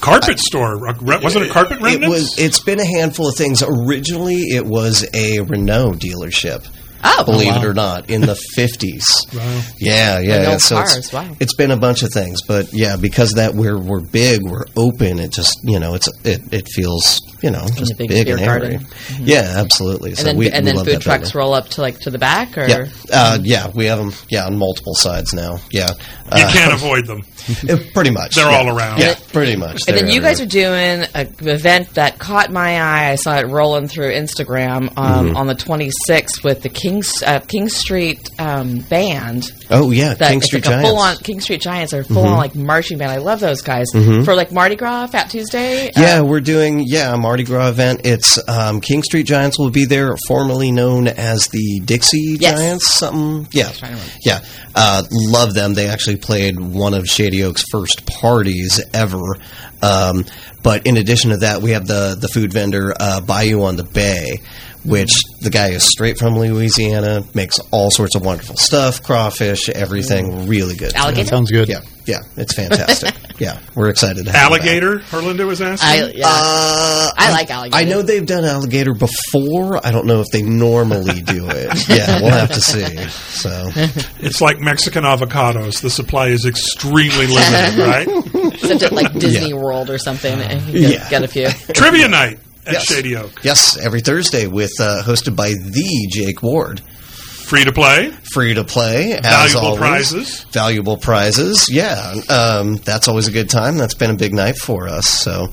carpet 0.00 0.38
store. 0.38 0.78
Wasn't 0.78 1.44
it 1.44 1.50
carpet 1.50 1.78
It 1.80 2.08
was. 2.08 2.38
It's 2.38 2.60
been 2.60 2.80
a 2.80 2.86
handful 2.86 3.28
of 3.28 3.36
things. 3.36 3.62
Originally, 3.62 4.34
it 4.34 4.64
was 4.66 5.06
a 5.14 5.40
Renault 5.40 5.94
dealership. 5.94 6.66
Oh. 7.02 7.24
believe 7.24 7.48
Oh, 7.48 7.56
wow. 7.56 7.62
it 7.62 7.66
or 7.66 7.74
not, 7.74 8.10
in 8.10 8.20
the 8.22 8.34
fifties. 8.54 9.06
Wow. 9.34 9.62
Yeah, 9.78 10.18
yeah. 10.20 10.38
Renault 10.40 10.58
so 10.58 10.76
cars, 10.76 10.96
it's, 10.96 11.12
wow. 11.12 11.28
it's 11.40 11.54
been 11.54 11.70
a 11.70 11.76
bunch 11.76 12.02
of 12.02 12.12
things, 12.12 12.42
but 12.42 12.72
yeah, 12.72 12.96
because 12.96 13.32
of 13.32 13.36
that 13.36 13.54
we're 13.54 13.78
we're 13.78 14.00
big, 14.00 14.42
we're 14.42 14.64
open. 14.76 15.18
It 15.18 15.32
just 15.32 15.58
you 15.64 15.78
know, 15.78 15.94
it's 15.94 16.08
it, 16.24 16.40
it 16.52 16.68
feels 16.68 17.20
you 17.42 17.50
know 17.50 17.66
just 17.76 17.92
a 17.92 17.96
big 17.96 18.08
big 18.10 18.28
and 18.28 18.40
airy. 18.40 18.76
Mm-hmm. 18.76 19.24
Yeah, 19.26 19.54
absolutely. 19.56 20.10
and 20.10 20.18
so 20.18 20.24
then 20.24 20.36
we, 20.36 20.50
and 20.50 20.64
we 20.64 20.70
then 20.72 20.76
love 20.76 20.86
food 20.86 21.00
trucks 21.00 21.34
roll 21.34 21.54
up 21.54 21.68
to 21.70 21.80
like 21.80 21.98
to 22.00 22.10
the 22.10 22.18
back, 22.18 22.58
or 22.58 22.66
Yeah, 22.66 22.88
uh, 23.12 23.38
yeah, 23.42 23.70
we 23.74 23.86
have 23.86 23.98
them. 23.98 24.12
Yeah, 24.28 24.46
on 24.46 24.58
multiple 24.58 24.94
sides 24.94 25.32
now. 25.32 25.58
Yeah, 25.70 25.90
you 25.90 25.96
uh, 26.44 26.52
can't 26.52 26.72
avoid 26.80 27.06
them. 27.06 27.22
uh, 27.68 27.76
pretty 27.94 28.10
much. 28.10 28.34
They're 28.34 28.50
yeah. 28.50 28.58
all 28.58 28.76
around. 28.76 29.00
Yeah, 29.00 29.14
pretty 29.32 29.56
much. 29.56 29.82
And 29.88 29.96
then 29.96 30.08
you 30.08 30.20
guys 30.20 30.40
everywhere. 30.40 31.00
are 31.00 31.04
doing 31.06 31.08
an 31.14 31.48
event 31.48 31.94
that 31.94 32.18
caught 32.18 32.50
my 32.50 32.80
eye. 32.80 33.10
I 33.12 33.14
saw 33.14 33.38
it 33.38 33.46
rolling 33.46 33.88
through 33.88 34.12
Instagram 34.12 34.92
um, 34.98 35.20
Mm-hmm. 35.20 35.36
on 35.36 35.46
the 35.48 35.54
26th 35.54 36.42
with 36.44 36.62
the 36.62 36.68
King 36.70 36.89
uh, 37.24 37.40
King 37.40 37.68
Street 37.68 38.30
um, 38.40 38.78
band. 38.80 39.50
Oh 39.70 39.90
yeah, 39.90 40.14
That 40.14 40.30
King 40.30 40.42
Street 40.42 40.64
like 40.66 40.72
Giants. 40.82 40.88
Mm-hmm. 40.88 40.96
full 40.96 41.02
on 41.02 41.16
King 41.18 41.40
Street 41.40 41.60
Giants 41.60 41.94
are 41.94 42.02
full 42.04 42.26
on 42.26 42.36
like 42.36 42.54
marching 42.54 42.98
band. 42.98 43.10
I 43.12 43.18
love 43.18 43.40
those 43.40 43.62
guys 43.62 43.86
for 44.24 44.34
like 44.34 44.50
Mardi 44.52 44.76
Gras, 44.76 45.06
Fat 45.08 45.30
Tuesday. 45.30 45.90
Yeah, 45.96 46.20
Uh, 46.20 46.24
we're 46.24 46.40
doing 46.40 46.80
yeah 46.86 47.14
a 47.14 47.16
Mardi 47.16 47.44
Gras 47.44 47.68
event. 47.68 48.00
It's 48.04 48.38
um, 48.48 48.80
King 48.80 49.02
Street 49.02 49.26
Giants 49.26 49.58
will 49.58 49.70
be 49.70 49.84
there, 49.84 50.16
formerly 50.26 50.72
known 50.72 51.06
as 51.08 51.44
the 51.48 51.80
Dixie 51.84 52.36
Yes. 52.40 52.58
Giants. 52.58 52.94
Something, 52.94 53.46
yeah, 53.52 53.70
trying 53.72 53.92
to 53.92 53.98
remember. 53.98 54.12
yeah. 54.24 54.40
Uh, 54.74 55.02
love 55.10 55.54
them. 55.54 55.74
They 55.74 55.88
actually 55.88 56.16
played 56.16 56.58
one 56.58 56.94
of 56.94 57.06
Shady 57.06 57.44
Oak's 57.44 57.64
first 57.70 58.06
parties 58.06 58.80
ever. 58.94 59.36
Um, 59.82 60.24
but 60.62 60.86
in 60.86 60.96
addition 60.96 61.30
to 61.30 61.38
that, 61.38 61.62
we 61.62 61.70
have 61.70 61.86
the 61.86 62.16
the 62.20 62.28
food 62.28 62.52
vendor 62.52 62.92
uh, 62.98 63.20
Bayou 63.20 63.62
on 63.62 63.76
the 63.76 63.82
Bay, 63.84 64.40
which 64.84 65.12
the 65.40 65.50
guy 65.50 65.68
is 65.70 65.84
straight 65.84 66.18
from 66.18 66.38
Louisiana, 66.38 67.22
makes 67.34 67.58
all 67.70 67.90
sorts 67.90 68.14
of 68.14 68.24
wonderful 68.24 68.56
stuff, 68.56 69.02
crawfish, 69.02 69.68
everything, 69.68 70.46
really 70.48 70.74
good. 70.76 70.94
Alligator? 70.94 71.28
Sounds 71.28 71.50
good. 71.50 71.68
Yeah, 71.68 71.80
yeah, 72.06 72.20
it's 72.36 72.54
fantastic. 72.54 73.14
yeah, 73.38 73.60
we're 73.74 73.88
excited 73.90 74.24
to 74.26 74.32
have 74.32 74.50
it. 74.52 74.54
Alligator, 74.60 74.98
Herlinda 75.00 75.46
was 75.46 75.60
asking. 75.60 75.88
I, 75.88 76.10
yeah. 76.12 76.24
Uh, 76.26 77.10
I 77.16 77.32
like 77.32 77.50
alligator. 77.50 77.76
I 77.76 77.84
know 77.84 78.02
they've 78.02 78.24
done 78.26 78.44
alligator 78.44 78.94
before. 78.94 79.84
I 79.86 79.90
don't 79.92 80.06
know 80.06 80.20
if 80.20 80.26
they 80.32 80.42
normally 80.42 81.20
do 81.22 81.46
it. 81.50 81.70
Yeah, 81.90 82.20
we'll 82.22 82.30
have 82.30 82.52
to 82.52 82.60
see. 82.60 82.96
So 83.08 83.70
it's 84.20 84.40
like 84.40 84.60
Mexican 84.60 85.04
avocados. 85.04 85.80
The 85.82 85.90
supply 85.90 86.28
is 86.28 86.46
extremely 86.46 87.26
limited, 87.26 87.78
right? 87.78 88.54
Except 88.54 88.82
at 88.82 88.92
like 88.92 89.12
Disney 89.14 89.50
Yeah. 89.50 89.56
World 89.56 89.90
or 89.90 89.98
something. 89.98 90.38
and 90.40 90.62
you 90.68 90.80
get, 90.80 90.90
Yeah. 90.92 91.10
get 91.10 91.22
a 91.24 91.28
few. 91.28 91.48
Trivia 91.74 92.08
night 92.08 92.38
at 92.70 92.74
Yes. 92.74 92.84
Shady 92.86 93.16
Oak. 93.16 93.44
yes, 93.44 93.76
every 93.78 94.00
Thursday 94.00 94.46
with 94.46 94.72
uh, 94.80 95.02
hosted 95.04 95.36
by 95.36 95.50
the 95.50 96.08
Jake 96.10 96.42
Ward. 96.42 96.80
Free 96.80 97.64
to 97.64 97.72
play. 97.72 98.10
Free 98.32 98.54
to 98.54 98.62
play, 98.62 99.18
Valuable 99.20 99.60
always. 99.66 99.78
prizes. 99.80 100.44
Valuable 100.52 100.96
prizes. 100.96 101.68
Yeah, 101.68 102.14
um, 102.28 102.76
that's 102.76 103.08
always 103.08 103.26
a 103.26 103.32
good 103.32 103.50
time. 103.50 103.76
That's 103.76 103.94
been 103.94 104.10
a 104.10 104.16
big 104.16 104.32
night 104.32 104.56
for 104.56 104.86
us. 104.88 105.08
So, 105.08 105.48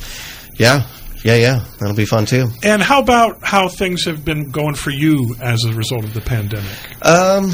yeah, 0.57 0.85
yeah, 1.23 1.35
yeah, 1.35 1.63
that'll 1.79 1.95
be 1.95 2.05
fun 2.05 2.27
too. 2.27 2.49
And 2.61 2.83
how 2.83 3.01
about 3.01 3.39
how 3.43 3.67
things 3.67 4.05
have 4.05 4.23
been 4.23 4.51
going 4.51 4.75
for 4.75 4.91
you 4.91 5.35
as 5.41 5.63
a 5.65 5.73
result 5.73 6.03
of 6.03 6.13
the 6.13 6.21
pandemic? 6.21 6.69
Um, 7.03 7.51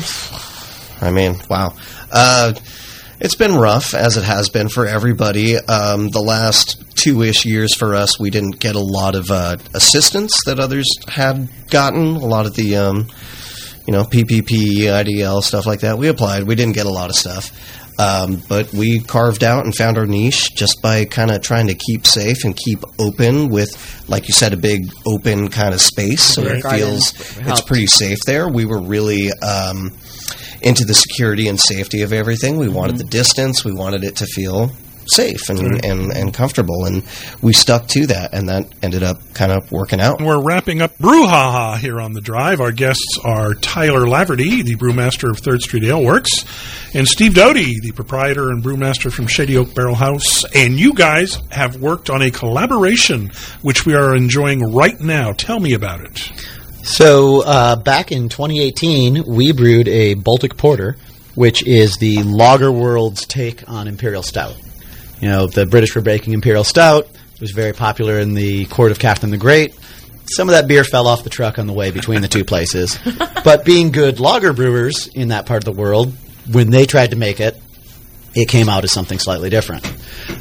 I 1.01 1.11
mean, 1.11 1.35
wow. 1.49 1.73
Uh, 2.11 2.53
it's 3.23 3.35
been 3.35 3.55
rough, 3.55 3.93
as 3.93 4.17
it 4.17 4.25
has 4.25 4.49
been 4.49 4.67
for 4.67 4.85
everybody. 4.85 5.55
Um, 5.55 6.09
the 6.09 6.21
last 6.21 6.83
two 6.97 7.23
ish 7.23 7.45
years 7.45 7.73
for 7.73 7.95
us, 7.95 8.19
we 8.19 8.29
didn't 8.29 8.59
get 8.59 8.75
a 8.75 8.81
lot 8.81 9.15
of 9.15 9.31
uh, 9.31 9.55
assistance 9.73 10.37
that 10.45 10.59
others 10.59 10.85
had 11.07 11.47
gotten. 11.69 12.17
A 12.17 12.25
lot 12.25 12.45
of 12.45 12.55
the, 12.55 12.75
um, 12.75 13.07
you 13.87 13.93
know, 13.93 14.03
PPP, 14.03 14.79
IDL, 14.81 15.41
stuff 15.41 15.65
like 15.65 15.79
that. 15.79 15.97
We 15.97 16.09
applied. 16.09 16.43
We 16.43 16.55
didn't 16.55 16.75
get 16.75 16.85
a 16.85 16.91
lot 16.91 17.09
of 17.09 17.15
stuff. 17.15 17.51
Um, 17.99 18.41
but 18.47 18.73
we 18.73 18.99
carved 18.99 19.43
out 19.43 19.65
and 19.65 19.75
found 19.75 19.97
our 19.97 20.05
niche 20.05 20.55
just 20.55 20.81
by 20.81 21.05
kind 21.05 21.31
of 21.31 21.41
trying 21.41 21.67
to 21.67 21.75
keep 21.75 22.05
safe 22.07 22.43
and 22.43 22.55
keep 22.55 22.83
open 22.99 23.49
with, 23.49 23.69
like 24.07 24.27
you 24.27 24.33
said, 24.33 24.53
a 24.53 24.57
big 24.57 24.91
open 25.05 25.49
kind 25.49 25.73
of 25.73 25.81
space. 25.81 26.23
So 26.23 26.43
Beer 26.43 26.55
it 26.55 26.63
garden 26.63 26.79
feels 26.79 27.37
it's 27.47 27.61
pretty 27.61 27.87
safe 27.87 28.19
there. 28.25 28.47
We 28.47 28.65
were 28.65 28.81
really 28.81 29.31
um, 29.41 29.91
into 30.61 30.85
the 30.85 30.93
security 30.93 31.47
and 31.47 31.59
safety 31.59 32.01
of 32.01 32.13
everything. 32.13 32.57
We 32.57 32.69
wanted 32.69 32.97
the 32.97 33.03
distance. 33.03 33.63
We 33.63 33.73
wanted 33.73 34.03
it 34.03 34.15
to 34.17 34.25
feel 34.25 34.71
safe 35.07 35.49
and, 35.49 35.83
and, 35.83 36.11
and 36.11 36.33
comfortable. 36.33 36.85
And 36.85 37.03
we 37.41 37.53
stuck 37.53 37.87
to 37.89 38.07
that, 38.07 38.33
and 38.33 38.49
that 38.49 38.67
ended 38.81 39.03
up 39.03 39.19
kind 39.33 39.51
of 39.51 39.71
working 39.71 39.99
out. 39.99 40.21
We're 40.21 40.43
wrapping 40.43 40.81
up 40.81 40.97
Brouhaha 40.97 41.77
here 41.77 41.99
on 41.99 42.13
the 42.13 42.21
drive. 42.21 42.61
Our 42.61 42.71
guests 42.71 43.17
are 43.23 43.53
Tyler 43.53 44.01
Laverty, 44.01 44.63
the 44.63 44.75
brewmaster 44.75 45.29
of 45.29 45.39
Third 45.39 45.61
Street 45.61 45.83
Ale 45.83 46.03
Works, 46.03 46.31
and 46.93 47.07
Steve 47.07 47.35
Doty, 47.35 47.79
the 47.81 47.91
proprietor 47.91 48.49
and 48.49 48.63
brewmaster 48.63 49.11
from 49.11 49.27
Shady 49.27 49.57
Oak 49.57 49.73
Barrel 49.73 49.95
House. 49.95 50.43
And 50.55 50.79
you 50.79 50.93
guys 50.93 51.39
have 51.51 51.81
worked 51.81 52.09
on 52.09 52.21
a 52.21 52.31
collaboration 52.31 53.31
which 53.61 53.85
we 53.85 53.95
are 53.95 54.15
enjoying 54.15 54.73
right 54.73 54.99
now. 54.99 55.33
Tell 55.33 55.59
me 55.59 55.73
about 55.73 56.01
it. 56.01 56.31
So 56.83 57.41
uh, 57.45 57.77
back 57.77 58.11
in 58.11 58.27
2018, 58.27 59.23
we 59.25 59.53
brewed 59.53 59.87
a 59.87 60.15
Baltic 60.15 60.57
Porter, 60.57 60.97
which 61.33 61.65
is 61.65 61.97
the 61.97 62.21
lager 62.23 62.71
world's 62.71 63.25
take 63.25 63.67
on 63.69 63.87
Imperial 63.87 64.21
Stout. 64.21 64.55
You 65.23 65.29
know, 65.29 65.47
the 65.47 65.65
British 65.65 65.95
were 65.95 66.01
making 66.01 66.33
Imperial 66.33 66.65
Stout. 66.65 67.05
It 67.05 67.39
was 67.39 67.51
very 67.51 67.71
popular 67.71 68.19
in 68.19 68.33
the 68.33 68.65
court 68.65 68.91
of 68.91 68.99
Catherine 68.99 69.31
the 69.31 69.37
Great. 69.37 69.73
Some 70.25 70.49
of 70.49 70.53
that 70.53 70.67
beer 70.67 70.83
fell 70.83 71.07
off 71.07 71.23
the 71.23 71.29
truck 71.29 71.57
on 71.57 71.65
the 71.65 71.71
way 71.71 71.91
between 71.91 72.21
the 72.21 72.27
two 72.27 72.43
places. 72.43 72.99
but 73.45 73.63
being 73.63 73.93
good 73.93 74.19
lager 74.19 74.51
brewers 74.51 75.07
in 75.07 75.29
that 75.29 75.45
part 75.45 75.65
of 75.65 75.73
the 75.73 75.81
world, 75.81 76.13
when 76.51 76.71
they 76.71 76.85
tried 76.85 77.11
to 77.11 77.15
make 77.15 77.39
it, 77.39 77.57
it 78.35 78.49
came 78.49 78.67
out 78.67 78.83
as 78.83 78.91
something 78.91 79.17
slightly 79.17 79.49
different. 79.49 79.85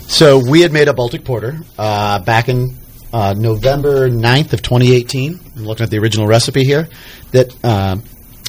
So 0.09 0.43
we 0.45 0.63
had 0.63 0.73
made 0.73 0.89
a 0.89 0.95
Baltic 0.95 1.25
Porter 1.25 1.61
uh, 1.79 2.19
back 2.19 2.49
in 2.49 2.77
uh, 3.13 3.35
November 3.39 4.11
9th 4.11 4.53
of 4.53 4.63
2018. 4.63 5.39
I'm 5.59 5.65
looking 5.65 5.85
at 5.85 5.91
the 5.91 5.99
original 6.01 6.27
recipe 6.27 6.65
here 6.65 6.89
that 7.31 7.55
uh, 7.65 7.99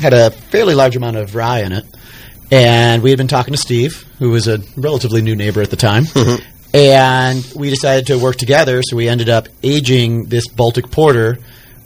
had 0.01 0.13
a 0.13 0.31
fairly 0.31 0.73
large 0.73 0.95
amount 0.95 1.17
of 1.17 1.35
rye 1.35 1.59
in 1.59 1.73
it. 1.73 1.85
And 2.53 3.01
we 3.01 3.09
had 3.09 3.17
been 3.17 3.27
talking 3.27 3.53
to 3.53 3.57
Steve, 3.59 4.05
who 4.19 4.29
was 4.29 4.47
a 4.47 4.59
relatively 4.77 5.21
new 5.21 5.35
neighbor 5.35 5.61
at 5.61 5.69
the 5.71 5.75
time. 5.75 6.05
and 6.73 7.45
we 7.55 7.69
decided 7.69 8.07
to 8.07 8.19
work 8.19 8.35
together, 8.35 8.81
so 8.83 8.95
we 8.95 9.07
ended 9.09 9.29
up 9.29 9.47
aging 9.63 10.25
this 10.25 10.47
Baltic 10.47 10.91
Porter 10.91 11.37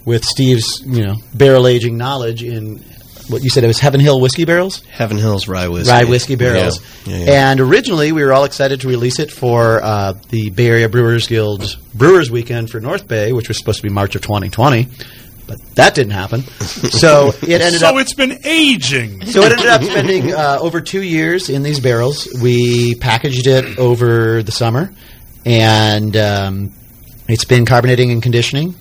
with 0.05 0.23
Steve's, 0.25 0.81
you 0.85 1.03
know, 1.05 1.15
barrel 1.33 1.67
aging 1.67 1.97
knowledge 1.97 2.43
in 2.43 2.83
what 3.29 3.43
you 3.43 3.49
said 3.49 3.63
it 3.63 3.67
was 3.67 3.79
Heaven 3.79 3.99
Hill 3.99 4.21
whiskey 4.21 4.45
barrels 4.45 4.81
Heaven 4.85 5.17
Hills 5.17 5.49
Rye 5.49 5.67
Whiskey. 5.67 5.91
rye 5.91 6.03
whiskey 6.05 6.35
barrels. 6.35 6.81
Yeah, 7.05 7.17
yeah, 7.17 7.25
yeah. 7.25 7.51
And 7.51 7.59
originally, 7.59 8.13
we 8.13 8.23
were 8.23 8.31
all 8.31 8.45
excited 8.45 8.81
to 8.81 8.87
release 8.87 9.19
it 9.19 9.31
for 9.31 9.81
uh, 9.83 10.13
the 10.29 10.49
Bay 10.49 10.67
Area 10.67 10.87
Brewers 10.89 11.27
Guild 11.27 11.77
Brewers 11.93 12.31
Weekend 12.31 12.69
for 12.69 12.79
North 12.79 13.05
Bay, 13.07 13.33
which 13.33 13.49
was 13.49 13.57
supposed 13.57 13.79
to 13.79 13.83
be 13.83 13.93
March 13.93 14.15
of 14.15 14.21
2020. 14.21 14.87
But 15.47 15.61
that 15.75 15.95
didn't 15.95 16.11
happen. 16.11 16.41
So 16.41 17.29
it 17.41 17.61
ended 17.61 17.79
so 17.79 17.87
up. 17.87 17.93
So 17.93 17.97
it's 17.99 18.13
been 18.13 18.39
aging. 18.45 19.25
So 19.25 19.41
it 19.41 19.53
ended 19.53 19.67
up 19.67 19.83
spending 19.83 20.33
uh, 20.33 20.57
over 20.59 20.81
two 20.81 21.01
years 21.01 21.49
in 21.49 21.63
these 21.63 21.79
barrels. 21.79 22.27
We 22.41 22.95
packaged 22.95 23.47
it 23.47 23.79
over 23.79 24.43
the 24.43 24.51
summer, 24.51 24.91
and 25.45 26.15
um, 26.17 26.73
it's 27.27 27.45
been 27.45 27.65
carbonating 27.65 28.11
and 28.11 28.21
conditioning. 28.21 28.75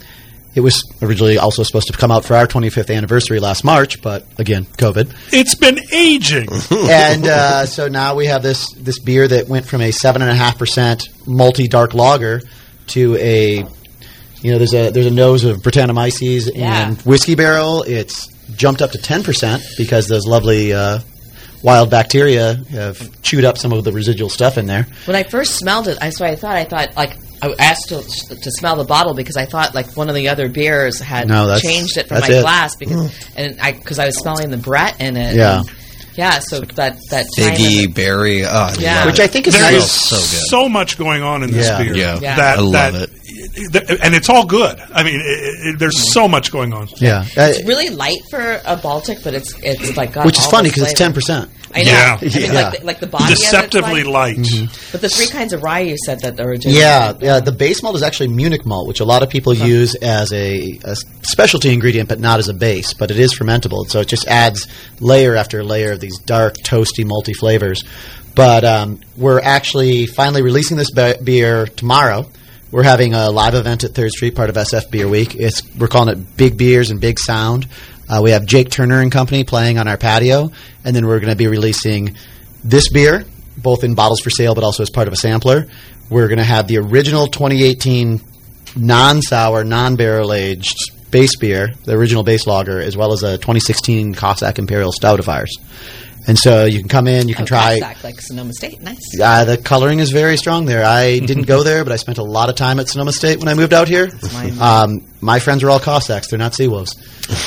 It 0.57 0.61
was 0.61 0.83
originally 1.03 1.37
also 1.37 1.63
supposed 1.63 1.89
to 1.89 1.93
come 1.93 2.11
out 2.11 2.25
for 2.25 2.35
our 2.35 2.47
25th 2.47 2.95
anniversary 2.95 3.41
last 3.41 3.63
March, 3.63 4.01
but 4.01 4.27
again, 4.39 4.65
COVID 4.65 5.15
It's 5.31 5.55
been 5.55 5.79
aging. 5.93 6.49
and 6.71 7.27
uh, 7.27 7.67
so 7.67 7.89
now 7.89 8.15
we 8.15 8.25
have 8.27 8.43
this 8.43 8.73
this 8.73 8.99
beer 8.99 9.29
that 9.29 9.49
went 9.49 9.67
from 9.67 9.83
a 9.83 9.93
seven 9.93 10.23
and 10.23 10.31
a 10.31 10.35
half 10.35 10.59
percent 10.59 11.11
multi 11.27 11.69
dark 11.69 11.93
lager 11.93 12.41
to 12.89 13.17
a 13.17 13.67
you 14.43 14.53
know 14.53 14.59
there's 14.59 14.75
a 14.75 14.91
there's 14.91 15.07
a 15.07 15.11
nose 15.11 15.45
of 15.45 15.59
Brettanomyces 15.63 16.51
Yeah. 16.55 16.89
and 16.89 17.01
whiskey 17.03 17.35
barrel. 17.35 17.83
It's 17.83 18.29
jumped 18.55 18.83
up 18.83 18.93
to 18.93 18.99
ten 18.99 19.23
percent 19.23 19.63
because 19.77 20.07
those 20.09 20.27
lovely 20.27 20.73
uh, 20.73 21.01
wild 21.63 21.91
bacteria 21.91 22.55
have 22.71 23.23
chewed 23.23 23.45
up 23.45 23.59
some 23.59 23.73
of 23.73 23.83
the 23.85 23.93
residual 23.93 24.29
stuff 24.29 24.59
in 24.59 24.67
there. 24.67 24.87
When 25.07 25.17
I 25.17 25.23
first 25.25 25.57
smelled 25.57 25.89
it, 25.89 25.99
I 26.01 26.11
so 26.11 26.25
I 26.25 26.37
thought 26.37 26.57
I 26.57 26.65
thought 26.65 26.95
like 26.97 27.17
I 27.43 27.55
asked 27.59 27.89
to, 27.91 27.97
to 28.03 28.51
smell 28.53 28.77
the 28.77 28.85
bottle 28.85 29.13
because 29.15 29.37
I 29.37 29.45
thought 29.47 29.75
like 29.75 29.97
one 29.97 30.09
of 30.09 30.15
the 30.15 30.29
other 30.29 30.49
beers 30.49 30.99
had 31.01 31.29
No, 31.29 31.59
changed 31.59 31.97
it 31.99 32.09
from 32.09 32.21
my 32.21 32.29
it. 32.29 32.41
glass 32.43 32.77
because 32.77 33.13
and 33.37 33.61
I 33.61 33.73
because 33.73 33.99
I 33.99 34.07
was 34.07 34.17
smelling 34.17 34.51
the 34.51 34.57
Brett 34.59 35.01
in 35.01 35.17
it. 35.17 35.37
Yeah. 35.37 35.61
And, 35.61 35.71
yeah. 36.17 36.39
So 36.41 36.61
that 36.61 36.97
that 37.11 37.27
time 37.37 37.55
Figgy, 37.55 37.87
of- 37.87 37.95
berry. 37.95 38.45
Oh, 38.45 38.73
Yeah. 38.79 38.97
love 38.99 39.07
Which 39.07 39.19
it. 39.21 39.23
I 39.23 39.27
think 39.27 39.47
is 39.47 39.55
There 39.55 39.63
nice. 39.71 39.85
is 39.85 39.91
so 39.91 40.17
good. 40.17 40.49
so 40.51 40.69
much 40.69 40.99
going 40.99 41.23
on 41.23 41.43
in 41.43 41.51
this 41.53 41.67
Yeah. 41.67 41.83
beer. 41.83 41.97
Yeah. 41.97 42.19
Yeah. 42.21 42.37
That, 42.37 42.59
I 42.59 42.61
love 42.63 42.93
that- 42.95 43.11
it. 43.11 44.01
and 44.03 44.15
it's 44.15 44.29
all 44.29 44.45
good. 44.47 44.81
I 44.95 45.03
mean, 45.03 45.17
it, 45.21 45.21
it, 45.75 45.79
there's 45.79 46.13
so 46.13 46.27
much 46.29 46.51
going 46.51 46.73
on. 46.73 46.89
Yeah, 46.97 47.21
Uh, 47.37 47.43
It's 47.43 47.65
really 47.67 47.91
light 47.91 48.19
for 48.31 48.61
a 48.65 48.77
Baltic, 48.77 49.19
but 49.23 49.35
it's 49.35 49.53
it's 49.63 49.97
like 49.97 50.13
got 50.13 50.25
which 50.27 50.39
is 50.39 50.47
funny 50.47 50.69
because 50.71 50.85
it's 50.85 50.99
ten 50.99 51.13
percent. 51.13 51.51
I 51.77 51.83
know. 51.83 51.91
Yeah. 51.91 52.19
I 52.21 52.25
mean, 52.25 52.33
Yeah. 52.35 52.53
like, 52.71 52.81
the, 52.81 52.87
like 52.87 53.01
the 53.01 53.07
body 53.07 53.25
of 53.25 53.31
it's 53.33 53.41
Deceptively 53.43 54.05
like- 54.05 54.37
light. 54.37 54.69
But 54.93 55.01
the 55.01 55.09
three 55.09 55.27
kinds 55.29 55.53
of 55.53 55.63
rye 55.63 55.81
you 55.81 55.97
said 56.05 56.21
that 56.21 56.41
originally. 56.41 56.79
Yeah, 56.79 57.13
yeah. 57.21 57.41
The 57.41 57.53
base 57.53 57.83
malt 57.83 57.97
is 57.97 58.03
actually 58.03 58.29
Munich 58.29 58.65
malt, 58.67 58.89
which 58.89 59.01
a 59.01 59.05
lot 59.05 59.23
of 59.23 59.29
people 59.31 59.53
use 59.55 59.95
as 59.97 60.33
a, 60.33 60.79
a 60.85 60.97
specialty 61.23 61.73
ingredient, 61.73 62.09
but 62.09 62.21
not 62.21 62.39
as 62.39 62.49
a 62.49 62.55
base. 62.55 62.95
But 62.95 63.11
it 63.11 63.19
is 63.19 63.35
fermentable, 63.39 63.89
so 63.89 64.01
it 64.01 64.09
just 64.09 64.27
adds 64.27 64.67
layer 65.01 65.37
after 65.37 65.63
layer 65.65 65.93
of 65.93 66.01
these 66.01 66.19
dark, 66.19 66.55
toasty, 66.65 67.05
multi 67.05 67.33
flavors. 67.35 67.85
But 68.35 68.65
um, 68.65 69.01
we're 69.17 69.41
actually 69.41 70.07
finally 70.07 70.43
releasing 70.43 70.77
this 70.77 70.91
be- 70.91 71.15
beer 71.23 71.67
tomorrow. 71.67 72.29
We're 72.71 72.83
having 72.83 73.15
a 73.15 73.31
live 73.31 73.55
event 73.55 73.85
at 73.85 73.93
Third 73.95 74.11
Street, 74.11 74.35
part 74.35 74.51
of 74.51 74.57
SF 74.57 74.91
Beer 74.91 75.09
Week. 75.09 75.35
It's 75.37 75.63
we're 75.77 75.87
calling 75.89 76.09
it 76.19 76.37
Big 76.37 76.59
Beers 76.59 76.91
and 76.91 77.01
Big 77.01 77.19
Sound. 77.19 77.67
Uh, 78.09 78.21
we 78.23 78.31
have 78.31 78.47
Jake 78.47 78.71
Turner 78.71 79.01
and 79.01 79.11
Company 79.11 79.45
playing 79.45 79.79
on 79.79 79.89
our 79.89 79.97
patio, 79.97 80.51
and 80.85 80.95
then 80.95 81.07
we're 81.07 81.19
going 81.19 81.31
to 81.31 81.37
be 81.37 81.49
releasing 81.49 82.17
this 82.63 82.91
beer, 82.91 83.25
both 83.57 83.85
in 83.85 83.95
bottles 83.95 84.21
for 84.21 84.31
sale, 84.31 84.55
but 84.55 84.65
also 84.65 84.83
as 84.83 84.91
part 84.91 85.09
of 85.09 85.13
a 85.13 85.17
sampler. 85.17 85.67
We're 86.09 86.29
going 86.29 86.39
to 86.39 86.45
have 86.45 86.69
the 86.69 86.79
original 86.79 87.27
2018 87.27 88.21
non-sour, 88.77 89.65
non-barrel 89.65 90.33
aged 90.33 90.77
base 91.11 91.37
beer, 91.37 91.73
the 91.85 91.95
original 91.95 92.23
base 92.23 92.47
lager, 92.47 92.81
as 92.81 92.97
well 92.97 93.13
as 93.13 93.23
a 93.23 93.39
2016 93.39 94.15
Cossack 94.15 94.59
Imperial 94.59 94.93
Stout 94.93 95.19
of 95.19 95.29
ours. 95.29 95.57
And 96.29 96.37
so 96.37 96.65
you 96.65 96.81
can 96.81 96.89
come 96.89 97.07
in, 97.07 97.29
you 97.29 97.35
can 97.37 97.45
Oh, 97.45 97.47
try. 97.47 97.79
Cossack, 97.79 98.03
like 98.03 98.21
Sonoma 98.21 98.53
State. 98.53 98.83
Nice. 98.83 98.99
Uh, 99.23 99.45
the 99.45 99.59
coloring 99.59 100.01
is 100.01 100.11
very 100.11 100.37
strong 100.37 100.65
there. 100.67 100.85
I 100.85 101.21
didn't 101.21 101.45
go 101.47 101.63
there, 101.63 101.85
but 101.85 101.93
I 101.93 101.97
spent 101.97 102.19
a 102.19 102.25
lot 102.25 102.49
of 102.49 102.57
time 102.57 102.81
at 102.81 102.89
Sonoma 102.89 103.13
State 103.13 103.39
when 103.39 103.47
I 103.47 103.55
moved 103.55 103.73
out 103.73 103.87
here. 103.87 104.11
Um, 104.61 105.03
my 105.21 105.39
friends 105.39 105.63
are 105.63 105.71
all 105.71 105.79
Cossacks; 105.79 106.29
they're 106.29 106.39
not 106.39 106.53
Seawolves. 106.53 106.97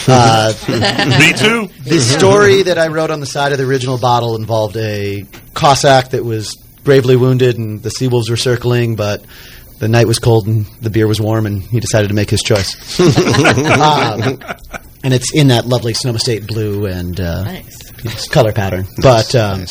Uh, 0.07 0.53
Me 1.19 1.33
too. 1.37 1.67
the 1.83 1.99
story 1.99 2.63
that 2.63 2.77
I 2.77 2.87
wrote 2.87 3.11
on 3.11 3.19
the 3.19 3.25
side 3.25 3.51
of 3.51 3.57
the 3.57 3.65
original 3.65 3.97
bottle 3.97 4.35
involved 4.37 4.77
a 4.77 5.25
Cossack 5.53 6.11
that 6.11 6.23
was 6.23 6.55
gravely 6.85 7.17
wounded, 7.17 7.57
and 7.57 7.81
the 7.83 7.89
Seawolves 7.89 8.29
were 8.29 8.37
circling, 8.37 8.95
but 8.95 9.23
the 9.79 9.89
night 9.89 10.07
was 10.07 10.19
cold 10.19 10.47
and 10.47 10.65
the 10.81 10.89
beer 10.89 11.07
was 11.07 11.19
warm, 11.19 11.45
and 11.45 11.61
he 11.63 11.79
decided 11.81 12.07
to 12.07 12.13
make 12.13 12.29
his 12.29 12.41
choice. 12.41 12.97
um, 12.99 14.41
and 15.03 15.13
it's 15.13 15.33
in 15.33 15.47
that 15.49 15.65
lovely 15.65 15.93
Sonoma 15.93 16.19
State 16.19 16.47
blue 16.47 16.85
and 16.85 17.19
uh, 17.19 17.43
Nice. 17.43 17.88
It's 18.03 18.27
color 18.27 18.51
pattern. 18.51 18.85
But 19.01 19.33
um, 19.35 19.65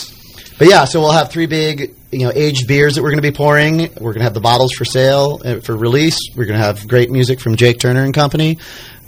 but 0.59 0.69
yeah, 0.69 0.85
so 0.85 1.01
we'll 1.01 1.13
have 1.13 1.31
three 1.31 1.47
big 1.47 1.95
you 2.11 2.21
know 2.21 2.33
aged 2.35 2.67
beers 2.67 2.95
that 2.95 3.03
we're 3.03 3.11
going 3.11 3.23
to 3.23 3.31
be 3.31 3.37
pouring. 3.37 3.79
We're 3.79 4.13
going 4.13 4.19
to 4.19 4.25
have 4.25 4.35
the 4.35 4.41
bottles 4.41 4.73
for 4.73 4.85
sale 4.85 5.41
uh, 5.45 5.61
for 5.61 5.77
release. 5.77 6.19
We're 6.37 6.47
going 6.47 6.59
to 6.59 6.65
have 6.65 6.87
great 6.89 7.11
music 7.11 7.41
from 7.41 7.57
Jake 7.57 7.79
Turner 7.79 8.05
and 8.05 8.15
Company. 8.15 8.59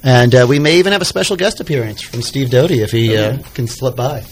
And 0.03 0.33
uh, 0.33 0.47
we 0.49 0.57
may 0.57 0.79
even 0.79 0.93
have 0.93 1.01
a 1.01 1.05
special 1.05 1.35
guest 1.35 1.59
appearance 1.59 2.01
from 2.01 2.23
Steve 2.23 2.49
Doty 2.49 2.81
if 2.81 2.91
he 2.91 3.15
uh, 3.15 3.37
can 3.53 3.67
slip 3.67 3.95
by. 3.95 4.23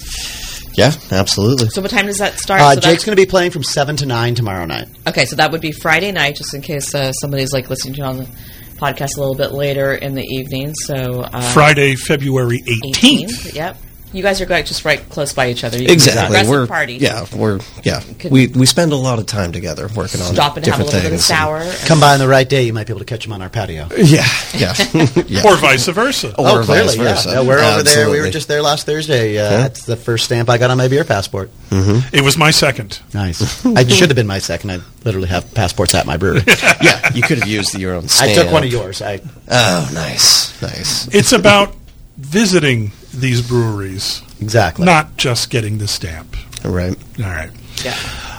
Yeah, 0.74 0.94
absolutely. 1.12 1.70
So 1.70 1.82
what 1.82 1.92
time 1.92 2.06
does 2.06 2.18
that 2.18 2.40
start? 2.40 2.62
Uh, 2.62 2.74
so 2.76 2.80
Jake's 2.80 3.04
going 3.04 3.16
to 3.16 3.22
be 3.22 3.30
playing 3.30 3.52
from 3.52 3.64
7 3.64 3.98
to 3.98 4.06
9 4.06 4.36
tomorrow 4.36 4.66
night. 4.66 4.88
Okay, 5.06 5.26
so 5.26 5.36
that 5.36 5.52
would 5.52 5.62
be 5.62 5.72
Friday 5.72 6.12
night, 6.12 6.38
just 6.38 6.54
in 6.54 6.62
case 6.62 6.96
uh, 6.96 7.12
somebody's 7.12 7.52
like 7.52 7.70
listening 7.70 7.96
to 7.96 8.02
it 8.02 8.06
on 8.06 8.18
the 8.20 8.30
podcast 8.78 9.18
a 9.18 9.20
little 9.20 9.36
bit 9.36 9.52
later 9.52 9.94
in 9.94 10.16
the 10.16 10.24
evening. 10.24 10.74
So 10.74 11.22
uh, 11.22 11.42
Friday, 11.54 11.96
February 11.96 12.62
18th. 12.62 12.96
18th. 12.96 13.56
Yep. 13.56 13.78
You 14.12 14.24
guys 14.24 14.42
are 14.42 14.46
like 14.48 14.66
just 14.66 14.86
right 14.86 15.08
close 15.10 15.34
by 15.34 15.50
each 15.50 15.64
other. 15.64 15.78
You 15.78 15.88
Exactly. 15.90 16.26
Aggressive 16.26 16.50
We're 16.50 16.68
party. 16.68 16.94
yeah, 16.96 17.26
we're 17.36 17.60
yeah. 17.84 18.02
Could- 18.18 18.32
we 18.32 18.48
we 18.48 18.66
spend 18.66 18.92
a 18.92 18.96
lot 18.96 19.20
of 19.20 19.26
time 19.28 19.52
together 19.52 19.88
working 19.96 20.22
on 20.22 20.34
Stop 20.34 20.58
and 20.58 20.66
have 20.66 20.76
a 20.80 20.84
different 20.84 20.86
little 20.88 21.00
bit 21.02 21.06
of 21.06 21.12
things. 21.12 21.26
sour. 21.26 21.64
Come 21.86 22.00
by 22.00 22.14
on 22.14 22.20
the 22.20 22.28
right 22.28 22.48
day, 22.50 22.64
you 22.64 22.74
might 22.74 22.88
be 22.88 22.92
able 22.94 23.00
to 23.00 23.06
catch 23.06 23.26
him 23.26 23.34
on 23.34 23.42
our 23.42 23.50
patio. 23.50 23.88
Yeah, 23.96 24.26
yeah, 24.54 24.74
yeah. 25.28 25.44
Or 25.46 25.56
vice 25.58 25.88
versa. 25.88 26.30
Or 26.30 26.34
oh, 26.38 26.64
vice 26.64 26.66
clearly, 26.66 26.98
yeah. 26.98 27.14
versa. 27.16 27.30
Yeah, 27.30 27.42
We're 27.42 27.60
over 27.60 27.84
there. 27.84 28.10
We 28.10 28.20
were 28.20 28.30
just 28.32 28.48
there 28.48 28.62
last 28.64 28.86
Thursday. 28.86 29.38
Uh, 29.38 29.50
That's 29.50 29.86
the 29.86 29.96
first 29.96 30.26
stamp 30.26 30.50
I 30.50 30.58
got 30.58 30.72
on 30.72 30.78
my 30.78 30.88
beer 30.88 31.04
passport. 31.04 31.52
It 31.72 32.24
was 32.24 32.38
my 32.38 32.52
second. 32.52 33.00
Nice. 33.14 33.66
I 33.66 33.86
should 33.88 34.10
have 34.10 34.16
been 34.16 34.28
my 34.28 34.40
second. 34.40 34.72
I 34.72 34.80
literally 35.06 35.28
have 35.28 35.54
passports 35.54 35.94
at 35.94 36.06
my 36.08 36.18
brewery. 36.18 36.42
yeah. 36.82 37.14
You 37.14 37.22
could 37.22 37.38
have 37.40 37.48
used 37.48 37.78
your 37.78 37.94
own. 37.94 38.06
I 38.20 38.34
took 38.34 38.52
one 38.52 38.64
of 38.64 38.72
yours. 38.72 39.02
I 39.02 39.22
Oh, 39.52 39.90
nice, 39.94 40.60
nice. 40.62 41.08
It's 41.14 41.32
about 41.32 41.76
visiting 42.18 42.92
these 43.14 43.48
breweries, 43.48 44.22
exactly. 44.42 44.86
not 44.86 45.18
just 45.18 45.50
getting 45.50 45.78
the 45.78 45.88
stamp. 45.88 46.36
Right. 46.64 46.98
All 47.20 47.26
right. 47.26 47.52
Yeah. 47.84 47.96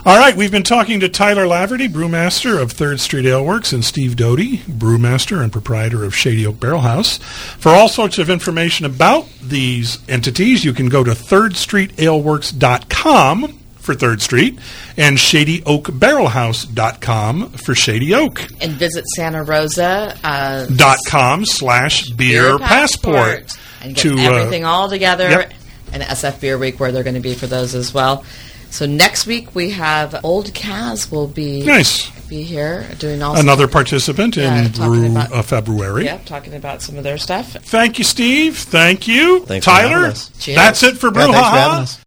All 0.07 0.17
right, 0.17 0.35
we've 0.35 0.51
been 0.51 0.63
talking 0.63 1.01
to 1.01 1.11
Tyler 1.11 1.45
Laverty, 1.45 1.87
brewmaster 1.89 2.59
of 2.61 2.73
Third 2.73 3.01
Street 3.01 3.27
Ale 3.27 3.45
Works, 3.45 3.73
and 3.75 3.85
Steve 3.85 4.17
Doty, 4.17 4.59
brewmaster 4.59 5.43
and 5.43 5.53
proprietor 5.53 6.05
of 6.05 6.17
Shady 6.17 6.47
Oak 6.47 6.59
Barrel 6.59 6.81
House. 6.81 7.19
For 7.19 7.69
all 7.69 7.87
sorts 7.89 8.19
of 8.19 8.31
information 8.31 8.87
about 8.87 9.29
these 9.43 9.99
entities, 10.09 10.65
you 10.65 10.73
can 10.73 10.89
go 10.89 11.05
to 11.05 11.11
thirdstreetaleworks.com 11.11 13.59
for 13.77 13.95
Third 13.95 14.23
Street 14.23 14.59
and 14.97 15.19
shadyoakbarrelhouse.com 15.19 17.51
for 17.51 17.75
Shady 17.75 18.15
Oak. 18.15 18.47
And 18.61 18.73
visit 18.73 19.05
Santa 19.17 19.43
Rosa. 19.43 20.17
Uh, 20.25 20.65
Dot 20.67 20.99
com 21.07 21.45
slash 21.45 22.09
beer 22.11 22.59
passport. 22.59 23.51
And 23.83 23.95
get 23.95 24.03
to, 24.03 24.15
uh, 24.19 24.21
everything 24.35 24.65
all 24.65 24.89
together. 24.89 25.29
yep. 25.29 25.53
And 25.93 26.03
SF 26.03 26.41
Beer 26.41 26.57
Week, 26.59 26.79
where 26.79 26.93
they're 26.93 27.03
going 27.03 27.15
to 27.15 27.21
be 27.21 27.35
for 27.35 27.47
those 27.49 27.75
as 27.75 27.93
well. 27.93 28.25
So 28.71 28.87
next 28.87 29.27
week 29.27 29.53
we 29.57 29.71
have 29.71 30.21
Old 30.23 30.53
Caz 30.55 31.11
will 31.11 31.27
be 31.27 31.65
Nice. 31.65 32.09
be 32.29 32.45
here 32.45 32.87
doing 33.01 33.21
all 33.21 33.37
Another 33.37 33.67
participant 33.67 34.37
Yeah, 34.37 34.67
in 34.67 34.71
Brew 34.71 35.07
about- 35.11 35.33
uh, 35.33 35.43
February. 35.43 36.05
yeah 36.05 36.19
talking 36.25 36.55
about 36.55 36.81
some 36.81 36.97
of 36.97 37.03
their 37.03 37.19
stuff. 37.19 37.57
Thank 37.63 37.99
you, 37.99 38.05
Steve. 38.05 38.57
Thank 38.57 39.09
you, 39.09 39.45
Thanks 39.47 39.65
for 39.65 39.73
Tyler. 39.73 40.07
us. 40.07 40.31
That's 40.47 40.85
it 40.85 40.99
for 40.99 41.09
Yeah, 41.09 41.13
Brew 41.27 41.33
thanks 41.33 41.99